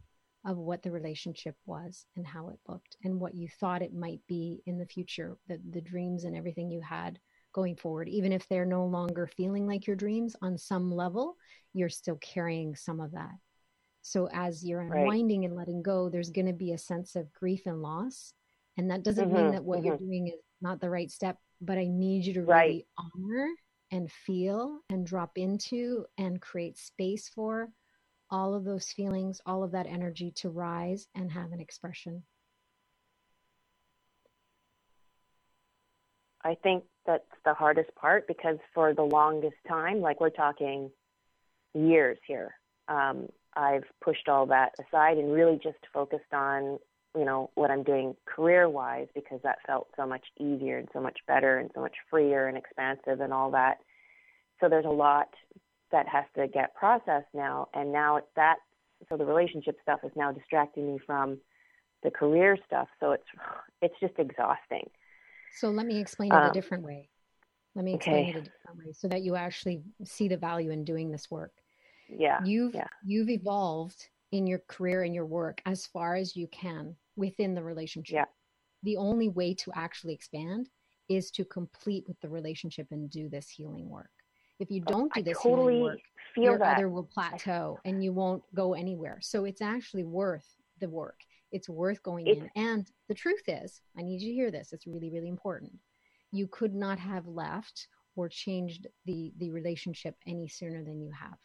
of 0.46 0.58
what 0.58 0.82
the 0.82 0.92
relationship 0.92 1.56
was 1.66 2.06
and 2.16 2.26
how 2.26 2.50
it 2.50 2.60
looked 2.68 2.96
and 3.04 3.20
what 3.20 3.36
you 3.36 3.48
thought 3.60 3.82
it 3.82 3.94
might 3.94 4.22
be 4.28 4.62
in 4.66 4.78
the 4.78 4.86
future, 4.86 5.38
the, 5.48 5.60
the 5.72 5.82
dreams 5.82 6.24
and 6.24 6.36
everything 6.36 6.72
you 6.72 6.82
had 6.82 7.20
going 7.54 7.76
forward. 7.76 8.08
Even 8.08 8.32
if 8.32 8.48
they're 8.48 8.66
no 8.66 8.86
longer 8.86 9.30
feeling 9.36 9.68
like 9.68 9.86
your 9.86 9.96
dreams 9.96 10.36
on 10.42 10.58
some 10.58 10.92
level, 10.92 11.36
you're 11.74 11.90
still 11.90 12.18
carrying 12.18 12.76
some 12.76 13.02
of 13.02 13.12
that. 13.12 13.34
So 14.04 14.30
as 14.32 14.64
you're 14.64 14.80
unwinding 14.80 15.42
right. 15.42 15.50
and 15.50 15.58
letting 15.58 15.82
go, 15.82 16.08
there's 16.08 16.30
going 16.30 16.48
to 16.48 16.54
be 16.54 16.72
a 16.72 16.78
sense 16.78 17.16
of 17.16 17.34
grief 17.34 17.64
and 17.66 17.82
loss. 17.82 18.32
And 18.78 18.90
that 18.90 19.04
doesn't 19.04 19.28
mm-hmm, 19.28 19.36
mean 19.36 19.52
that 19.52 19.66
what 19.66 19.80
mm-hmm. 19.80 19.88
you're 19.88 19.98
doing 19.98 20.28
is 20.28 20.40
not 20.62 20.80
the 20.80 20.90
right 20.90 21.12
step, 21.12 21.38
but 21.60 21.78
I 21.78 21.88
need 21.90 22.26
you 22.26 22.36
to 22.36 22.44
right. 22.44 22.68
really 22.68 22.88
honor 22.98 23.50
and 23.92 24.12
feel 24.12 24.80
and 24.90 25.06
drop 25.06 25.38
into 25.38 26.06
and 26.18 26.42
create 26.42 26.78
space 26.78 27.30
for 27.30 27.70
all 28.30 28.54
of 28.54 28.66
those 28.66 28.92
feelings, 28.92 29.42
all 29.46 29.64
of 29.64 29.72
that 29.72 29.88
energy 29.88 30.32
to 30.32 30.50
rise 30.50 31.08
and 31.16 31.32
have 31.32 31.52
an 31.52 31.60
expression? 31.60 32.24
I 36.44 36.56
think 36.64 36.84
that's 37.06 37.24
the 37.46 37.54
hardest 37.54 37.94
part 37.96 38.28
because 38.28 38.58
for 38.74 38.94
the 38.94 39.02
longest 39.02 39.56
time, 39.68 40.02
like 40.02 40.22
we're 40.22 40.30
talking 40.30 40.92
years 41.74 42.18
here, 42.28 42.54
um, 42.88 43.28
I've 43.56 43.84
pushed 44.02 44.30
all 44.30 44.46
that 44.48 44.74
aside 44.80 45.18
and 45.18 45.34
really 45.34 45.60
just 45.62 45.80
focused 45.94 46.34
on, 46.34 46.80
you 47.18 47.26
know, 47.26 47.50
what 47.56 47.72
I'm 47.72 47.84
doing 47.84 48.16
career 48.26 48.70
wise 48.70 49.08
because 49.16 49.40
that 49.44 49.58
felt 49.66 49.88
so 49.96 50.06
much 50.06 50.26
easier 50.40 50.78
and 50.78 50.88
so 50.94 51.02
much 51.02 51.18
better 51.28 51.58
and 51.58 51.72
so 51.74 51.82
much 51.82 51.96
freer 52.10 52.48
and 52.48 52.58
expansive 52.58 53.22
and 53.22 53.34
all 53.34 53.52
that. 53.52 53.78
So 54.60 54.70
there's 54.70 54.86
a 54.86 54.90
lot 54.90 55.30
that 55.92 56.08
has 56.08 56.26
to 56.36 56.48
get 56.48 56.74
processed 56.76 57.28
now 57.34 57.68
and 57.74 57.92
now 57.92 58.18
it's 58.18 58.28
that 58.36 58.58
so 59.10 59.18
the 59.18 59.26
relationship 59.26 59.78
stuff 59.82 60.00
is 60.04 60.12
now 60.16 60.32
distracting 60.32 60.94
me 60.94 61.00
from 61.06 61.38
the 62.04 62.12
career 62.12 62.58
stuff 62.66 62.88
so 63.00 63.12
it's 63.12 63.24
it's 63.82 63.96
just 64.00 64.14
exhausting 64.18 64.88
so 65.58 65.70
let 65.70 65.86
me 65.86 66.00
explain 66.00 66.32
it 66.32 66.36
um, 66.36 66.50
a 66.50 66.54
different 66.54 66.84
way 66.84 67.10
let 67.76 67.86
me 67.86 67.96
explain 67.96 68.30
okay. 68.30 68.30
it 68.30 68.36
a 68.38 68.42
different 68.42 68.78
way 68.86 68.92
so 68.92 69.08
that 69.08 69.22
you 69.22 69.36
actually 69.36 69.82
see 70.04 70.28
the 70.28 70.38
value 70.38 70.72
in 70.72 70.84
doing 70.84 71.12
this 71.12 71.30
work 71.32 71.54
yeah 72.10 72.40
you've 72.44 72.76
yeah. 72.76 72.88
you've 73.04 73.30
evolved 73.30 74.10
in 74.32 74.46
your 74.46 74.60
career 74.68 75.04
and 75.04 75.16
your 75.16 75.26
work 75.26 75.62
as 75.66 75.86
far 75.86 76.16
as 76.16 76.36
you 76.36 76.48
can 76.48 76.96
within 77.18 77.54
the 77.54 77.64
relationship 77.64 78.16
yeah. 78.16 78.26
the 78.84 78.96
only 78.96 79.28
way 79.28 79.54
to 79.54 79.72
actually 79.76 80.14
expand 80.14 80.70
is 81.10 81.32
to 81.32 81.44
complete 81.46 82.06
with 82.08 82.20
the 82.22 82.30
relationship 82.30 82.88
and 82.92 83.10
do 83.10 83.28
this 83.28 83.50
healing 83.50 83.90
work 83.90 84.10
if 84.60 84.72
you 84.72 84.82
don't 84.82 85.14
do 85.14 85.22
this 85.22 85.38
totally 85.42 85.82
work, 85.82 86.00
your 86.36 86.58
that. 86.58 86.78
other 86.78 86.90
will 86.90 87.04
plateau 87.04 87.80
and 87.86 88.04
you 88.04 88.12
won't 88.12 88.44
go 88.56 88.74
anywhere. 88.74 89.20
So 89.22 89.46
it's 89.46 89.62
actually 89.62 90.04
worth 90.04 90.48
the 90.80 90.90
work. 90.90 91.20
It's 91.52 91.70
worth 91.70 92.02
going 92.04 92.28
it's, 92.28 92.42
in. 92.42 92.50
And 92.56 92.92
the 93.08 93.14
truth 93.14 93.44
is, 93.48 93.82
I 93.98 94.02
need 94.02 94.22
you 94.22 94.30
to 94.30 94.34
hear 94.34 94.52
this. 94.52 94.74
It's 94.74 94.88
really, 94.88 95.12
really 95.12 95.30
important. 95.30 95.74
You 96.32 96.48
could 96.48 96.74
not 96.74 97.00
have 97.00 97.28
left 97.28 97.88
or 98.16 98.28
changed 98.28 98.88
the 99.06 99.32
the 99.38 99.52
relationship 99.52 100.16
any 100.26 100.48
sooner 100.48 100.84
than 100.84 101.00
you 101.02 101.12
have. 101.12 101.38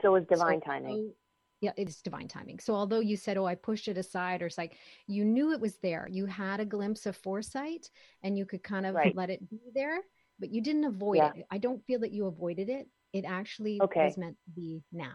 So 0.00 0.14
it's 0.14 0.28
divine 0.28 0.60
so, 0.64 0.70
timing. 0.70 1.12
Yeah, 1.60 1.72
it's 1.76 2.00
divine 2.00 2.28
timing. 2.28 2.58
So 2.58 2.74
although 2.74 3.00
you 3.00 3.16
said, 3.16 3.36
"Oh, 3.36 3.44
I 3.44 3.54
pushed 3.54 3.88
it 3.88 3.98
aside," 3.98 4.40
or 4.40 4.46
it's 4.46 4.56
like 4.56 4.76
you 5.06 5.24
knew 5.24 5.52
it 5.52 5.60
was 5.60 5.76
there, 5.76 6.08
you 6.10 6.26
had 6.26 6.58
a 6.58 6.64
glimpse 6.64 7.04
of 7.04 7.16
foresight, 7.16 7.90
and 8.22 8.38
you 8.38 8.46
could 8.46 8.62
kind 8.62 8.86
of 8.86 8.94
right. 8.94 9.14
let 9.14 9.28
it 9.28 9.48
be 9.50 9.60
there 9.74 10.00
but 10.40 10.50
you 10.50 10.62
didn't 10.62 10.84
avoid 10.84 11.18
yeah. 11.18 11.32
it. 11.36 11.46
I 11.50 11.58
don't 11.58 11.84
feel 11.86 12.00
that 12.00 12.10
you 12.10 12.26
avoided 12.26 12.68
it. 12.68 12.88
It 13.12 13.24
actually 13.26 13.80
okay. 13.82 14.06
was 14.06 14.16
meant 14.16 14.36
to 14.44 14.50
be 14.50 14.82
now. 14.90 15.14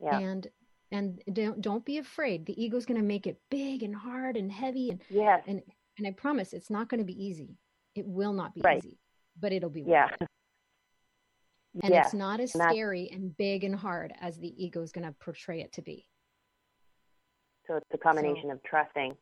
Yeah. 0.00 0.18
And 0.18 0.46
and 0.90 1.22
don't 1.32 1.60
don't 1.60 1.84
be 1.84 1.98
afraid. 1.98 2.46
The 2.46 2.62
ego's 2.62 2.86
going 2.86 3.00
to 3.00 3.06
make 3.06 3.26
it 3.26 3.40
big 3.50 3.82
and 3.82 3.94
hard 3.94 4.36
and 4.36 4.50
heavy 4.50 4.90
and 4.90 5.02
yeah. 5.10 5.40
and 5.46 5.60
and 5.98 6.06
I 6.06 6.12
promise 6.12 6.52
it's 6.52 6.70
not 6.70 6.88
going 6.88 7.00
to 7.00 7.04
be 7.04 7.24
easy. 7.24 7.58
It 7.94 8.06
will 8.06 8.32
not 8.32 8.54
be 8.54 8.62
right. 8.62 8.78
easy, 8.78 8.98
but 9.38 9.52
it'll 9.52 9.70
be 9.70 9.82
worth 9.82 10.10
yeah. 10.20 10.26
And 11.82 11.94
it's 11.94 12.12
not 12.12 12.40
as 12.40 12.52
scary 12.52 13.08
and 13.12 13.34
big 13.36 13.64
and 13.64 13.74
hard 13.74 14.12
as 14.20 14.38
the 14.38 14.52
ego 14.62 14.82
is 14.82 14.92
going 14.92 15.06
to 15.06 15.14
portray 15.20 15.60
it 15.62 15.72
to 15.74 15.82
be. 15.82 16.06
So 17.66 17.76
it's 17.76 17.86
a 17.94 17.98
combination 17.98 18.48
so, 18.48 18.52
of 18.52 18.62
trusting 18.62 19.14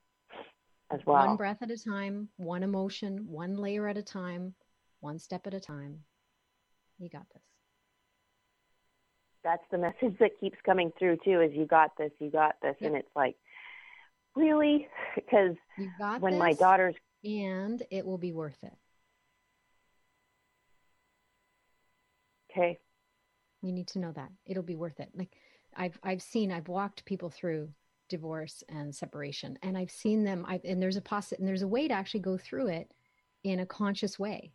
as 0.92 1.00
well. 1.06 1.26
One 1.26 1.36
breath 1.36 1.58
at 1.62 1.70
a 1.70 1.76
time, 1.76 2.28
one 2.36 2.62
emotion, 2.62 3.26
one 3.28 3.56
layer 3.56 3.86
at 3.86 3.96
a 3.96 4.02
time, 4.02 4.54
one 5.00 5.18
step 5.18 5.46
at 5.46 5.54
a 5.54 5.60
time. 5.60 6.00
You 6.98 7.08
got 7.08 7.26
this. 7.32 7.42
that's 9.44 9.62
the 9.70 9.78
message 10.02 10.18
that 10.18 10.32
keeps 10.40 10.58
coming 10.66 10.90
through 10.98 11.18
too 11.24 11.40
is 11.40 11.52
you 11.54 11.66
got 11.66 11.96
this 11.96 12.10
you 12.18 12.30
got 12.30 12.56
this 12.62 12.76
yep. 12.80 12.88
and 12.88 12.96
it's 12.96 13.14
like 13.16 13.36
really 14.36 14.88
because 15.14 15.56
when 16.20 16.36
my 16.38 16.52
daughter's 16.52 16.94
and 17.22 17.82
it 17.90 18.04
will 18.04 18.18
be 18.18 18.32
worth 18.32 18.62
it 18.62 18.72
okay. 22.50 22.78
You 23.62 23.72
need 23.72 23.88
to 23.88 23.98
know 23.98 24.12
that. 24.12 24.30
It'll 24.46 24.62
be 24.62 24.76
worth 24.76 25.00
it. 25.00 25.10
Like 25.14 25.36
i've 25.76 25.98
i've 26.02 26.22
seen 26.22 26.50
i've 26.50 26.68
walked 26.68 27.04
people 27.04 27.30
through 27.30 27.68
divorce 28.08 28.64
and 28.68 28.92
separation 28.92 29.56
and 29.62 29.78
i've 29.78 29.90
seen 29.90 30.24
them 30.24 30.44
i 30.48 30.60
and 30.64 30.82
there's 30.82 30.96
a 30.96 31.00
poss- 31.00 31.30
and 31.30 31.46
there's 31.46 31.62
a 31.62 31.68
way 31.68 31.86
to 31.86 31.94
actually 31.94 32.20
go 32.20 32.36
through 32.36 32.66
it 32.66 32.90
in 33.44 33.60
a 33.60 33.66
conscious 33.66 34.18
way. 34.18 34.52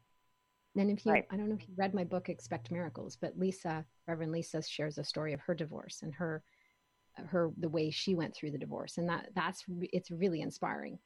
And 0.77 0.91
if 0.91 1.05
you 1.05 1.13
right. 1.13 1.25
i 1.31 1.38
don't 1.38 1.47
know 1.47 1.55
if 1.55 1.67
you 1.67 1.73
read 1.77 1.93
my 1.93 2.03
book 2.03 2.27
expect 2.27 2.69
miracles 2.69 3.17
but 3.19 3.38
lisa 3.39 3.86
reverend 4.08 4.34
lisa 4.34 4.62
shares 4.62 4.97
a 4.97 5.05
story 5.05 5.31
of 5.31 5.39
her 5.39 5.55
divorce 5.55 6.01
and 6.03 6.13
her 6.13 6.43
her 7.27 7.51
the 7.58 7.69
way 7.69 7.89
she 7.89 8.15
went 8.15 8.36
through 8.36 8.51
the 8.51 8.58
divorce. 8.58 8.97
And 8.97 9.08
that 9.10 9.29
that's 9.36 9.63
it's 9.69 10.12
really 10.12 10.41
inspiring 10.41 10.99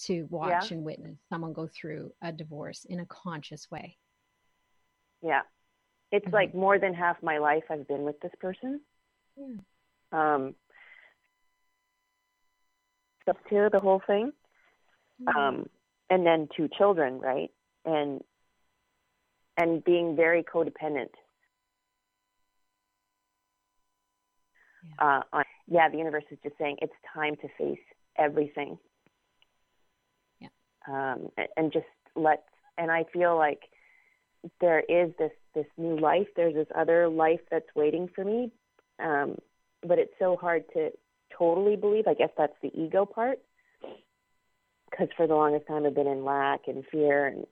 to 0.00 0.26
watch 0.28 0.70
yeah. 0.70 0.76
and 0.76 0.84
witness 0.84 1.18
someone 1.30 1.54
go 1.54 1.66
through 1.66 2.12
a 2.22 2.30
divorce 2.30 2.84
in 2.88 3.00
a 3.00 3.06
conscious 3.06 3.70
way. 3.70 3.96
Yeah 5.22 5.42
it's 6.16 6.26
mm-hmm. 6.26 6.34
like 6.34 6.54
more 6.54 6.78
than 6.78 6.94
half 6.94 7.16
my 7.22 7.38
life 7.38 7.64
i've 7.70 7.86
been 7.86 8.02
with 8.02 8.18
this 8.20 8.32
person 8.40 8.80
yeah. 9.36 9.54
um 10.12 10.54
up 13.28 13.36
to 13.48 13.68
the 13.72 13.80
whole 13.80 14.02
thing. 14.06 14.32
Mm-hmm. 15.22 15.38
Um, 15.38 15.66
and 16.10 16.26
then 16.26 16.48
two 16.56 16.68
children, 16.76 17.18
right? 17.20 17.50
And 17.84 18.20
and 19.56 19.82
being 19.84 20.16
very 20.16 20.42
codependent. 20.42 21.10
Yeah. 25.00 25.20
Uh, 25.20 25.20
on, 25.32 25.44
yeah, 25.66 25.88
the 25.88 25.98
universe 25.98 26.24
is 26.30 26.38
just 26.42 26.56
saying 26.58 26.76
it's 26.82 26.92
time 27.14 27.36
to 27.36 27.48
face 27.58 27.82
everything. 28.18 28.78
Yeah. 30.40 30.48
Um, 30.88 31.28
and, 31.36 31.48
and 31.56 31.72
just 31.72 31.86
let. 32.14 32.44
And 32.78 32.90
I 32.90 33.04
feel 33.12 33.36
like 33.36 33.62
there 34.60 34.80
is 34.80 35.12
this 35.18 35.32
this 35.54 35.66
new 35.76 35.98
life. 35.98 36.28
There's 36.36 36.54
this 36.54 36.68
other 36.74 37.08
life 37.08 37.40
that's 37.50 37.74
waiting 37.74 38.08
for 38.14 38.24
me. 38.24 38.52
Um, 38.98 39.36
but 39.86 39.98
it's 39.98 40.12
so 40.18 40.36
hard 40.36 40.64
to 40.74 40.90
totally 41.36 41.76
believe. 41.76 42.06
I 42.06 42.14
guess 42.14 42.30
that's 42.36 42.56
the 42.62 42.70
ego 42.74 43.06
part. 43.06 43.38
Because 44.90 45.08
for 45.16 45.26
the 45.26 45.34
longest 45.34 45.66
time 45.66 45.84
I've 45.84 45.94
been 45.94 46.06
in 46.06 46.24
lack 46.24 46.68
and 46.68 46.84
fear, 46.90 47.26
and 47.26 47.46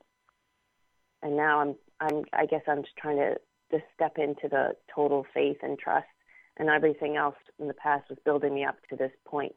and 1.23 1.37
now 1.37 1.61
I'm 1.61 1.75
I'm 2.01 2.25
I 2.33 2.47
guess 2.47 2.63
I'm 2.67 2.83
just 2.83 2.97
trying 2.97 3.17
to 3.17 3.37
just 3.71 3.85
step 3.95 4.19
into 4.19 4.49
the 4.49 4.77
total 4.95 5.27
faith 5.35 5.59
and 5.63 5.79
trust, 5.79 6.07
and 6.59 6.69
everything 6.69 7.17
else 7.17 7.37
in 7.59 7.69
the 7.69 7.75
past 7.75 8.09
was 8.09 8.19
building 8.25 8.55
me 8.55 8.65
up 8.65 8.77
to 8.91 8.97
this 8.97 9.13
point. 9.27 9.57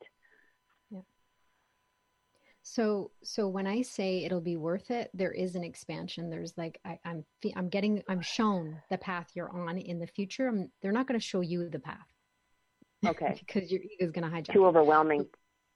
So 2.70 3.12
so 3.24 3.48
when 3.48 3.66
I 3.66 3.82
say 3.82 4.26
it'll 4.26 4.42
be 4.42 4.58
worth 4.58 4.92
it, 4.92 5.10
there 5.14 5.32
is 5.32 5.56
an 5.56 5.64
expansion. 5.64 6.30
There's 6.30 6.54
like 6.58 6.78
I, 6.84 7.00
I'm 7.06 7.24
I'm 7.56 7.70
getting 7.70 8.04
I'm 8.10 8.20
shown 8.20 8.78
the 8.90 8.98
path 8.98 9.32
you're 9.36 9.50
on 9.50 9.78
in 9.78 10.00
the 10.00 10.08
future. 10.08 10.50
I'm, 10.50 10.70
they're 10.82 10.92
not 10.92 11.08
going 11.08 11.18
to 11.18 11.26
show 11.26 11.40
you 11.40 11.70
the 11.70 11.80
path 11.80 12.10
Okay. 13.06 13.40
because 13.40 13.72
your 13.72 13.80
ego 13.80 14.06
is 14.06 14.12
going 14.12 14.30
to 14.30 14.36
hijack. 14.36 14.54
Too 14.54 14.66
overwhelming. 14.66 15.28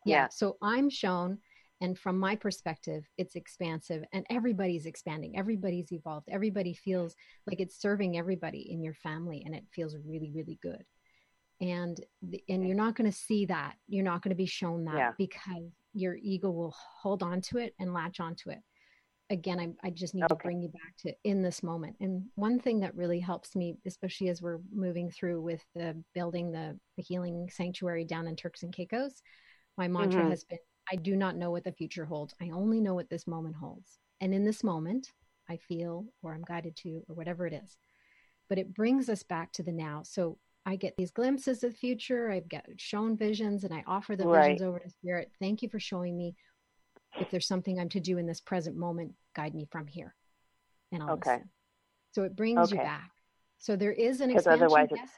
Yeah. 0.06 0.24
yeah. 0.24 0.28
So 0.32 0.58
I'm 0.62 0.90
shown, 0.90 1.38
and 1.80 1.98
from 1.98 2.20
my 2.20 2.36
perspective, 2.36 3.06
it's 3.18 3.36
expansive, 3.36 4.04
and 4.12 4.26
everybody's 4.30 4.86
expanding. 4.86 5.38
Everybody's 5.38 5.94
evolved. 5.94 6.28
Everybody 6.30 6.74
feels 6.74 7.16
like 7.48 7.62
it's 7.62 7.80
serving 7.80 8.18
everybody 8.18 8.70
in 8.70 8.84
your 8.84 8.96
family, 8.96 9.44
and 9.46 9.56
it 9.56 9.64
feels 9.74 9.96
really, 10.06 10.34
really 10.36 10.60
good. 10.62 10.84
And 11.62 11.98
and 12.50 12.68
you're 12.68 12.76
not 12.76 12.96
going 12.96 13.10
to 13.10 13.18
see 13.18 13.46
that. 13.46 13.76
You're 13.88 14.04
not 14.04 14.24
going 14.24 14.32
to 14.32 14.44
be 14.44 14.46
shown 14.46 14.84
that 14.86 14.98
yeah. 14.98 15.12
because 15.18 15.72
your 15.94 16.16
ego 16.16 16.50
will 16.50 16.76
hold 17.02 17.24
on 17.24 17.42
to 17.42 17.58
it 17.58 17.74
and 17.80 17.94
latch 17.94 18.20
onto 18.20 18.50
it. 18.50 18.60
Again 19.30 19.60
I, 19.60 19.88
I 19.88 19.90
just 19.92 20.14
need 20.14 20.24
okay. 20.24 20.36
to 20.36 20.44
bring 20.44 20.62
you 20.62 20.70
back 20.70 20.96
to 21.00 21.14
in 21.24 21.42
this 21.42 21.64
moment. 21.64 21.96
And 22.02 22.26
one 22.36 22.60
thing 22.60 22.82
that 22.82 22.96
really 22.96 23.20
helps 23.20 23.56
me 23.56 23.78
especially 23.86 24.30
as 24.30 24.42
we're 24.42 24.60
moving 24.74 25.10
through 25.10 25.42
with 25.42 25.64
the 25.76 26.02
building 26.14 26.52
the, 26.52 26.78
the 26.98 27.04
healing 27.04 27.50
sanctuary 27.52 28.04
down 28.06 28.28
in 28.28 28.36
turks 28.36 28.64
and 28.64 28.74
caicos 28.74 29.22
my 29.78 29.88
mantra 29.88 30.22
mm-hmm. 30.22 30.30
has 30.32 30.44
been 30.44 30.60
i 30.92 30.96
do 30.96 31.16
not 31.16 31.38
know 31.38 31.52
what 31.52 31.64
the 31.64 31.72
future 31.72 32.06
holds. 32.06 32.34
I 32.42 32.50
only 32.50 32.82
know 32.82 32.94
what 32.94 33.10
this 33.10 33.28
moment 33.28 33.56
holds. 33.56 34.00
And 34.20 34.34
in 34.34 34.44
this 34.44 34.64
moment 34.64 35.12
i 35.50 35.58
feel 35.58 36.06
or 36.22 36.34
i'm 36.34 36.44
guided 36.44 36.76
to 36.78 37.04
or 37.08 37.16
whatever 37.16 37.48
it 37.48 37.54
is. 37.54 37.78
But 38.50 38.60
it 38.60 38.74
brings 38.74 39.08
us 39.08 39.24
back 39.24 39.54
to 39.54 39.64
the 39.64 39.72
now. 39.72 40.04
So 40.04 40.38
I 40.66 40.76
get 40.76 40.96
these 40.98 41.12
glimpses 41.12 41.64
of 41.64 41.72
the 41.72 41.78
future. 41.78 42.30
I've 42.32 42.50
got 42.50 42.66
shown 42.78 43.18
visions 43.18 43.64
and 43.64 43.74
I 43.74 43.84
offer 43.88 44.16
the 44.16 44.28
right. 44.28 44.52
visions 44.52 44.62
over 44.62 44.80
to 44.80 44.90
spirit. 44.90 45.32
Thank 45.40 45.62
you 45.62 45.70
for 45.70 45.80
showing 45.80 46.18
me 46.18 46.36
if 47.20 47.30
there's 47.32 47.48
something 47.48 47.80
I'm 47.80 47.90
to 47.90 48.00
do 48.00 48.18
in 48.18 48.28
this 48.28 48.40
present 48.40 48.78
moment, 48.78 49.14
guide 49.36 49.56
me 49.56 49.68
from 49.72 49.88
here. 49.88 50.16
And 50.92 51.02
I'll 51.02 51.12
okay. 51.12 51.32
listen. 51.32 51.50
So 52.12 52.24
it 52.24 52.36
brings 52.36 52.60
okay. 52.60 52.76
you 52.76 52.82
back. 52.82 53.12
So 53.58 53.76
there 53.76 53.92
is 53.92 54.22
an 54.22 54.32
expansion. 54.32 54.64
Otherwise 54.64 54.90
yes, 54.96 55.10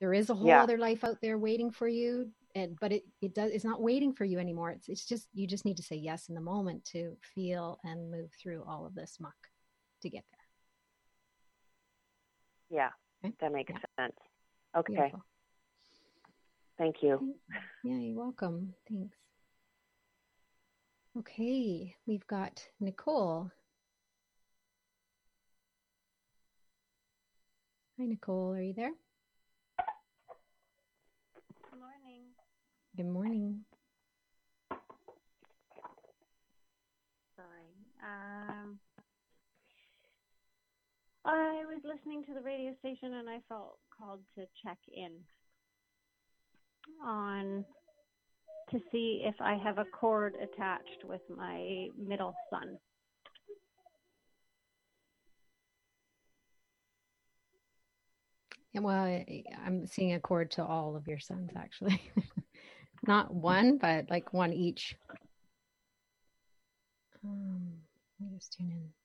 there 0.00 0.14
is 0.14 0.30
a 0.30 0.34
whole 0.34 0.46
yeah. 0.46 0.62
other 0.62 0.78
life 0.78 1.04
out 1.04 1.20
there 1.20 1.38
waiting 1.38 1.70
for 1.70 1.88
you. 1.88 2.30
And 2.54 2.78
but 2.80 2.92
it, 2.92 3.02
it 3.20 3.34
does 3.34 3.50
it's 3.50 3.64
not 3.64 3.82
waiting 3.82 4.12
for 4.12 4.24
you 4.24 4.38
anymore. 4.38 4.70
It's 4.70 4.88
it's 4.88 5.04
just 5.04 5.28
you 5.34 5.46
just 5.46 5.64
need 5.64 5.76
to 5.76 5.82
say 5.82 5.96
yes 5.96 6.28
in 6.28 6.34
the 6.34 6.40
moment 6.40 6.84
to 6.86 7.16
feel 7.34 7.78
and 7.84 8.10
move 8.10 8.30
through 8.40 8.64
all 8.66 8.86
of 8.86 8.94
this 8.94 9.18
muck 9.20 9.36
to 10.02 10.08
get 10.08 10.24
there. 12.70 12.80
Yeah. 12.80 12.90
Okay? 13.24 13.34
That 13.40 13.52
makes 13.52 13.72
yeah. 13.72 14.04
sense. 14.04 14.16
Okay. 14.76 14.94
Beautiful. 14.94 15.24
Thank 16.76 16.96
you. 17.02 17.34
Yeah, 17.82 17.96
you're 17.96 18.16
welcome. 18.16 18.74
Thanks. 18.88 19.16
Okay, 21.18 21.94
we've 22.06 22.26
got 22.28 22.60
Nicole. 22.78 23.50
Hi, 27.98 28.06
Nicole. 28.06 28.52
Are 28.52 28.62
you 28.62 28.74
there? 28.74 28.92
Good 31.70 31.80
morning. 31.80 32.22
Good 32.96 33.06
morning. 33.06 33.64
Sorry. 37.34 37.74
Um, 38.04 38.78
I 41.24 41.64
was 41.66 41.80
listening 41.82 42.22
to 42.26 42.34
the 42.34 42.42
radio 42.42 42.72
station 42.78 43.14
and 43.14 43.28
I 43.28 43.40
felt 43.48 43.78
called 43.98 44.20
to 44.34 44.42
check 44.62 44.78
in 44.92 45.12
on 47.04 47.64
to 48.70 48.78
see 48.92 49.22
if 49.24 49.34
I 49.40 49.56
have 49.56 49.78
a 49.78 49.84
cord 49.84 50.34
attached 50.34 51.04
with 51.04 51.22
my 51.34 51.88
middle 51.96 52.34
son. 52.50 52.78
Yeah, 58.72 58.80
well, 58.82 59.24
I'm 59.64 59.86
seeing 59.86 60.12
a 60.12 60.20
cord 60.20 60.50
to 60.52 60.64
all 60.64 60.94
of 60.94 61.08
your 61.08 61.18
sons, 61.18 61.50
actually. 61.56 62.02
Not 63.06 63.32
one, 63.32 63.78
but 63.78 64.10
like 64.10 64.34
one 64.34 64.52
each. 64.52 64.94
Um, 67.24 67.72
let 68.20 68.30
me 68.30 68.38
just 68.38 68.52
tune 68.52 68.70
in. 68.70 68.97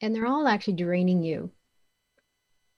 And 0.00 0.14
they're 0.14 0.26
all 0.26 0.48
actually 0.48 0.74
draining 0.74 1.22
you 1.22 1.50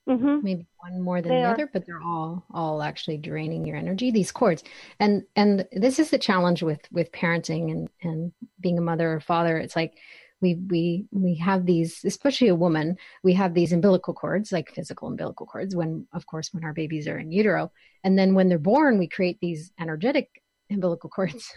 Mm-hmm. 0.09 0.43
maybe 0.43 0.67
one 0.79 1.01
more 1.01 1.21
than 1.21 1.29
they 1.29 1.37
the 1.37 1.47
are. 1.47 1.53
other 1.53 1.69
but 1.71 1.85
they're 1.85 2.01
all 2.03 2.43
all 2.53 2.83
actually 2.83 3.15
draining 3.15 3.65
your 3.65 3.77
energy 3.77 4.11
these 4.11 4.33
cords 4.33 4.61
and 4.99 5.23
and 5.37 5.65
this 5.71 5.97
is 5.97 6.09
the 6.09 6.17
challenge 6.17 6.61
with 6.61 6.81
with 6.91 7.09
parenting 7.13 7.71
and 7.71 7.89
and 8.01 8.33
being 8.59 8.77
a 8.77 8.81
mother 8.81 9.13
or 9.13 9.21
father 9.21 9.57
it's 9.57 9.77
like 9.77 9.97
we 10.41 10.55
we 10.69 11.05
we 11.11 11.35
have 11.35 11.65
these 11.65 12.03
especially 12.03 12.49
a 12.49 12.55
woman 12.55 12.97
we 13.23 13.31
have 13.31 13.53
these 13.53 13.71
umbilical 13.71 14.13
cords 14.13 14.51
like 14.51 14.75
physical 14.75 15.07
umbilical 15.07 15.45
cords 15.45 15.73
when 15.73 16.05
of 16.11 16.25
course 16.25 16.53
when 16.53 16.65
our 16.65 16.73
babies 16.73 17.07
are 17.07 17.17
in 17.17 17.31
utero 17.31 17.71
and 18.03 18.19
then 18.19 18.35
when 18.35 18.49
they're 18.49 18.59
born 18.59 18.99
we 18.99 19.07
create 19.07 19.39
these 19.39 19.71
energetic 19.79 20.43
umbilical 20.69 21.09
cords 21.09 21.49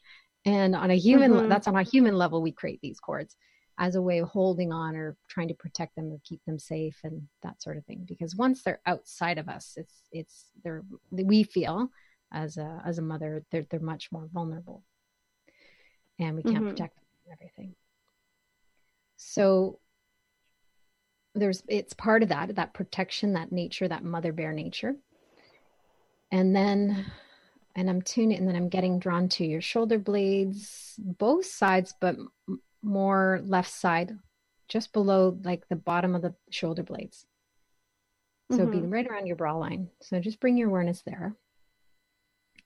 and 0.44 0.76
on 0.76 0.90
a 0.90 0.94
human 0.98 1.32
mm-hmm. 1.32 1.48
that's 1.48 1.66
on 1.66 1.74
a 1.74 1.82
human 1.82 2.18
level 2.18 2.42
we 2.42 2.52
create 2.52 2.80
these 2.82 3.00
cords 3.00 3.34
as 3.78 3.96
a 3.96 4.02
way 4.02 4.18
of 4.18 4.28
holding 4.28 4.72
on 4.72 4.94
or 4.94 5.16
trying 5.28 5.48
to 5.48 5.54
protect 5.54 5.96
them 5.96 6.12
or 6.12 6.20
keep 6.24 6.40
them 6.44 6.58
safe 6.58 6.98
and 7.02 7.22
that 7.42 7.60
sort 7.60 7.76
of 7.76 7.84
thing 7.86 8.04
because 8.06 8.36
once 8.36 8.62
they're 8.62 8.80
outside 8.86 9.36
of 9.36 9.48
us 9.48 9.74
it's 9.76 10.02
it's 10.12 10.50
they're 10.62 10.82
we 11.10 11.42
feel 11.42 11.90
as 12.34 12.56
a 12.56 12.82
as 12.84 12.98
a 12.98 13.02
mother 13.02 13.44
they're 13.50 13.64
they're 13.70 13.80
much 13.80 14.10
more 14.12 14.28
vulnerable. 14.32 14.82
And 16.18 16.36
we 16.36 16.42
can't 16.42 16.56
mm-hmm. 16.56 16.68
protect 16.68 16.94
them 16.96 17.04
and 17.24 17.32
everything. 17.32 17.74
So 19.16 19.80
there's 21.34 21.62
it's 21.68 21.94
part 21.94 22.22
of 22.22 22.28
that 22.28 22.54
that 22.56 22.74
protection 22.74 23.32
that 23.32 23.52
nature 23.52 23.88
that 23.88 24.04
mother 24.04 24.32
bear 24.32 24.52
nature. 24.52 24.96
And 26.30 26.54
then 26.54 27.06
and 27.76 27.90
i'm 27.90 28.02
tuning 28.02 28.38
and 28.38 28.46
then 28.46 28.54
i'm 28.54 28.68
getting 28.68 29.00
drawn 29.00 29.28
to 29.28 29.44
your 29.44 29.60
shoulder 29.60 29.98
blades 29.98 30.94
both 30.98 31.44
sides 31.44 31.92
but 32.00 32.14
more 32.84 33.40
left 33.44 33.70
side 33.70 34.12
just 34.68 34.92
below 34.92 35.38
like 35.42 35.68
the 35.68 35.76
bottom 35.76 36.14
of 36.14 36.22
the 36.22 36.34
shoulder 36.50 36.82
blades. 36.82 37.26
So 38.52 38.66
Mm-hmm. 38.66 38.80
be 38.82 38.86
right 38.86 39.06
around 39.06 39.26
your 39.26 39.36
bra 39.36 39.56
line. 39.56 39.88
So 40.02 40.20
just 40.20 40.40
bring 40.40 40.56
your 40.56 40.68
awareness 40.68 41.02
there. 41.02 41.34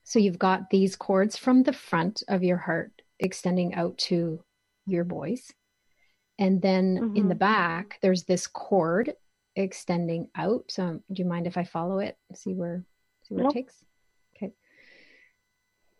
So 0.04 0.18
you've 0.18 0.38
got 0.38 0.70
these 0.70 0.96
cords 0.96 1.36
from 1.36 1.62
the 1.62 1.72
front 1.72 2.22
of 2.28 2.42
your 2.42 2.56
heart 2.56 3.02
extending 3.20 3.74
out 3.74 3.98
to 3.98 4.42
your 4.86 5.04
boys. 5.04 5.52
And 6.38 6.62
then 6.62 7.12
in 7.14 7.28
the 7.28 7.34
Mhm. 7.34 7.38
back, 7.38 7.98
there's 8.00 8.24
this 8.24 8.46
cord 8.46 9.14
extending 9.56 10.30
out. 10.34 10.64
So 10.68 11.02
do 11.12 11.22
you 11.22 11.28
mind 11.28 11.46
if 11.46 11.56
I 11.56 11.64
follow 11.64 11.98
it? 11.98 12.16
See 12.34 12.54
where 12.54 12.84
see 13.24 13.34
where 13.34 13.44
Nope. 13.44 13.52
it 13.52 13.58
takes? 13.58 13.84
Okay. 14.36 14.52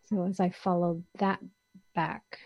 So 0.07 0.25
as 0.25 0.41
I 0.41 0.51
follow 0.51 1.03
that 1.19 1.41
back, 1.95 2.39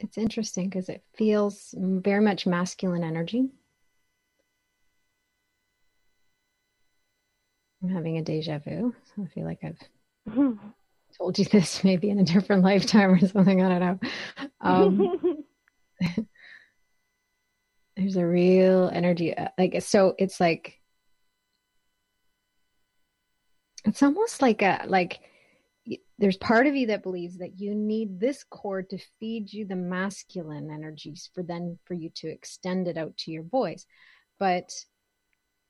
it's 0.00 0.18
interesting 0.18 0.68
because 0.68 0.88
it 0.88 1.04
feels 1.14 1.74
very 1.78 2.22
much 2.22 2.46
masculine 2.46 3.04
energy. 3.04 3.48
I'm 7.82 7.90
having 7.90 8.18
a 8.18 8.22
deja 8.22 8.58
vu. 8.58 8.94
So 9.04 9.22
I 9.22 9.26
feel 9.26 9.44
like 9.44 9.60
I've 9.62 9.78
told 11.18 11.38
you 11.38 11.44
this 11.44 11.84
maybe 11.84 12.10
in 12.10 12.18
a 12.18 12.24
different 12.24 12.62
lifetime 12.62 13.10
or 13.12 13.26
something. 13.26 13.62
I 13.62 13.68
don't 13.68 13.80
know. 13.80 13.98
Um, 14.60 15.46
there's 17.96 18.16
a 18.16 18.26
real 18.26 18.90
energy, 18.92 19.36
uh, 19.36 19.48
like 19.58 19.82
so. 19.82 20.14
It's 20.18 20.40
like 20.40 20.80
it's 23.84 24.02
almost 24.02 24.42
like 24.42 24.62
a 24.62 24.84
like 24.86 25.20
there's 26.20 26.36
part 26.36 26.66
of 26.66 26.76
you 26.76 26.86
that 26.88 27.02
believes 27.02 27.38
that 27.38 27.58
you 27.58 27.74
need 27.74 28.20
this 28.20 28.44
cord 28.44 28.90
to 28.90 28.98
feed 29.18 29.52
you 29.52 29.64
the 29.64 29.74
masculine 29.74 30.70
energies 30.70 31.30
for 31.34 31.42
then 31.42 31.78
for 31.86 31.94
you 31.94 32.10
to 32.16 32.28
extend 32.28 32.86
it 32.86 32.98
out 32.98 33.16
to 33.16 33.30
your 33.30 33.42
boys. 33.42 33.86
But 34.38 34.70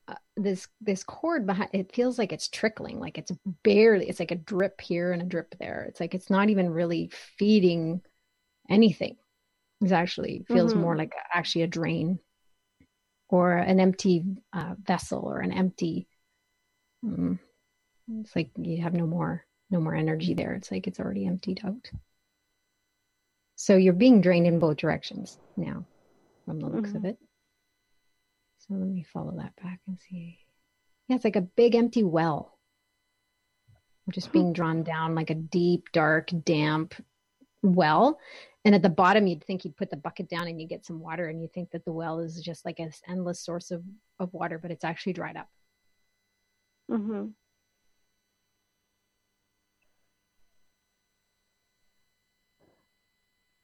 uh, 0.08 0.14
this 0.36 0.66
this 0.80 1.04
cord 1.04 1.46
behind 1.46 1.70
it 1.72 1.94
feels 1.94 2.18
like 2.18 2.32
it's 2.32 2.48
trickling 2.48 2.98
like 2.98 3.16
it's 3.16 3.30
barely 3.62 4.08
it's 4.08 4.18
like 4.18 4.32
a 4.32 4.36
drip 4.36 4.80
here 4.80 5.12
and 5.12 5.22
a 5.22 5.26
drip 5.26 5.54
there. 5.60 5.86
It's 5.88 6.00
like 6.00 6.14
it's 6.14 6.30
not 6.30 6.50
even 6.50 6.68
really 6.70 7.10
feeding 7.38 8.02
anything. 8.68 9.16
It 9.82 9.92
actually 9.92 10.44
feels 10.50 10.74
Mhm. 10.74 10.82
more 10.82 10.96
like 10.96 11.12
actually 11.32 11.62
a 11.62 11.68
drain 11.68 12.18
or 13.28 13.52
an 13.56 13.80
empty 13.80 14.24
uh, 14.52 14.74
vessel 14.82 15.20
or 15.20 15.38
an 15.38 15.52
empty 15.52 16.08
mm, 17.04 17.38
it's 18.20 18.34
like 18.36 18.50
you 18.58 18.82
have 18.82 18.94
no 18.94 19.06
more 19.06 19.44
no 19.70 19.80
more 19.80 19.94
energy 19.94 20.34
there. 20.34 20.52
It's 20.54 20.70
like 20.70 20.86
it's 20.86 21.00
already 21.00 21.26
emptied 21.26 21.60
out. 21.64 21.90
So 23.56 23.76
you're 23.76 23.92
being 23.92 24.20
drained 24.20 24.46
in 24.46 24.58
both 24.58 24.78
directions 24.78 25.38
now 25.56 25.86
from 26.44 26.60
the 26.60 26.66
looks 26.68 26.90
of 26.90 27.02
Mhm. 27.02 27.10
it. 27.10 27.18
So 28.58 28.74
let 28.74 28.88
me 28.88 29.02
follow 29.02 29.36
that 29.36 29.54
back 29.56 29.80
and 29.86 29.98
see. 29.98 30.38
Yeah 31.08 31.16
it's 31.16 31.24
like 31.24 31.36
a 31.36 31.42
big 31.42 31.74
empty 31.74 32.02
well. 32.02 32.58
I'm 34.06 34.12
just 34.12 34.32
being 34.32 34.52
drawn 34.52 34.82
down 34.82 35.14
like 35.14 35.30
a 35.30 35.34
deep 35.34 35.92
dark 35.92 36.30
damp 36.44 36.94
well. 37.62 38.18
And 38.64 38.74
at 38.74 38.82
the 38.82 38.88
bottom 38.88 39.26
you'd 39.26 39.44
think 39.44 39.64
you'd 39.64 39.76
put 39.76 39.90
the 39.90 39.96
bucket 39.96 40.28
down 40.28 40.48
and 40.48 40.60
you 40.60 40.66
get 40.66 40.84
some 40.84 41.00
water 41.00 41.28
and 41.28 41.40
you 41.40 41.48
think 41.48 41.70
that 41.70 41.84
the 41.84 41.92
well 41.92 42.18
is 42.20 42.40
just 42.40 42.64
like 42.64 42.78
an 42.78 42.92
endless 43.06 43.40
source 43.40 43.70
of, 43.70 43.84
of 44.18 44.32
water 44.32 44.58
but 44.58 44.70
it's 44.70 44.84
actually 44.84 45.12
dried 45.12 45.36
up. 45.36 45.48
Hmm 46.88 47.28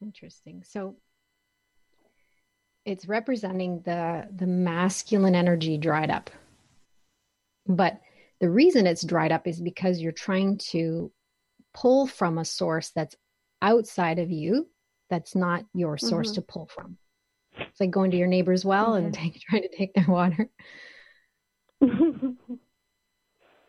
Interesting. 0.06 0.62
So 0.64 0.94
it's 2.84 3.08
representing 3.08 3.80
the 3.84 4.28
the 4.36 4.46
masculine 4.46 5.34
energy 5.34 5.76
dried 5.78 6.10
up. 6.10 6.30
But 7.66 8.00
the 8.40 8.48
reason 8.48 8.86
it's 8.86 9.04
dried 9.04 9.32
up 9.32 9.48
is 9.48 9.60
because 9.60 9.98
you're 10.00 10.12
trying 10.12 10.58
to 10.70 11.10
pull 11.74 12.06
from 12.06 12.38
a 12.38 12.44
source 12.44 12.90
that's 12.90 13.16
outside 13.62 14.20
of 14.20 14.30
you 14.30 14.68
that's 15.10 15.34
not 15.34 15.64
your 15.74 15.98
source 15.98 16.30
Mhm. 16.30 16.34
to 16.36 16.42
pull 16.42 16.66
from. 16.66 16.98
It's 17.58 17.80
like 17.80 17.90
going 17.90 18.12
to 18.12 18.16
your 18.16 18.28
neighbor's 18.28 18.64
well 18.64 18.94
and 18.94 19.12
take, 19.14 19.40
trying 19.40 19.62
to 19.62 19.76
take 19.76 19.92
their 19.94 20.06
water. 20.06 20.48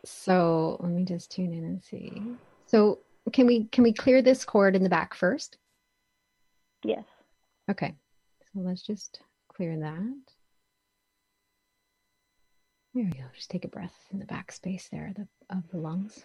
So 0.04 0.78
let 0.80 0.90
me 0.90 1.04
just 1.04 1.30
tune 1.30 1.52
in 1.52 1.64
and 1.64 1.82
see. 1.82 2.22
So 2.66 3.00
can 3.32 3.46
we 3.46 3.64
can 3.66 3.84
we 3.84 3.92
clear 3.92 4.22
this 4.22 4.44
cord 4.44 4.76
in 4.76 4.82
the 4.82 4.88
back 4.88 5.12
first? 5.14 5.58
Yes. 6.84 7.04
Okay, 7.70 7.94
so 8.52 8.60
let's 8.60 8.82
just 8.82 9.20
clear 9.54 9.78
that. 9.78 10.14
There 12.94 13.04
we 13.04 13.10
go. 13.10 13.24
Just 13.34 13.50
take 13.50 13.64
a 13.64 13.68
breath 13.68 13.96
in 14.10 14.18
the 14.18 14.24
back 14.24 14.50
space 14.50 14.88
there 14.90 15.12
the, 15.14 15.28
of 15.54 15.68
the 15.70 15.76
lungs. 15.78 16.24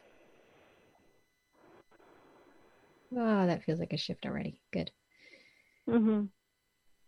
Oh, 3.15 3.45
that 3.45 3.63
feels 3.63 3.79
like 3.79 3.93
a 3.93 3.97
shift 3.97 4.25
already. 4.25 4.59
Good. 4.71 4.89
hmm 5.87 6.23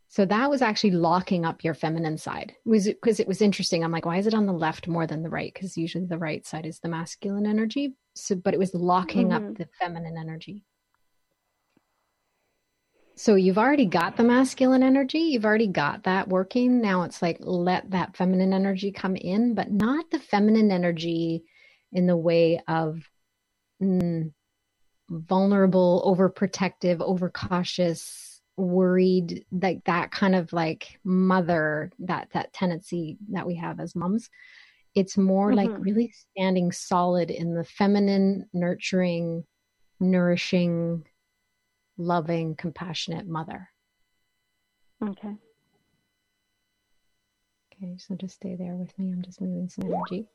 So 0.09 0.25
that 0.25 0.49
was 0.49 0.61
actually 0.61 0.91
locking 0.91 1.45
up 1.45 1.63
your 1.63 1.73
feminine 1.73 2.17
side. 2.17 2.53
It 2.65 2.69
was 2.69 2.85
because 2.85 3.19
it 3.19 3.27
was 3.27 3.41
interesting. 3.41 3.83
I'm 3.83 3.91
like, 3.91 4.05
why 4.05 4.17
is 4.17 4.27
it 4.27 4.33
on 4.35 4.45
the 4.45 4.53
left 4.53 4.87
more 4.87 5.07
than 5.07 5.23
the 5.23 5.29
right? 5.29 5.51
Because 5.53 5.77
usually 5.77 6.05
the 6.05 6.17
right 6.19 6.45
side 6.45 6.65
is 6.65 6.79
the 6.79 6.89
masculine 6.89 7.47
energy. 7.47 7.95
So, 8.13 8.35
but 8.35 8.53
it 8.53 8.59
was 8.59 8.73
locking 8.75 9.33
up 9.33 9.41
Mhm. 9.43 9.57
the 9.57 9.67
feminine 9.79 10.17
energy. 10.17 10.63
So 13.17 13.35
you've 13.35 13.57
already 13.57 13.85
got 13.85 14.17
the 14.17 14.23
masculine 14.23 14.83
energy. 14.83 15.19
You've 15.19 15.45
already 15.45 15.67
got 15.67 16.03
that 16.03 16.27
working. 16.27 16.81
Now 16.81 17.03
it's 17.03 17.21
like 17.21 17.37
let 17.39 17.91
that 17.91 18.17
feminine 18.17 18.53
energy 18.53 18.91
come 18.91 19.15
in, 19.15 19.53
but 19.53 19.71
not 19.71 20.11
the 20.11 20.19
feminine 20.19 20.69
energy 20.69 21.43
in 21.93 22.07
the 22.07 22.17
way 22.17 22.59
of 22.67 23.09
mm, 23.81 24.33
vulnerable, 25.09 26.03
overprotective, 26.17 26.99
overcautious, 26.99 28.41
worried, 28.57 29.45
like 29.51 29.83
that 29.85 30.11
kind 30.11 30.35
of 30.35 30.51
like 30.51 30.99
mother 31.05 31.91
that 31.99 32.29
that 32.33 32.51
tendency 32.51 33.17
that 33.29 33.47
we 33.47 33.55
have 33.55 33.79
as 33.79 33.95
moms. 33.95 34.29
It's 34.93 35.17
more 35.17 35.53
like 35.53 35.71
Mhm. 35.71 35.85
really 35.85 36.11
standing 36.11 36.71
solid 36.71 37.31
in 37.31 37.53
the 37.53 37.63
feminine, 37.65 38.49
nurturing, 38.53 39.45
nourishing, 39.99 41.05
loving, 41.97 42.55
compassionate 42.55 43.27
mother. 43.27 43.69
Okay. 45.03 45.35
Okay, 47.73 47.97
so 47.97 48.15
just 48.15 48.35
stay 48.35 48.55
there 48.55 48.75
with 48.75 48.97
me. 48.97 49.11
I'm 49.11 49.21
just 49.21 49.41
moving 49.41 49.69
some 49.69 49.85
energy. 49.85 50.27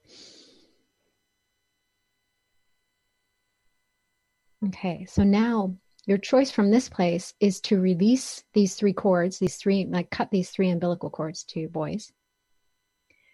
Okay, 4.69 5.07
so 5.07 5.23
now 5.23 5.75
your 6.07 6.19
choice 6.19 6.51
from 6.51 6.71
this 6.71 6.89
place 6.89 7.33
is 7.41 7.61
to 7.63 7.81
release 7.81 8.45
these 8.53 8.75
three 8.75 8.93
cords, 8.93 9.39
these 9.39 9.57
three, 9.57 9.87
like 9.87 10.11
cut 10.11 10.31
these 10.31 10.51
three 10.51 10.69
umbilical 10.69 11.09
cords 11.09 11.45
to 11.45 11.69
boys 11.69 12.13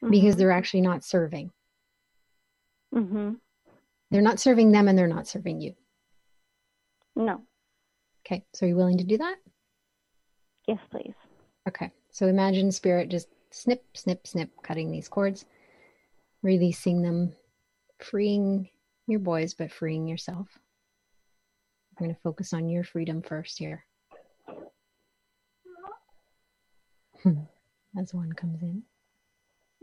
because 0.08 0.36
they're 0.36 0.52
actually 0.52 0.82
not 0.82 1.04
serving. 1.04 1.50
Mm-hmm. 2.94 3.32
They're 4.10 4.22
not 4.22 4.38
serving 4.38 4.70
them 4.70 4.88
and 4.88 4.96
they're 4.96 5.08
not 5.08 5.26
serving 5.26 5.60
you. 5.60 5.74
No. 7.16 7.42
Okay, 8.26 8.44
so 8.52 8.66
are 8.66 8.68
you 8.68 8.76
willing 8.76 8.98
to 8.98 9.04
do 9.04 9.18
that? 9.18 9.36
Yes, 10.66 10.80
please. 10.90 11.14
Okay, 11.68 11.90
so 12.10 12.26
imagine 12.26 12.72
spirit 12.72 13.08
just 13.08 13.28
snip, 13.50 13.84
snip, 13.94 14.26
snip, 14.26 14.50
cutting 14.62 14.90
these 14.90 15.08
cords, 15.08 15.44
releasing 16.42 17.02
them, 17.02 17.32
freeing 18.00 18.68
your 19.06 19.20
boys, 19.20 19.54
but 19.54 19.70
freeing 19.70 20.08
yourself. 20.08 20.48
I'm 21.98 22.04
going 22.04 22.14
to 22.14 22.20
focus 22.22 22.52
on 22.52 22.68
your 22.68 22.82
freedom 22.84 23.22
first 23.22 23.58
here. 23.58 23.84
As 27.98 28.12
one 28.12 28.32
comes 28.32 28.60
in, 28.62 28.82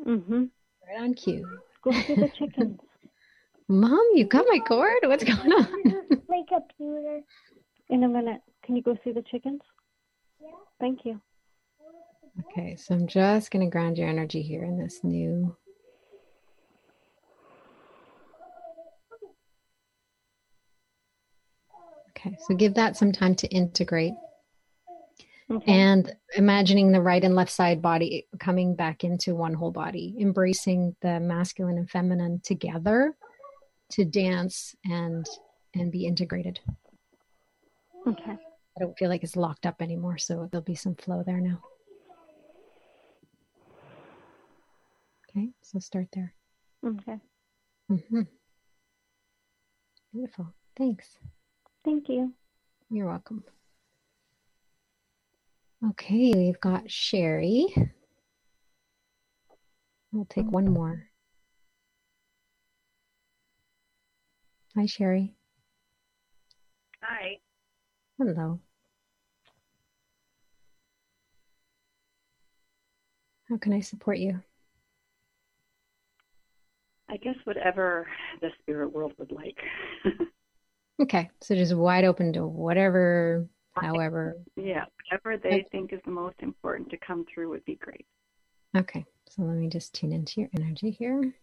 Mm-hmm. 0.05 0.43
right 0.87 1.01
on 1.01 1.13
cue. 1.13 1.47
Go 1.83 1.91
see 2.05 2.15
the 2.15 2.29
chickens. 2.37 2.79
Mom, 3.69 3.99
you 4.15 4.25
got 4.25 4.45
my 4.49 4.59
cord? 4.59 4.97
What's 5.03 5.23
going 5.23 5.51
on? 5.51 5.67
My 6.29 6.41
computer. 6.47 7.21
In 7.93 8.03
a 8.03 8.09
minute. 8.09 8.41
Can 8.65 8.75
you 8.75 8.81
go 8.81 8.97
see 9.03 9.11
the 9.11 9.21
chickens? 9.21 9.61
Yeah. 10.41 10.47
Thank 10.79 11.05
you. 11.05 11.21
okay, 12.39 12.75
so 12.75 12.95
I'm 12.95 13.05
just 13.05 13.51
going 13.51 13.63
to 13.63 13.69
ground 13.69 13.99
your 13.99 14.09
energy 14.09 14.41
here 14.41 14.63
in 14.63 14.79
this 14.79 15.03
new. 15.03 15.55
Okay, 22.09 22.35
so 22.47 22.55
give 22.55 22.73
that 22.73 22.97
some 22.97 23.11
time 23.11 23.35
to 23.35 23.47
integrate. 23.49 24.13
Okay. 25.51 25.71
and 25.71 26.15
imagining 26.35 26.91
the 26.91 27.01
right 27.01 27.23
and 27.23 27.35
left 27.35 27.51
side 27.51 27.79
body 27.79 28.25
coming 28.39 28.75
back 28.75 29.03
into 29.03 29.35
one 29.35 29.53
whole 29.53 29.71
body, 29.71 30.15
embracing 30.19 30.95
the 31.01 31.19
masculine 31.19 31.77
and 31.77 31.91
feminine 31.91 32.41
together 32.43 33.13
to 33.91 34.03
dance 34.03 34.73
and 34.85 35.27
and 35.75 35.91
be 35.91 36.07
integrated. 36.07 36.59
Okay. 38.07 38.31
I 38.31 38.79
don't 38.79 38.97
feel 38.97 39.09
like 39.09 39.23
it's 39.23 39.35
locked 39.35 39.65
up 39.65 39.81
anymore, 39.81 40.17
so 40.17 40.47
there'll 40.51 40.63
be 40.63 40.75
some 40.75 40.95
flow 40.95 41.23
there 41.25 41.39
now. 41.39 41.61
Okay, 45.29 45.49
so 45.61 45.79
start 45.79 46.07
there. 46.13 46.33
Okay. 46.85 47.19
Mm-hmm. 47.91 48.21
Beautiful. 50.13 50.53
Thanks. 50.77 51.17
Thank 51.83 52.09
you. 52.09 52.33
You're 52.89 53.07
welcome. 53.07 53.43
Okay, 55.89 56.33
we've 56.35 56.59
got 56.59 56.89
Sherry. 56.89 57.67
We'll 60.11 60.25
take 60.25 60.49
one 60.49 60.71
more. 60.71 61.07
Hi, 64.75 64.85
Sherry. 64.85 65.35
Hi. 67.01 67.42
Hello. 68.25 68.57
How 73.49 73.57
can 73.57 73.73
I 73.73 73.81
support 73.81 74.17
you? 74.17 74.39
I 77.09 77.17
guess 77.17 77.35
whatever 77.43 78.07
the 78.39 78.47
spirit 78.61 78.93
world 78.93 79.11
would 79.17 79.33
like. 79.33 79.57
okay, 81.01 81.31
so 81.41 81.53
just 81.53 81.75
wide 81.75 82.05
open 82.05 82.31
to 82.31 82.47
whatever, 82.47 83.45
however. 83.73 84.37
Yeah, 84.55 84.85
whatever 85.11 85.37
they 85.37 85.55
okay. 85.55 85.67
think 85.73 85.91
is 85.91 85.99
the 86.05 86.11
most 86.11 86.37
important 86.39 86.91
to 86.91 86.97
come 87.05 87.25
through 87.25 87.49
would 87.49 87.65
be 87.65 87.75
great. 87.75 88.05
Okay, 88.77 89.03
so 89.27 89.41
let 89.41 89.57
me 89.57 89.67
just 89.67 89.93
tune 89.93 90.13
into 90.13 90.39
your 90.39 90.49
energy 90.55 90.91
here. 90.91 91.33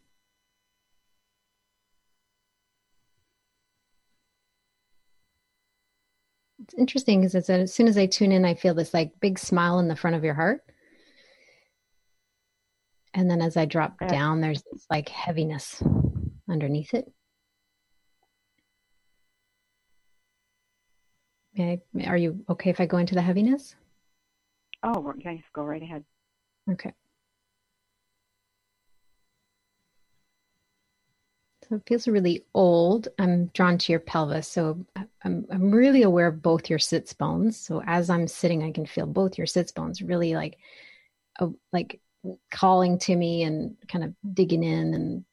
It's 6.63 6.75
interesting 6.75 7.23
because 7.23 7.49
as 7.49 7.73
soon 7.73 7.89
as 7.89 7.97
I 7.97 8.07
tune 8.07 8.33
in, 8.33 8.45
I 8.45 8.55
feel 8.55 8.75
this 8.75 8.93
like 8.93 9.19
big 9.21 9.39
smile 9.39 9.79
in 9.79 9.89
the 9.89 9.97
front 9.97 10.17
of 10.17 10.25
your 10.25 10.35
heart. 10.35 10.61
And 13.15 13.31
then 13.31 13.41
as 13.41 13.57
I 13.57 13.65
drop 13.65 13.97
yeah. 14.01 14.09
down, 14.09 14.41
there's 14.41 14.63
this 14.71 14.87
like 14.91 15.09
heaviness 15.09 15.83
underneath 16.49 16.95
it. 16.95 17.11
May 21.55 21.81
I, 21.99 22.07
are 22.07 22.17
you 22.17 22.45
okay 22.49 22.71
if 22.71 22.81
I 22.81 22.87
go 22.87 22.99
into 22.99 23.15
the 23.15 23.23
heaviness? 23.23 23.75
Oh, 24.83 25.13
yeah, 25.19 25.37
go 25.53 25.63
right 25.63 25.83
ahead. 25.83 26.05
Okay. 26.71 26.93
So 31.71 31.77
it 31.77 31.83
feels 31.87 32.09
really 32.09 32.45
old. 32.53 33.07
I'm 33.21 33.47
drawn 33.55 33.79
to 33.79 33.93
your 33.93 34.01
pelvis. 34.01 34.49
So 34.49 34.85
I'm, 35.23 35.47
I'm 35.53 35.71
really 35.71 36.03
aware 36.03 36.27
of 36.27 36.43
both 36.43 36.68
your 36.68 36.81
sits 36.81 37.12
bones. 37.12 37.57
So 37.57 37.81
as 37.87 38.11
I'm 38.11 38.27
sitting, 38.27 38.64
I 38.64 38.73
can 38.73 38.87
feel 38.87 39.07
both 39.07 39.39
your 39.39 39.47
sits 39.47 39.71
bones 39.71 40.03
really 40.03 40.35
like, 40.35 40.59
oh, 41.39 41.55
like 41.73 42.01
calling 42.53 42.99
to 42.99 43.14
me 43.14 43.45
and 43.45 43.77
kind 43.87 44.03
of 44.03 44.12
digging 44.35 44.64
in 44.64 44.95
and, 44.95 45.25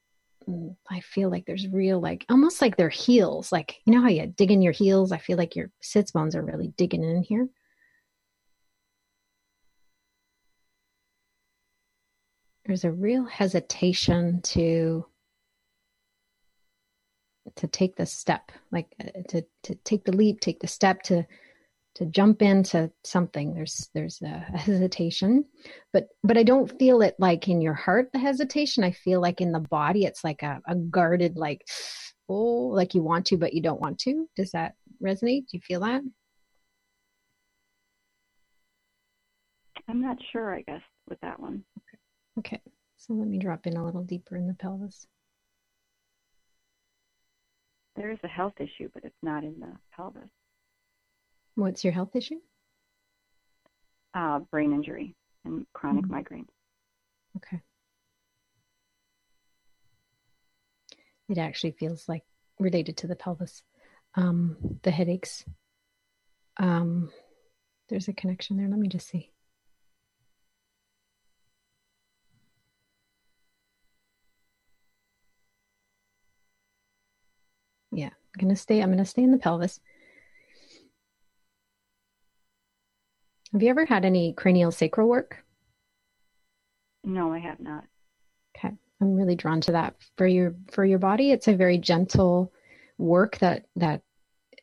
and 0.46 0.76
I 0.92 1.00
feel 1.00 1.32
like 1.32 1.48
there's 1.48 1.68
real 1.68 2.00
like 2.00 2.24
almost 2.30 2.62
like 2.62 2.78
their 2.78 2.88
heels 2.88 3.52
like 3.52 3.82
you 3.84 3.92
know 3.92 4.02
how 4.02 4.08
you 4.08 4.26
dig 4.28 4.50
in 4.50 4.62
your 4.62 4.72
heels 4.72 5.12
I 5.12 5.18
feel 5.18 5.38
like 5.38 5.58
your 5.58 5.70
sits 5.82 6.12
bones 6.12 6.34
are 6.34 6.42
really 6.42 6.70
digging 6.78 7.04
in 7.04 7.22
here 7.24 7.50
there's 12.66 12.86
a 12.86 12.92
real 12.92 13.26
hesitation 13.26 14.42
to 14.44 15.06
to 17.56 17.68
take 17.68 17.96
the 17.96 18.06
step 18.06 18.52
like 18.72 18.88
uh, 19.04 19.22
to 19.30 19.44
to 19.64 19.76
take 19.84 20.04
the 20.06 20.16
leap 20.16 20.40
take 20.40 20.60
the 20.60 20.68
step 20.68 21.02
to 21.04 21.26
to 21.98 22.06
jump 22.06 22.44
into 22.44 22.92
something. 23.04 23.56
There's 23.56 23.90
there's 23.96 24.22
a 24.22 24.28
hesitation 24.56 25.46
but 25.92 26.08
but 26.24 26.38
i 26.38 26.44
don't 26.44 26.78
feel 26.78 27.02
it 27.02 27.16
like 27.18 27.48
in 27.48 27.60
your 27.60 27.74
heart 27.74 28.10
the 28.14 28.20
hesitation. 28.20 28.84
I 28.84 28.92
feel 28.92 29.20
like 29.20 29.42
in 29.42 29.52
the 29.52 29.60
body 29.60 30.06
it's 30.06 30.24
like 30.24 30.44
a, 30.44 30.62
a 30.68 30.76
guarded 30.76 31.38
like 31.38 31.66
oh 32.30 32.70
like 32.74 32.94
you 32.94 33.02
want 33.02 33.26
to 33.28 33.38
but 33.38 33.54
you 33.54 33.62
don't 33.62 33.82
want 33.82 34.00
to. 34.00 34.28
Does 34.36 34.52
that 34.52 34.76
resonate? 35.04 35.48
Do 35.48 35.58
you 35.58 35.62
feel 35.62 35.80
that? 35.82 36.02
I'm 39.90 40.02
not 40.02 40.18
sure 40.32 40.54
i 40.54 40.62
guess 40.62 40.82
with 41.10 41.20
that 41.22 41.40
one. 41.40 41.64
Okay. 41.80 41.98
Okay. 42.56 42.62
So 42.98 43.14
let 43.14 43.28
me 43.28 43.40
drop 43.40 43.66
in 43.66 43.78
a 43.78 43.86
little 43.86 44.04
deeper 44.04 44.36
in 44.36 44.48
the 44.48 44.54
pelvis 44.54 45.08
there 47.98 48.12
is 48.12 48.20
a 48.24 48.28
health 48.28 48.54
issue 48.60 48.90
but 48.94 49.04
it's 49.04 49.22
not 49.22 49.44
in 49.44 49.60
the 49.60 49.74
pelvis 49.94 50.30
What's 51.58 51.84
your 51.84 51.92
health 51.92 52.16
issue? 52.16 52.40
Uh, 54.14 54.38
brain 54.38 54.74
injury 54.74 55.16
and 55.44 55.66
chronic 55.74 56.04
mm-hmm. 56.04 56.14
migraine. 56.14 56.46
Okay. 57.36 57.60
It 61.30 61.40
actually 61.40 61.72
feels 61.72 62.08
like 62.08 62.22
related 62.60 62.98
to 62.98 63.08
the 63.08 63.16
pelvis. 63.16 63.64
Um, 64.14 64.80
the 64.84 64.92
headaches. 64.92 65.46
Um, 66.58 67.10
there's 67.90 68.08
a 68.08 68.14
connection 68.14 68.58
there. 68.58 68.68
Let 68.68 68.78
me 68.78 68.88
just 68.88 69.10
see. 69.10 69.32
I'm 78.38 78.48
gonna 78.48 78.56
stay. 78.56 78.82
I'm 78.82 78.92
gonna 78.92 79.06
stay 79.06 79.24
in 79.24 79.32
the 79.32 79.40
pelvis. 79.40 79.80
Have 83.52 83.64
you 83.64 83.70
ever 83.70 83.86
had 83.86 84.06
any 84.06 84.34
cranial 84.34 84.72
sacral 84.72 85.08
work? 85.08 85.44
No, 87.04 87.34
I 87.34 87.40
have 87.40 87.60
not. 87.60 87.86
Okay. 88.56 88.76
I'm 89.02 89.16
really 89.16 89.36
drawn 89.36 89.62
to 89.62 89.72
that 89.72 89.96
for 90.18 90.28
your 90.28 90.54
for 90.72 90.86
your 90.86 91.00
body. 91.00 91.32
It's 91.32 91.48
a 91.48 91.56
very 91.56 91.80
gentle 91.80 92.54
work 93.00 93.40
that 93.40 93.66
that 93.78 94.04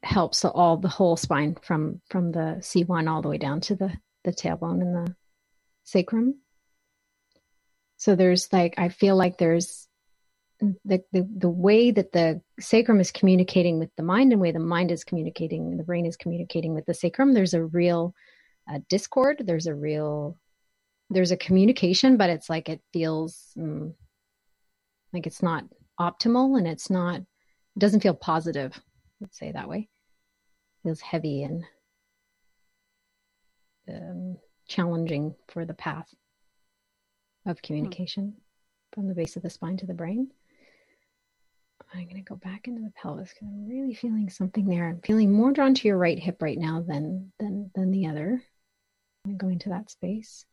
helps 0.05 0.45
all 0.45 0.77
the 0.77 0.89
whole 0.89 1.17
spine 1.17 1.57
from 1.61 2.01
from 2.09 2.31
the 2.31 2.59
C1 2.61 3.11
all 3.11 3.23
the 3.23 3.29
way 3.29 3.39
down 3.39 3.61
to 3.63 3.75
the 3.75 3.93
the 4.23 4.33
tailbone 4.33 4.83
and 4.83 4.95
the 4.95 5.17
sacrum. 5.83 6.37
So 7.97 8.15
there's 8.15 8.53
like 8.53 8.75
I 8.79 8.89
feel 8.89 9.17
like 9.17 9.39
there's 9.39 9.89
the, 10.61 11.03
the 11.13 11.29
the 11.37 11.49
way 11.49 11.91
that 11.91 12.13
the 12.13 12.41
sacrum 12.61 13.01
is 13.01 13.11
communicating 13.11 13.79
with 13.79 13.91
the 13.97 14.03
mind 14.03 14.33
and 14.33 14.41
way 14.41 14.53
the 14.53 14.59
mind 14.59 14.91
is 14.91 15.05
communicating 15.05 15.77
the 15.77 15.83
brain 15.83 16.07
is 16.07 16.17
communicating 16.17 16.75
with 16.75 16.87
the 16.87 16.95
sacrum 16.95 17.33
there's 17.33 17.55
a 17.55 17.65
real 17.65 18.15
a 18.69 18.79
discord 18.89 19.43
there's 19.45 19.67
a 19.67 19.75
real 19.75 20.39
there's 21.11 21.33
a 21.33 21.37
communication 21.37 22.17
but 22.17 22.31
it's 22.31 22.49
like 22.49 22.69
it 22.69 22.81
feels 22.93 23.53
mm, 23.59 23.93
like 25.13 25.27
it's 25.27 25.43
not 25.43 25.65
optimal 26.01 26.57
and 26.57 26.67
it's 26.67 26.89
not 26.89 27.17
it 27.17 27.79
doesn't 27.79 28.01
feel 28.01 28.15
positive 28.15 28.81
let's 29.21 29.39
say 29.39 29.53
that 29.53 29.69
way 29.69 29.79
it 29.79 30.89
feels 30.89 31.01
heavy 31.01 31.43
and 31.43 31.65
um, 33.89 34.37
challenging 34.67 35.35
for 35.49 35.65
the 35.67 35.75
path 35.75 36.09
of 37.45 37.61
communication 37.61 38.35
mm. 38.37 38.95
from 38.95 39.09
the 39.09 39.15
base 39.15 39.37
of 39.37 39.43
the 39.43 39.51
spine 39.51 39.77
to 39.77 39.87
the 39.87 39.93
brain 39.93 40.31
I'm 41.95 42.05
going 42.05 42.17
to 42.17 42.23
go 42.23 42.37
back 42.37 42.67
into 42.67 42.83
the 42.83 42.93
pelvis 43.01 43.31
because 43.31 43.49
I'm 43.49 43.69
really 43.69 43.95
feeling 43.95 44.29
something 44.29 44.67
there. 44.67 44.89
I'm 44.89 45.01
feeling 45.03 45.33
more 45.33 45.53
drawn 45.53 45.75
to 45.75 45.89
your 45.89 45.97
right 45.97 46.19
hip 46.19 46.43
right 46.43 46.59
now 46.59 46.83
than 46.87 47.33
than 47.39 47.71
than 47.75 47.91
the 47.91 48.07
other 48.07 48.43
and 49.25 49.39
go 49.39 49.49
into 49.49 49.69
that 49.71 49.91
space. 49.91 50.45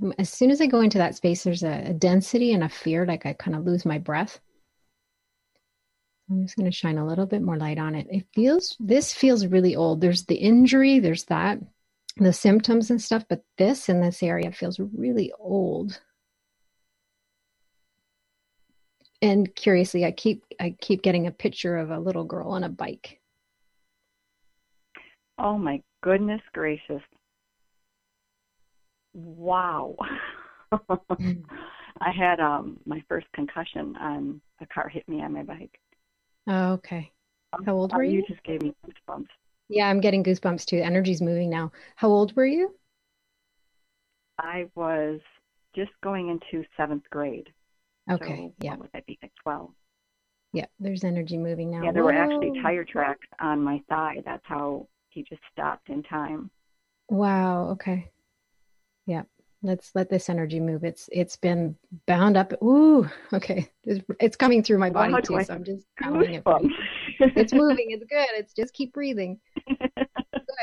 Mm, 0.00 0.14
as 0.18 0.30
soon 0.30 0.50
as 0.50 0.60
I 0.60 0.66
go 0.66 0.80
into 0.80 0.98
that 0.98 1.14
space, 1.16 1.44
there's 1.44 1.62
a, 1.62 1.90
a 1.90 1.92
density 1.92 2.52
and 2.52 2.62
a 2.64 2.68
fear, 2.68 3.06
like 3.06 3.26
I 3.26 3.32
kind 3.32 3.56
of 3.56 3.64
lose 3.64 3.84
my 3.84 3.98
breath. 3.98 4.40
I'm 6.28 6.42
just 6.42 6.56
going 6.56 6.70
to 6.70 6.76
shine 6.76 6.98
a 6.98 7.06
little 7.06 7.26
bit 7.26 7.42
more 7.42 7.56
light 7.56 7.78
on 7.78 7.94
it. 7.94 8.06
It 8.10 8.26
feels, 8.34 8.76
this 8.80 9.12
feels 9.12 9.46
really 9.46 9.76
old. 9.76 10.00
There's 10.00 10.24
the 10.24 10.34
injury, 10.34 10.98
there's 10.98 11.24
that, 11.24 11.58
the 12.16 12.32
symptoms 12.32 12.90
and 12.90 13.00
stuff, 13.00 13.24
but 13.28 13.44
this 13.58 13.88
in 13.88 14.00
this 14.00 14.22
area 14.22 14.50
feels 14.50 14.80
really 14.80 15.32
old. 15.38 16.00
and 19.22 19.54
curiously 19.54 20.04
i 20.04 20.10
keep 20.10 20.44
i 20.60 20.74
keep 20.80 21.02
getting 21.02 21.26
a 21.26 21.30
picture 21.30 21.76
of 21.76 21.90
a 21.90 21.98
little 21.98 22.24
girl 22.24 22.50
on 22.50 22.64
a 22.64 22.68
bike 22.68 23.20
oh 25.38 25.56
my 25.56 25.80
goodness 26.02 26.40
gracious 26.52 27.02
wow 29.14 29.96
i 32.00 32.10
had 32.10 32.40
um 32.40 32.78
my 32.84 33.02
first 33.08 33.26
concussion 33.34 33.96
on 33.96 34.40
a 34.60 34.66
car 34.66 34.88
hit 34.88 35.08
me 35.08 35.22
on 35.22 35.32
my 35.32 35.42
bike 35.42 35.78
oh 36.48 36.72
okay 36.72 37.12
how 37.64 37.74
old 37.74 37.92
were 37.92 38.02
you 38.02 38.18
you 38.18 38.24
just 38.26 38.42
gave 38.42 38.62
me 38.62 38.74
goosebumps 38.86 39.26
yeah 39.68 39.88
i'm 39.88 40.00
getting 40.00 40.22
goosebumps 40.22 40.64
too 40.64 40.78
energy's 40.78 41.22
moving 41.22 41.50
now 41.50 41.70
how 41.96 42.08
old 42.08 42.34
were 42.36 42.46
you 42.46 42.74
i 44.38 44.66
was 44.74 45.20
just 45.76 45.92
going 46.02 46.30
into 46.30 46.66
seventh 46.76 47.04
grade. 47.10 47.50
Okay. 48.10 48.48
So 48.48 48.54
yeah. 48.60 48.76
Would 48.76 48.88
that 48.94 49.06
be? 49.06 49.18
Like 49.22 49.32
12. 49.42 49.70
Yeah. 50.52 50.64
There's 50.80 51.04
energy 51.04 51.36
moving 51.36 51.70
now. 51.70 51.84
Yeah, 51.84 51.92
there 51.92 52.02
were 52.02 52.12
actually 52.12 52.60
tire 52.62 52.84
tracks 52.84 53.26
on 53.40 53.62
my 53.62 53.82
thigh. 53.88 54.22
That's 54.24 54.44
how 54.44 54.88
he 55.10 55.22
just 55.22 55.42
stopped 55.52 55.88
in 55.90 56.02
time. 56.02 56.50
Wow. 57.08 57.68
Okay. 57.72 58.10
Yeah. 59.04 59.22
Let's 59.62 59.92
let 59.94 60.10
this 60.10 60.28
energy 60.28 60.60
move. 60.60 60.84
It's 60.84 61.08
it's 61.12 61.36
been 61.36 61.76
bound 62.06 62.36
up. 62.36 62.52
Ooh. 62.62 63.08
Okay. 63.32 63.68
It's, 63.84 64.04
it's 64.20 64.36
coming 64.36 64.62
through 64.62 64.78
my 64.78 64.90
body 64.90 65.14
too. 65.22 65.42
So 65.42 65.54
I'm 65.54 65.64
just 65.64 65.86
feeling 66.02 66.34
it. 66.34 66.42
for 66.44 66.60
you. 66.62 66.70
It's 67.18 67.52
moving. 67.52 67.86
It's 67.90 68.04
good. 68.04 68.26
It's 68.34 68.52
just 68.52 68.74
keep 68.74 68.92
breathing. 68.92 69.38
Good. 69.66 69.76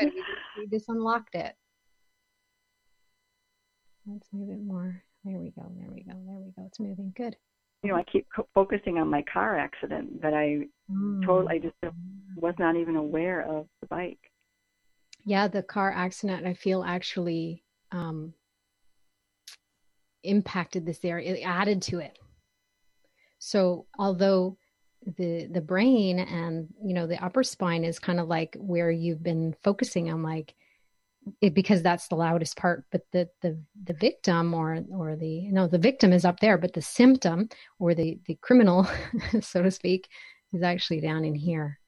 We 0.00 0.10
just, 0.10 0.28
we 0.58 0.66
just 0.70 0.88
unlocked 0.88 1.34
it. 1.34 1.54
Let's 4.06 4.28
move 4.32 4.50
it 4.50 4.62
more. 4.62 5.02
There 5.24 5.38
we 5.38 5.50
go. 5.50 5.62
There 5.76 5.90
we 5.90 6.02
go. 6.02 6.12
There 6.26 6.38
we 6.38 6.52
go. 6.56 6.64
It's 6.66 6.78
moving. 6.78 7.12
Good. 7.16 7.36
you 7.82 7.90
know, 7.90 7.96
I 7.96 8.02
keep 8.04 8.26
co- 8.34 8.48
focusing 8.54 8.98
on 8.98 9.08
my 9.08 9.22
car 9.22 9.58
accident, 9.58 10.20
but 10.20 10.34
I 10.34 10.66
Mm. 10.90 11.24
totally, 11.24 11.54
I 11.54 11.58
just 11.60 11.74
was 12.36 12.54
not 12.58 12.76
even 12.76 12.96
aware 12.96 13.40
of 13.40 13.66
the 13.80 13.86
bike. 13.86 14.18
Yeah, 15.24 15.48
the 15.48 15.62
car 15.62 15.90
accident, 15.90 16.44
I 16.46 16.52
feel 16.52 16.82
actually 16.84 17.64
um, 17.90 18.34
impacted 20.24 20.86
this 20.86 21.04
area, 21.04 21.34
it 21.34 21.42
added 21.42 21.82
to 21.82 21.98
it. 22.00 22.18
So, 23.38 23.86
although 23.98 24.56
the 25.18 25.46
the 25.52 25.60
brain 25.60 26.18
and 26.18 26.68
you 26.82 26.94
know 26.94 27.06
the 27.06 27.22
upper 27.22 27.42
spine 27.42 27.84
is 27.84 27.98
kind 27.98 28.18
of 28.18 28.26
like 28.26 28.56
where 28.58 28.90
you've 28.90 29.22
been 29.22 29.54
focusing 29.62 30.10
on, 30.10 30.22
like 30.22 30.54
it 31.40 31.54
because 31.54 31.82
that's 31.82 32.08
the 32.08 32.16
loudest 32.16 32.56
part. 32.56 32.84
But 32.90 33.02
the 33.12 33.28
the 33.42 33.58
the 33.84 33.94
victim 33.94 34.54
or 34.54 34.82
or 34.92 35.16
the 35.16 35.50
no 35.50 35.66
the 35.66 35.78
victim 35.78 36.12
is 36.12 36.24
up 36.24 36.40
there, 36.40 36.58
but 36.58 36.72
the 36.72 36.82
symptom 36.82 37.48
or 37.78 37.94
the 37.94 38.18
the 38.26 38.36
criminal, 38.36 38.86
so 39.40 39.62
to 39.62 39.70
speak, 39.70 40.08
is 40.52 40.62
actually 40.62 41.00
down 41.00 41.24
in 41.24 41.34
here. 41.34 41.78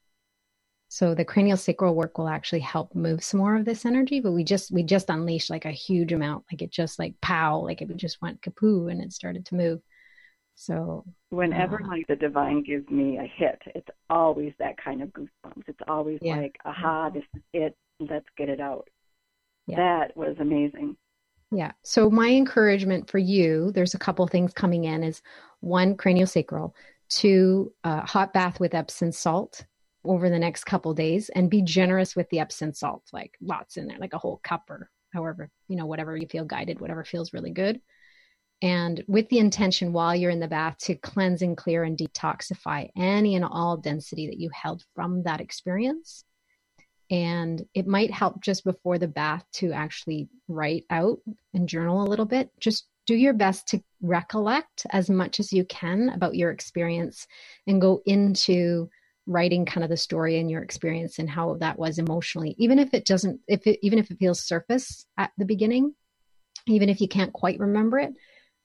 So 0.97 1.13
the 1.13 1.23
cranial 1.23 1.57
sacral 1.57 1.93
work 1.93 2.17
will 2.17 2.27
actually 2.27 2.61
help 2.61 2.95
move 2.95 3.23
some 3.23 3.39
more 3.39 3.55
of 3.55 3.65
this 3.65 3.85
energy, 3.85 4.19
but 4.19 4.31
we 4.31 4.43
just 4.43 4.71
we 4.71 4.81
just 4.81 5.11
unleashed 5.11 5.51
like 5.51 5.65
a 5.65 5.69
huge 5.69 6.11
amount, 6.11 6.45
like 6.51 6.63
it 6.63 6.71
just 6.71 6.97
like 6.97 7.13
pow, 7.21 7.59
like 7.59 7.83
it 7.83 7.95
just 7.97 8.19
went 8.19 8.41
kapoo 8.41 8.89
and 8.91 8.99
it 8.99 9.13
started 9.13 9.45
to 9.45 9.55
move. 9.55 9.79
So 10.55 11.05
Whenever 11.29 11.83
Uh. 11.83 11.87
like 11.87 12.07
the 12.07 12.15
divine 12.15 12.63
gives 12.63 12.89
me 12.89 13.19
a 13.19 13.27
hit, 13.27 13.61
it's 13.75 13.87
always 14.09 14.53
that 14.57 14.75
kind 14.77 15.03
of 15.03 15.09
goosebumps. 15.09 15.67
It's 15.67 15.83
always 15.87 16.17
Yeah. 16.19 16.37
like, 16.37 16.57
aha, 16.65 17.11
this 17.11 17.25
is 17.35 17.43
it. 17.53 17.77
Let's 17.99 18.25
get 18.35 18.49
it 18.49 18.59
out. 18.59 18.87
Yeah. 19.67 19.75
That 19.75 20.17
was 20.17 20.35
amazing. 20.39 20.97
Yeah. 21.51 21.73
So 21.83 22.09
my 22.09 22.29
encouragement 22.29 23.07
for 23.07 23.19
you, 23.19 23.71
there's 23.71 23.93
a 23.93 23.99
couple 23.99 24.25
things 24.25 24.51
coming 24.51 24.85
in 24.85 25.03
is 25.03 25.21
one 25.59 25.95
craniosacral, 25.95 26.71
two 27.09 27.71
uh, 27.83 28.01
hot 28.01 28.33
bath 28.33 28.59
with 28.59 28.73
Epsom 28.73 29.11
salt 29.11 29.63
over 30.07 30.29
the 30.29 30.39
next 30.39 30.65
couple 30.65 30.93
days 30.93 31.29
and 31.29 31.49
be 31.49 31.61
generous 31.61 32.15
with 32.15 32.29
the 32.29 32.39
Epsom 32.39 32.73
salt, 32.73 33.03
like 33.13 33.37
lots 33.41 33.77
in 33.77 33.87
there, 33.87 33.97
like 33.99 34.13
a 34.13 34.17
whole 34.17 34.39
cup 34.43 34.69
or 34.69 34.89
however, 35.13 35.49
you 35.67 35.75
know, 35.75 35.85
whatever 35.85 36.15
you 36.15 36.27
feel 36.27 36.45
guided, 36.45 36.79
whatever 36.79 37.03
feels 37.03 37.33
really 37.33 37.51
good. 37.51 37.81
And 38.61 39.03
with 39.07 39.29
the 39.29 39.39
intention 39.39 39.93
while 39.93 40.15
you're 40.15 40.31
in 40.31 40.39
the 40.39 40.47
bath 40.47 40.77
to 40.79 40.95
cleanse 40.95 41.43
and 41.43 41.55
clear 41.55 41.83
and 41.83 41.97
detoxify 41.97 42.89
any 42.95 43.35
and 43.35 43.45
all 43.45 43.77
density 43.77 44.27
that 44.27 44.39
you 44.39 44.49
held 44.53 44.83
from 44.95 45.23
that 45.23 45.41
experience 45.41 46.23
and 47.09 47.65
it 47.73 47.87
might 47.87 48.11
help 48.11 48.41
just 48.41 48.63
before 48.63 48.97
the 48.97 49.07
bath 49.07 49.45
to 49.53 49.71
actually 49.71 50.27
write 50.47 50.85
out 50.89 51.19
and 51.53 51.69
journal 51.69 52.03
a 52.03 52.09
little 52.09 52.25
bit. 52.25 52.51
Just 52.59 52.87
do 53.05 53.15
your 53.15 53.33
best 53.33 53.67
to 53.69 53.81
recollect 54.01 54.85
as 54.91 55.09
much 55.09 55.39
as 55.39 55.53
you 55.53 55.63
can 55.65 56.09
about 56.09 56.35
your 56.35 56.51
experience 56.51 57.25
and 57.65 57.79
go 57.79 58.01
into 58.05 58.89
writing 59.27 59.65
kind 59.65 59.83
of 59.83 59.89
the 59.89 59.97
story 59.97 60.39
and 60.39 60.49
your 60.49 60.63
experience 60.63 61.19
and 61.19 61.29
how 61.29 61.55
that 61.55 61.77
was 61.77 61.99
emotionally 61.99 62.55
even 62.57 62.79
if 62.79 62.93
it 62.93 63.05
doesn't 63.05 63.39
if 63.47 63.67
it 63.67 63.79
even 63.81 63.99
if 63.99 64.09
it 64.09 64.17
feels 64.17 64.39
surface 64.39 65.05
at 65.17 65.31
the 65.37 65.45
beginning 65.45 65.93
even 66.67 66.89
if 66.89 67.01
you 67.01 67.07
can't 67.07 67.33
quite 67.33 67.59
remember 67.59 67.99
it 67.99 68.13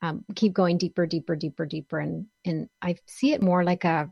um, 0.03 0.25
keep 0.35 0.53
going 0.53 0.79
deeper 0.79 1.07
deeper 1.07 1.37
deeper 1.37 1.67
deeper 1.67 1.99
and 1.99 2.27
and 2.45 2.69
i 2.81 2.97
see 3.07 3.33
it 3.33 3.43
more 3.43 3.65
like 3.65 3.85
a 3.85 4.11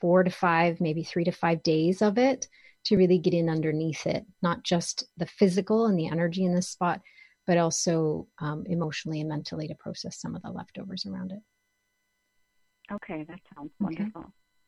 four 0.00 0.22
to 0.22 0.30
five 0.30 0.80
maybe 0.80 1.02
three 1.02 1.24
to 1.24 1.32
five 1.32 1.62
days 1.62 2.02
of 2.02 2.18
it 2.18 2.46
to 2.84 2.96
really 2.96 3.18
get 3.18 3.34
in 3.34 3.48
underneath 3.48 4.06
it, 4.06 4.24
not 4.42 4.62
just 4.64 5.04
the 5.16 5.26
physical 5.26 5.86
and 5.86 5.98
the 5.98 6.08
energy 6.08 6.44
in 6.44 6.54
this 6.54 6.68
spot, 6.68 7.00
but 7.46 7.58
also 7.58 8.26
um, 8.40 8.64
emotionally 8.66 9.20
and 9.20 9.28
mentally 9.28 9.68
to 9.68 9.74
process 9.76 10.20
some 10.20 10.34
of 10.34 10.42
the 10.42 10.50
leftovers 10.50 11.06
around 11.06 11.32
it. 11.32 11.40
Okay, 12.92 13.24
that 13.28 13.40
sounds 13.54 13.72
Okay. 13.84 14.10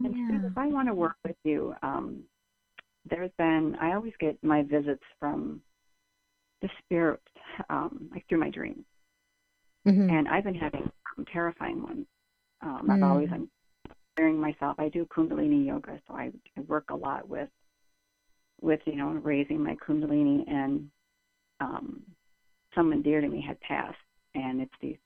And 0.00 0.14
Yeah. 0.16 0.46
If 0.50 0.58
I 0.58 0.66
want 0.66 0.88
to 0.88 0.94
work 0.94 1.16
with 1.24 1.36
you, 1.44 1.74
um, 1.82 2.24
there's 3.08 3.30
been 3.38 3.76
I 3.80 3.92
always 3.94 4.14
get 4.18 4.42
my 4.42 4.62
visits 4.62 5.02
from 5.20 5.62
the 6.62 6.68
spirit, 6.78 7.20
um, 7.68 8.08
like 8.10 8.26
through 8.28 8.38
my 8.38 8.50
dreams, 8.50 8.84
Mhm. 9.86 10.10
and 10.10 10.28
I've 10.28 10.44
been 10.44 10.54
having 10.54 10.90
some 11.14 11.24
terrifying 11.26 11.82
ones. 11.82 12.06
Um, 12.62 12.90
I've 12.90 13.00
Mm. 13.00 13.10
always 13.10 13.32
I'm 13.32 13.50
preparing 13.86 14.40
myself. 14.40 14.78
I 14.78 14.88
do 14.88 15.04
Kundalini 15.06 15.66
yoga, 15.66 16.00
so 16.06 16.14
I, 16.14 16.32
I 16.56 16.60
work 16.62 16.90
a 16.90 16.94
lot 16.96 17.28
with 17.28 17.50
with 18.60 18.80
you 18.86 18.96
know 18.96 19.08
raising 19.12 19.62
my 19.62 19.76
Kundalini, 19.76 20.48
and 20.48 20.90
um, 21.60 22.02
someone 22.74 23.02
dear 23.02 23.20
to 23.20 23.28
me 23.28 23.40
had 23.42 23.60
passed, 23.60 23.98
and 24.34 24.60
it's 24.62 24.74
these 24.80 24.98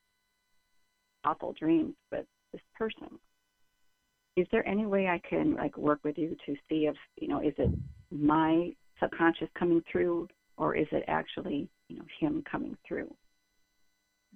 awful 1.25 1.53
dreams 1.55 1.95
with 2.13 2.27
this 2.53 2.63
person 2.77 3.19
is 4.39 4.47
there 4.53 4.67
any 4.69 4.87
way 4.87 5.09
I 5.09 5.21
can 5.29 5.55
like 5.55 5.77
work 5.77 5.99
with 6.05 6.17
you 6.17 6.37
to 6.47 6.55
see 6.69 6.87
if 6.87 6.95
you 7.17 7.27
know 7.27 7.41
is 7.41 7.55
it 7.59 7.71
my 8.11 8.73
subconscious 9.01 9.49
coming 9.59 9.83
through 9.91 10.29
or 10.57 10.77
is 10.77 10.87
it 10.93 11.05
actually 11.09 11.69
you 11.89 11.97
know 11.97 12.05
him 12.21 12.45
coming 12.51 12.77
through? 12.87 13.13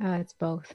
Uh, 0.02 0.18
it's 0.20 0.32
both. 0.32 0.74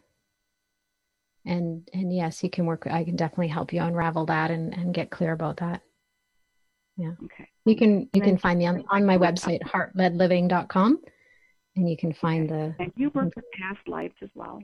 And 1.46 1.88
and 1.94 2.16
yes, 2.16 2.42
you 2.42 2.50
can 2.50 2.66
work. 2.66 2.88
I 2.90 3.04
can 3.04 3.18
definitely 3.18 3.50
help 3.50 3.74
you 3.74 3.82
unravel 3.82 4.26
that 4.28 4.50
and 4.50 4.74
and 4.74 4.94
get 4.94 5.10
clear 5.10 5.34
about 5.34 5.58
that. 5.58 5.82
Yeah. 6.96 7.12
Okay. 7.26 7.50
You 7.66 7.76
can 7.76 8.10
you 8.14 8.22
And 8.22 8.24
can 8.24 8.38
find 8.38 8.60
me 8.60 8.66
on 8.66 8.86
on 8.90 9.06
my 9.06 9.18
website 9.18 9.62
heartledliving.com 9.62 11.02
and 11.76 11.90
you 11.90 11.98
can 11.98 12.14
find 12.14 12.50
the 12.50 12.76
And 12.80 12.94
you 12.96 13.10
work 13.14 13.36
with 13.36 13.46
past 13.60 13.86
lives 13.88 14.16
as 14.22 14.30
well. 14.36 14.62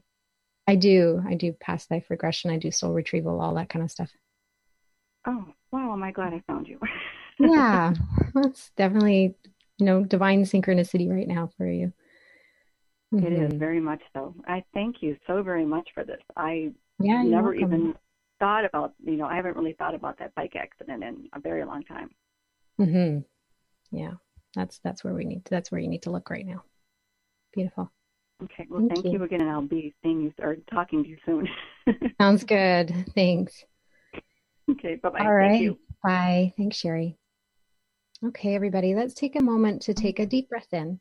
I 0.68 0.76
do 0.78 1.22
I 1.28 1.36
do 1.36 1.52
past 1.52 1.92
life 1.92 2.06
regression, 2.10 2.50
I 2.50 2.58
do 2.58 2.72
soul 2.72 2.94
retrieval, 2.94 3.42
all 3.42 3.56
that 3.56 3.68
kind 3.68 3.84
of 3.84 3.92
stuff. 3.92 4.10
Oh 5.26 5.46
wow! 5.72 5.94
Am 5.94 6.04
I 6.04 6.12
glad 6.12 6.34
I 6.34 6.42
found 6.48 6.68
you? 6.68 6.80
yeah, 7.40 7.94
that's 8.34 8.72
definitely 8.78 9.36
you 9.78 9.86
know 9.86 10.04
divine 10.04 10.44
synchronicity 10.44 11.10
right 11.10 11.28
now 11.28 11.50
for 11.58 11.68
you. 11.68 11.94
It 13.18 13.32
is 13.34 13.52
Mhm. 13.52 13.60
very 13.60 13.80
much 13.80 14.02
so. 14.14 14.36
I 14.48 14.64
thank 14.74 15.02
you 15.02 15.18
so 15.28 15.42
very 15.44 15.66
much 15.66 15.88
for 15.94 16.04
this. 16.04 16.22
I 16.36 16.74
Yeah, 17.00 17.24
never 17.24 17.54
welcome. 17.54 17.60
even 17.64 17.96
thought 18.40 18.66
about 18.66 18.94
you 19.04 19.16
know 19.18 19.26
I 19.26 19.36
haven't 19.36 19.56
really 19.56 19.74
thought 19.74 19.96
about 19.96 20.18
that 20.20 20.36
bike 20.36 20.56
accident 20.56 21.04
in 21.04 21.30
a 21.34 21.40
very 21.40 21.64
long 21.66 21.84
time. 21.84 22.10
mm-hmm. 22.80 23.20
Yeah, 23.98 24.14
that's 24.56 24.80
that's 24.80 25.04
where 25.04 25.14
we 25.14 25.26
need. 25.26 25.46
to, 25.46 25.50
That's 25.52 25.72
where 25.72 25.82
you 25.82 25.88
need 25.90 26.04
to 26.04 26.12
look 26.12 26.30
right 26.30 26.46
now. 26.46 26.64
Beautiful. 27.54 27.92
Okay. 28.44 28.68
Well, 28.70 28.82
Thank 28.90 29.04
thank, 29.04 29.14
you. 29.14 29.20
you. 29.20 29.24
again, 29.24 29.42
and 29.42 29.50
I'll 29.50 29.62
be 29.62 29.94
seeing 30.04 30.22
you 30.22 30.34
or 30.40 30.58
talking 30.72 31.04
to 31.04 31.10
you 31.10 31.18
soon. 31.26 31.48
Sounds 32.20 32.44
good. 32.44 32.94
Thanks. 33.16 33.66
Okay. 34.72 34.96
Bye 34.96 35.10
bye. 35.10 35.20
All 35.20 35.34
right. 35.34 35.50
Thank 35.50 35.62
you. 35.64 35.80
Bye. 36.04 36.54
Thanks, 36.58 36.78
Sherry. 36.78 37.18
Okay, 38.26 38.56
everybody, 38.56 38.96
let's 38.96 39.14
take 39.14 39.36
a 39.36 39.44
moment 39.44 39.82
to 39.82 39.94
take 39.94 40.20
a 40.20 40.26
deep 40.26 40.48
breath 40.48 40.74
in. 40.74 40.98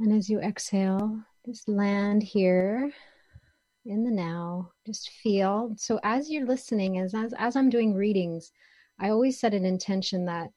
And 0.00 0.12
as 0.12 0.28
you 0.28 0.40
exhale, 0.40 1.22
just 1.46 1.68
land 1.68 2.24
here 2.24 2.90
in 3.86 4.02
the 4.02 4.10
now. 4.10 4.72
Just 4.84 5.10
feel. 5.10 5.72
So 5.76 6.00
as 6.02 6.28
you're 6.28 6.46
listening, 6.46 6.98
as 6.98 7.14
as, 7.14 7.32
as 7.38 7.54
I'm 7.54 7.70
doing 7.70 7.94
readings, 7.94 8.50
I 8.98 9.10
always 9.10 9.38
set 9.38 9.54
an 9.54 9.64
intention 9.64 10.24
that 10.24 10.50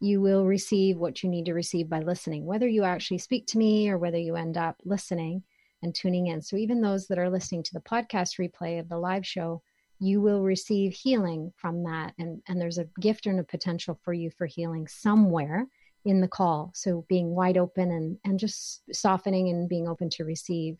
you 0.00 0.20
will 0.20 0.46
receive 0.46 0.96
what 0.96 1.22
you 1.22 1.28
need 1.28 1.44
to 1.46 1.54
receive 1.54 1.88
by 1.88 2.00
listening, 2.00 2.46
whether 2.46 2.66
you 2.66 2.84
actually 2.84 3.18
speak 3.18 3.46
to 3.48 3.58
me 3.58 3.90
or 3.90 3.98
whether 3.98 4.18
you 4.18 4.34
end 4.36 4.56
up 4.56 4.76
listening 4.84 5.42
and 5.82 5.94
tuning 5.94 6.28
in. 6.28 6.40
So 6.40 6.56
even 6.56 6.80
those 6.80 7.06
that 7.08 7.18
are 7.18 7.30
listening 7.30 7.62
to 7.64 7.74
the 7.74 7.80
podcast 7.80 8.38
replay 8.38 8.80
of 8.80 8.88
the 8.88 8.98
live 8.98 9.26
show, 9.26 9.62
you 10.00 10.20
will 10.20 10.42
receive 10.42 10.92
healing 10.92 11.52
from 11.56 11.84
that 11.84 12.14
and 12.18 12.42
and 12.48 12.60
there's 12.60 12.78
a 12.78 12.88
gift 13.00 13.26
and 13.26 13.40
a 13.40 13.44
potential 13.44 13.98
for 14.02 14.12
you 14.12 14.30
for 14.30 14.46
healing 14.46 14.86
somewhere 14.88 15.66
in 16.04 16.20
the 16.20 16.28
call. 16.28 16.70
So 16.74 17.06
being 17.08 17.34
wide 17.34 17.56
open 17.56 17.90
and 17.90 18.18
and 18.24 18.38
just 18.38 18.82
softening 18.92 19.48
and 19.48 19.68
being 19.68 19.88
open 19.88 20.10
to 20.10 20.24
receive 20.24 20.76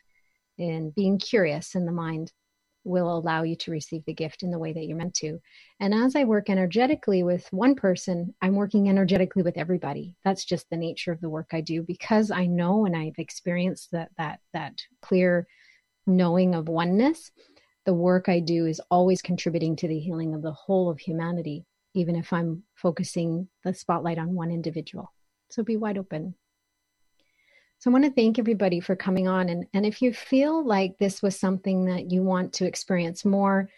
and 0.59 0.95
being 0.95 1.19
curious 1.19 1.75
in 1.75 1.87
the 1.87 1.93
mind 1.93 2.33
will 2.87 3.17
allow 3.17 3.43
you 3.43 3.57
to 3.57 3.71
receive 3.71 4.05
the 4.05 4.13
gift 4.13 4.43
in 4.43 4.51
the 4.51 4.59
way 4.59 4.71
that 4.71 4.85
you're 4.85 4.99
meant 4.99 5.15
to. 5.15 5.41
And 5.81 5.95
as 5.95 6.15
i 6.17 6.25
work 6.25 6.51
energetically 6.51 7.23
with 7.23 7.51
one 7.53 7.75
person 7.75 8.35
i'm 8.43 8.57
working 8.57 8.89
energetically 8.89 9.43
with 9.43 9.57
everybody. 9.57 10.17
That's 10.25 10.45
just 10.45 10.69
the 10.71 10.77
nature 10.77 11.13
of 11.13 11.21
the 11.21 11.31
work 11.31 11.51
i 11.53 11.61
do 11.61 11.83
because 11.83 12.31
i 12.31 12.47
know 12.47 12.85
and 12.85 12.97
i've 12.97 13.19
experienced 13.19 13.91
that 13.93 14.11
that 14.19 14.41
that 14.53 14.83
clear 15.01 15.47
knowing 16.07 16.55
of 16.55 16.69
oneness, 16.69 17.31
the 17.85 17.95
work 17.95 18.29
I 18.29 18.41
do 18.41 18.67
is 18.67 18.81
always 18.91 19.23
contributing 19.23 19.77
to 19.77 19.89
the 19.89 19.99
healing 19.99 20.35
of 20.35 20.43
the 20.43 20.53
whole 20.53 20.91
of 20.91 20.99
humanity, 20.99 21.65
even 21.95 22.17
if 22.17 22.33
I'm 22.33 22.63
focusing 22.75 23.49
the 23.63 23.75
spotlight 23.75 24.19
on 24.19 24.35
one 24.35 24.51
individual. 24.51 25.13
So 25.51 25.63
be 25.63 25.77
wide 25.77 25.99
open. 25.99 26.35
So 27.79 27.91
I 27.91 27.93
want 27.93 28.07
to 28.07 28.13
thank 28.13 28.39
everybody 28.39 28.81
for 28.81 28.97
coming 28.97 29.29
on. 29.29 29.51
And, 29.51 29.67
and 29.75 29.85
if 29.85 30.01
you 30.01 30.15
feel 30.15 30.65
like 30.67 30.97
this 30.99 31.21
was 31.21 31.39
something 31.39 31.85
that 31.85 32.11
you 32.11 32.23
want 32.23 32.55
to 32.55 32.67
experience 32.67 33.25
more, 33.25 33.69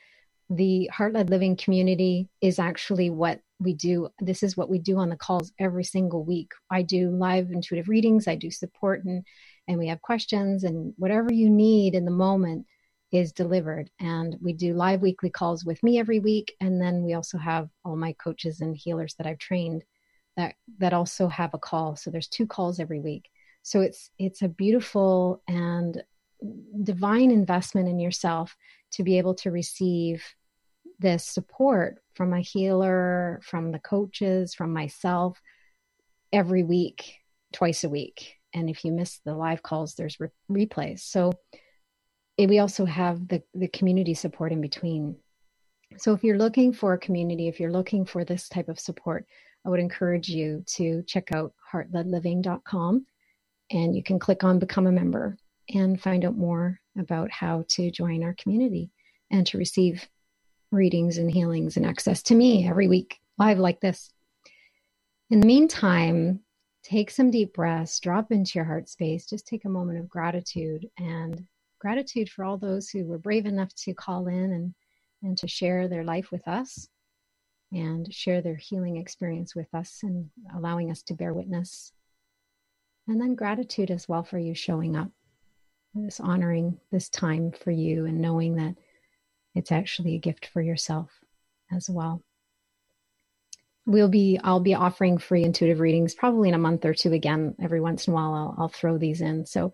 the 0.49 0.89
Heart 0.93 1.15
Led 1.15 1.31
Living 1.31 1.57
community 1.57 2.29
is 2.41 2.61
actually 2.61 3.11
what 3.11 3.41
we 3.59 3.75
do. 3.75 4.09
This 4.21 4.45
is 4.45 4.57
what 4.57 4.69
we 4.69 4.79
do 4.79 4.99
on 4.99 5.09
the 5.09 5.17
calls 5.17 5.53
every 5.59 5.83
single 5.83 6.25
week. 6.25 6.53
I 6.71 6.83
do 6.83 7.11
live 7.11 7.51
intuitive 7.51 7.89
readings, 7.89 8.29
I 8.29 8.37
do 8.37 8.51
support, 8.51 9.05
and, 9.05 9.25
and 9.67 9.77
we 9.77 9.89
have 9.89 10.03
questions, 10.03 10.63
and 10.63 10.95
whatever 10.99 11.33
you 11.33 11.51
need 11.51 11.97
in 11.97 12.05
the 12.05 12.13
moment 12.13 12.67
is 13.13 13.33
delivered. 13.33 13.91
And 14.01 14.37
we 14.41 14.53
do 14.53 14.75
live 14.75 15.03
weekly 15.03 15.31
calls 15.31 15.65
with 15.65 15.83
me 15.83 15.99
every 15.99 16.19
week. 16.19 16.55
And 16.61 16.81
then 16.81 17.05
we 17.05 17.15
also 17.15 17.39
have 17.39 17.69
all 17.85 17.97
my 17.97 18.13
coaches 18.15 18.61
and 18.61 18.77
healers 18.77 19.15
that 19.15 19.27
I've 19.27 19.39
trained 19.39 19.85
that, 20.37 20.55
that 20.79 20.93
also 20.93 21.29
have 21.29 21.55
a 21.55 21.59
call. 21.59 21.97
So 21.97 22.11
there's 22.11 22.29
two 22.29 22.47
calls 22.47 22.81
every 22.81 23.01
week. 23.01 23.31
So 23.63 23.81
it's, 23.81 24.11
it's 24.19 24.43
a 24.43 24.49
beautiful 24.49 25.43
and 25.49 26.03
divine 26.83 27.31
investment 27.31 27.89
in 27.89 27.99
yourself 27.99 28.57
to 28.93 29.03
be 29.03 29.19
able 29.19 29.35
to 29.35 29.51
receive 29.51 30.23
this 30.99 31.25
support 31.25 31.99
from 32.15 32.33
a 32.33 32.41
healer, 32.41 33.41
from 33.43 33.73
the 33.73 33.79
coaches, 33.79 34.55
from 34.55 34.73
myself 34.73 35.41
every 36.33 36.63
week, 36.63 37.15
twice 37.53 37.85
a 37.85 37.89
week. 37.89 38.35
And 38.55 38.71
if 38.71 38.85
you 38.85 38.93
miss 38.93 39.21
the 39.25 39.35
live 39.35 39.63
calls, 39.63 39.95
there's 39.95 40.19
re- 40.21 40.29
replays. 40.51 41.01
So 41.01 41.33
we 42.39 42.59
also 42.59 42.85
have 42.85 43.29
the, 43.29 43.43
the 43.55 43.69
community 43.69 44.13
support 44.13 44.53
in 44.53 44.61
between. 44.61 45.17
So 45.97 46.13
if 46.13 46.23
you're 46.23 46.37
looking 46.37 46.73
for 46.73 46.93
a 46.93 46.99
community, 46.99 47.49
if 47.49 47.59
you're 47.59 47.73
looking 47.73 48.05
for 48.05 48.25
this 48.25 48.49
type 48.49 48.69
of 48.69 48.79
support, 48.79 49.27
I 49.65 49.71
would 49.71 49.81
encourage 49.81 50.29
you 50.29 50.63
to 50.75 51.03
check 51.05 51.33
out 51.33 51.55
heartledliving.com 51.73 53.07
and 53.71 53.97
you 53.97 54.03
can 54.03 54.19
click 54.19 54.45
on 54.45 54.59
become 54.59 54.87
a 54.87 54.93
member 54.93 55.39
and 55.71 56.01
find 56.01 56.25
out 56.25 56.37
more 56.37 56.79
about 56.99 57.31
how 57.31 57.65
to 57.69 57.91
join 57.91 58.23
our 58.23 58.35
community 58.35 58.91
and 59.31 59.47
to 59.47 59.59
receive 59.59 60.07
readings 60.71 61.19
and 61.19 61.31
healings 61.31 61.77
and 61.77 61.87
access 61.87 62.23
to 62.23 62.35
me 62.35 62.69
every 62.69 62.87
week 62.87 63.19
live 63.39 63.59
like 63.59 63.81
this. 63.81 64.11
In 65.31 65.41
the 65.41 65.47
meantime, 65.47 66.41
take 66.85 67.11
some 67.11 67.31
deep 67.31 67.55
breaths, 67.55 67.99
drop 67.99 68.31
into 68.31 68.53
your 68.55 68.65
heart 68.65 68.89
space, 68.89 69.27
just 69.27 69.47
take 69.47 69.65
a 69.65 69.69
moment 69.69 69.99
of 69.99 70.09
gratitude 70.09 70.87
and 70.99 71.45
gratitude 71.87 72.29
for 72.29 72.45
all 72.45 72.59
those 72.59 72.89
who 72.89 73.05
were 73.05 73.17
brave 73.17 73.47
enough 73.47 73.73
to 73.77 73.95
call 73.95 74.27
in 74.27 74.53
and, 74.53 74.75
and 75.23 75.39
to 75.39 75.47
share 75.47 75.87
their 75.87 76.03
life 76.03 76.33
with 76.33 76.47
us 76.49 76.89
and 77.71 78.13
share 78.13 78.43
their 78.43 78.57
healing 78.57 78.97
experience 78.97 79.55
with 79.55 79.73
us 79.73 80.01
and 80.03 80.29
allowing 80.57 80.91
us 80.91 81.01
to 81.01 81.15
bear 81.15 81.33
witness. 81.33 81.93
And 83.07 83.21
then 83.21 83.37
gratitude 83.37 83.93
as 83.93 84.09
well 84.09 84.25
for 84.25 84.37
you 84.37 84.53
showing 84.53 84.97
up, 84.97 85.11
this 85.95 86.19
honoring 86.19 86.77
this 86.91 87.09
time 87.09 87.53
for 87.53 87.71
you 87.71 88.05
and 88.05 88.21
knowing 88.21 88.57
that 88.57 88.75
it's 89.55 89.71
actually 89.71 90.17
a 90.17 90.19
gift 90.19 90.47
for 90.53 90.61
yourself 90.61 91.13
as 91.71 91.89
well. 91.89 92.21
We'll 93.87 94.09
be, 94.09 94.41
I'll 94.43 94.59
be 94.59 94.75
offering 94.75 95.19
free 95.19 95.45
intuitive 95.45 95.79
readings 95.79 96.17
probably 96.17 96.49
in 96.49 96.57
a 96.57 96.59
month 96.59 96.85
or 96.85 96.95
two 96.95 97.13
again. 97.13 97.55
Every 97.63 97.81
once 97.81 98.09
in 98.09 98.13
a 98.13 98.17
while, 98.17 98.35
I'll, 98.35 98.55
I'll 98.59 98.69
throw 98.69 98.99
these 98.99 99.21
in. 99.21 99.47
So 99.47 99.73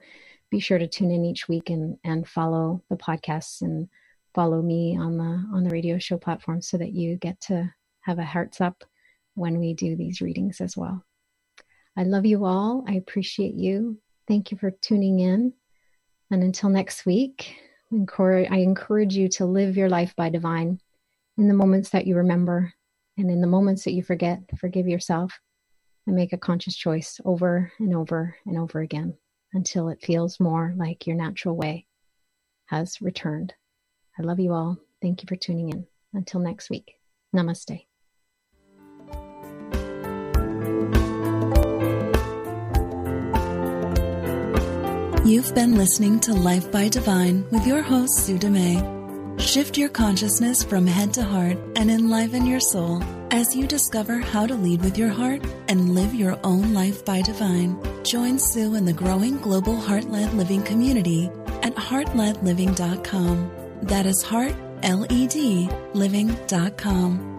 be 0.53 0.61
sure 0.61 0.79
to 0.79 0.87
tune 0.87 1.11
in 1.11 1.25
each 1.25 1.49
week 1.49 1.71
and, 1.71 1.97
and 2.05 2.29
follow 2.29 2.85
the 2.91 2.97
podcasts 2.97 3.63
and 3.63 3.89
follow 4.35 4.61
me 4.61 4.99
on 4.99 5.17
the 5.17 5.57
on 5.57 5.65
the 5.65 5.71
radio 5.71 5.99
show 5.99 6.19
platform 6.19 6.61
so 6.61 6.77
that 6.77 6.93
you 6.93 7.17
get 7.17 7.41
to 7.41 7.73
have 8.03 8.19
a 8.19 8.25
hearts 8.25 8.61
up 8.61 8.85
when 9.35 9.59
we 9.59 9.73
do 9.73 9.97
these 9.97 10.21
readings 10.21 10.61
as 10.61 10.77
well. 10.77 11.03
I 11.97 12.03
love 12.03 12.27
you 12.27 12.45
all. 12.45 12.85
I 12.87 12.95
appreciate 12.95 13.55
you. 13.55 13.99
Thank 14.29 14.51
you 14.51 14.59
for 14.59 14.71
tuning 14.71 15.21
in. 15.21 15.55
And 16.31 16.43
until 16.43 16.69
next 16.69 17.07
week, 17.07 17.57
I 17.91 18.59
encourage 18.59 19.17
you 19.17 19.29
to 19.31 19.47
live 19.47 19.77
your 19.77 19.89
life 19.89 20.15
by 20.17 20.29
divine 20.29 20.81
in 21.39 21.49
the 21.49 21.55
moments 21.55 21.91
that 21.91 22.07
you 22.07 22.17
remember 22.17 22.75
and 23.17 23.31
in 23.31 23.41
the 23.41 23.47
moments 23.47 23.85
that 23.85 23.93
you 23.93 24.03
forget, 24.03 24.41
forgive 24.59 24.87
yourself 24.87 25.39
and 26.07 26.15
make 26.15 26.35
a 26.35 26.39
conscious 26.39 26.77
choice 26.77 27.21
over 27.25 27.73
and 27.79 27.95
over 27.95 28.37
and 28.45 28.59
over 28.59 28.81
again 28.81 29.17
until 29.53 29.89
it 29.89 30.03
feels 30.03 30.41
more 30.41 30.75
like 30.77 31.07
your 31.07 31.17
natural 31.17 31.57
way 31.57 31.87
has 32.67 33.01
returned. 33.01 33.55
I 34.19 34.23
love 34.23 34.41
you 34.41 34.53
all. 34.53 34.79
Thank 35.01 35.23
you 35.23 35.27
for 35.29 35.37
tuning 35.37 35.71
in. 35.71 35.87
Until 36.15 36.41
next 36.41 36.71
week, 36.71 36.95
namaste. 37.35 37.87
You've 45.25 45.55
been 45.55 45.77
listening 45.77 46.19
to 46.21 46.35
Life 46.35 46.71
by 46.73 46.89
Divine 46.89 47.49
with 47.51 47.67
your 47.67 47.81
host, 47.81 48.27
Sue 48.27 48.39
Dumais. 48.39 48.92
Shift 49.43 49.77
your 49.77 49.89
consciousness 49.89 50.63
from 50.63 50.87
head 50.87 51.13
to 51.15 51.23
heart 51.23 51.59
and 51.77 51.91
enliven 51.91 52.47
your 52.47 52.61
soul 52.61 53.03
as 53.33 53.55
you 53.55 53.67
discover 53.67 54.19
how 54.19 54.47
to 54.47 54.55
lead 54.55 54.83
with 54.83 54.97
your 54.97 55.11
heart 55.11 55.43
and 55.69 55.95
live 55.95 56.15
your 56.15 56.39
own 56.45 56.73
life 56.73 57.05
by 57.05 57.23
divine. 57.23 57.77
Join 58.05 58.39
Sue 58.39 58.77
in 58.77 58.85
the 58.85 58.93
growing 58.93 59.39
global 59.39 59.77
heart 59.77 60.05
led 60.05 60.33
living 60.33 60.63
community 60.63 61.29
at 61.63 61.75
heartledliving.com. 61.75 63.51
That 63.83 64.07
is 64.07 64.23
heart, 64.23 64.55
L 64.85 65.07
E 65.11 65.27
D, 65.27 65.69
living.com. 65.93 67.32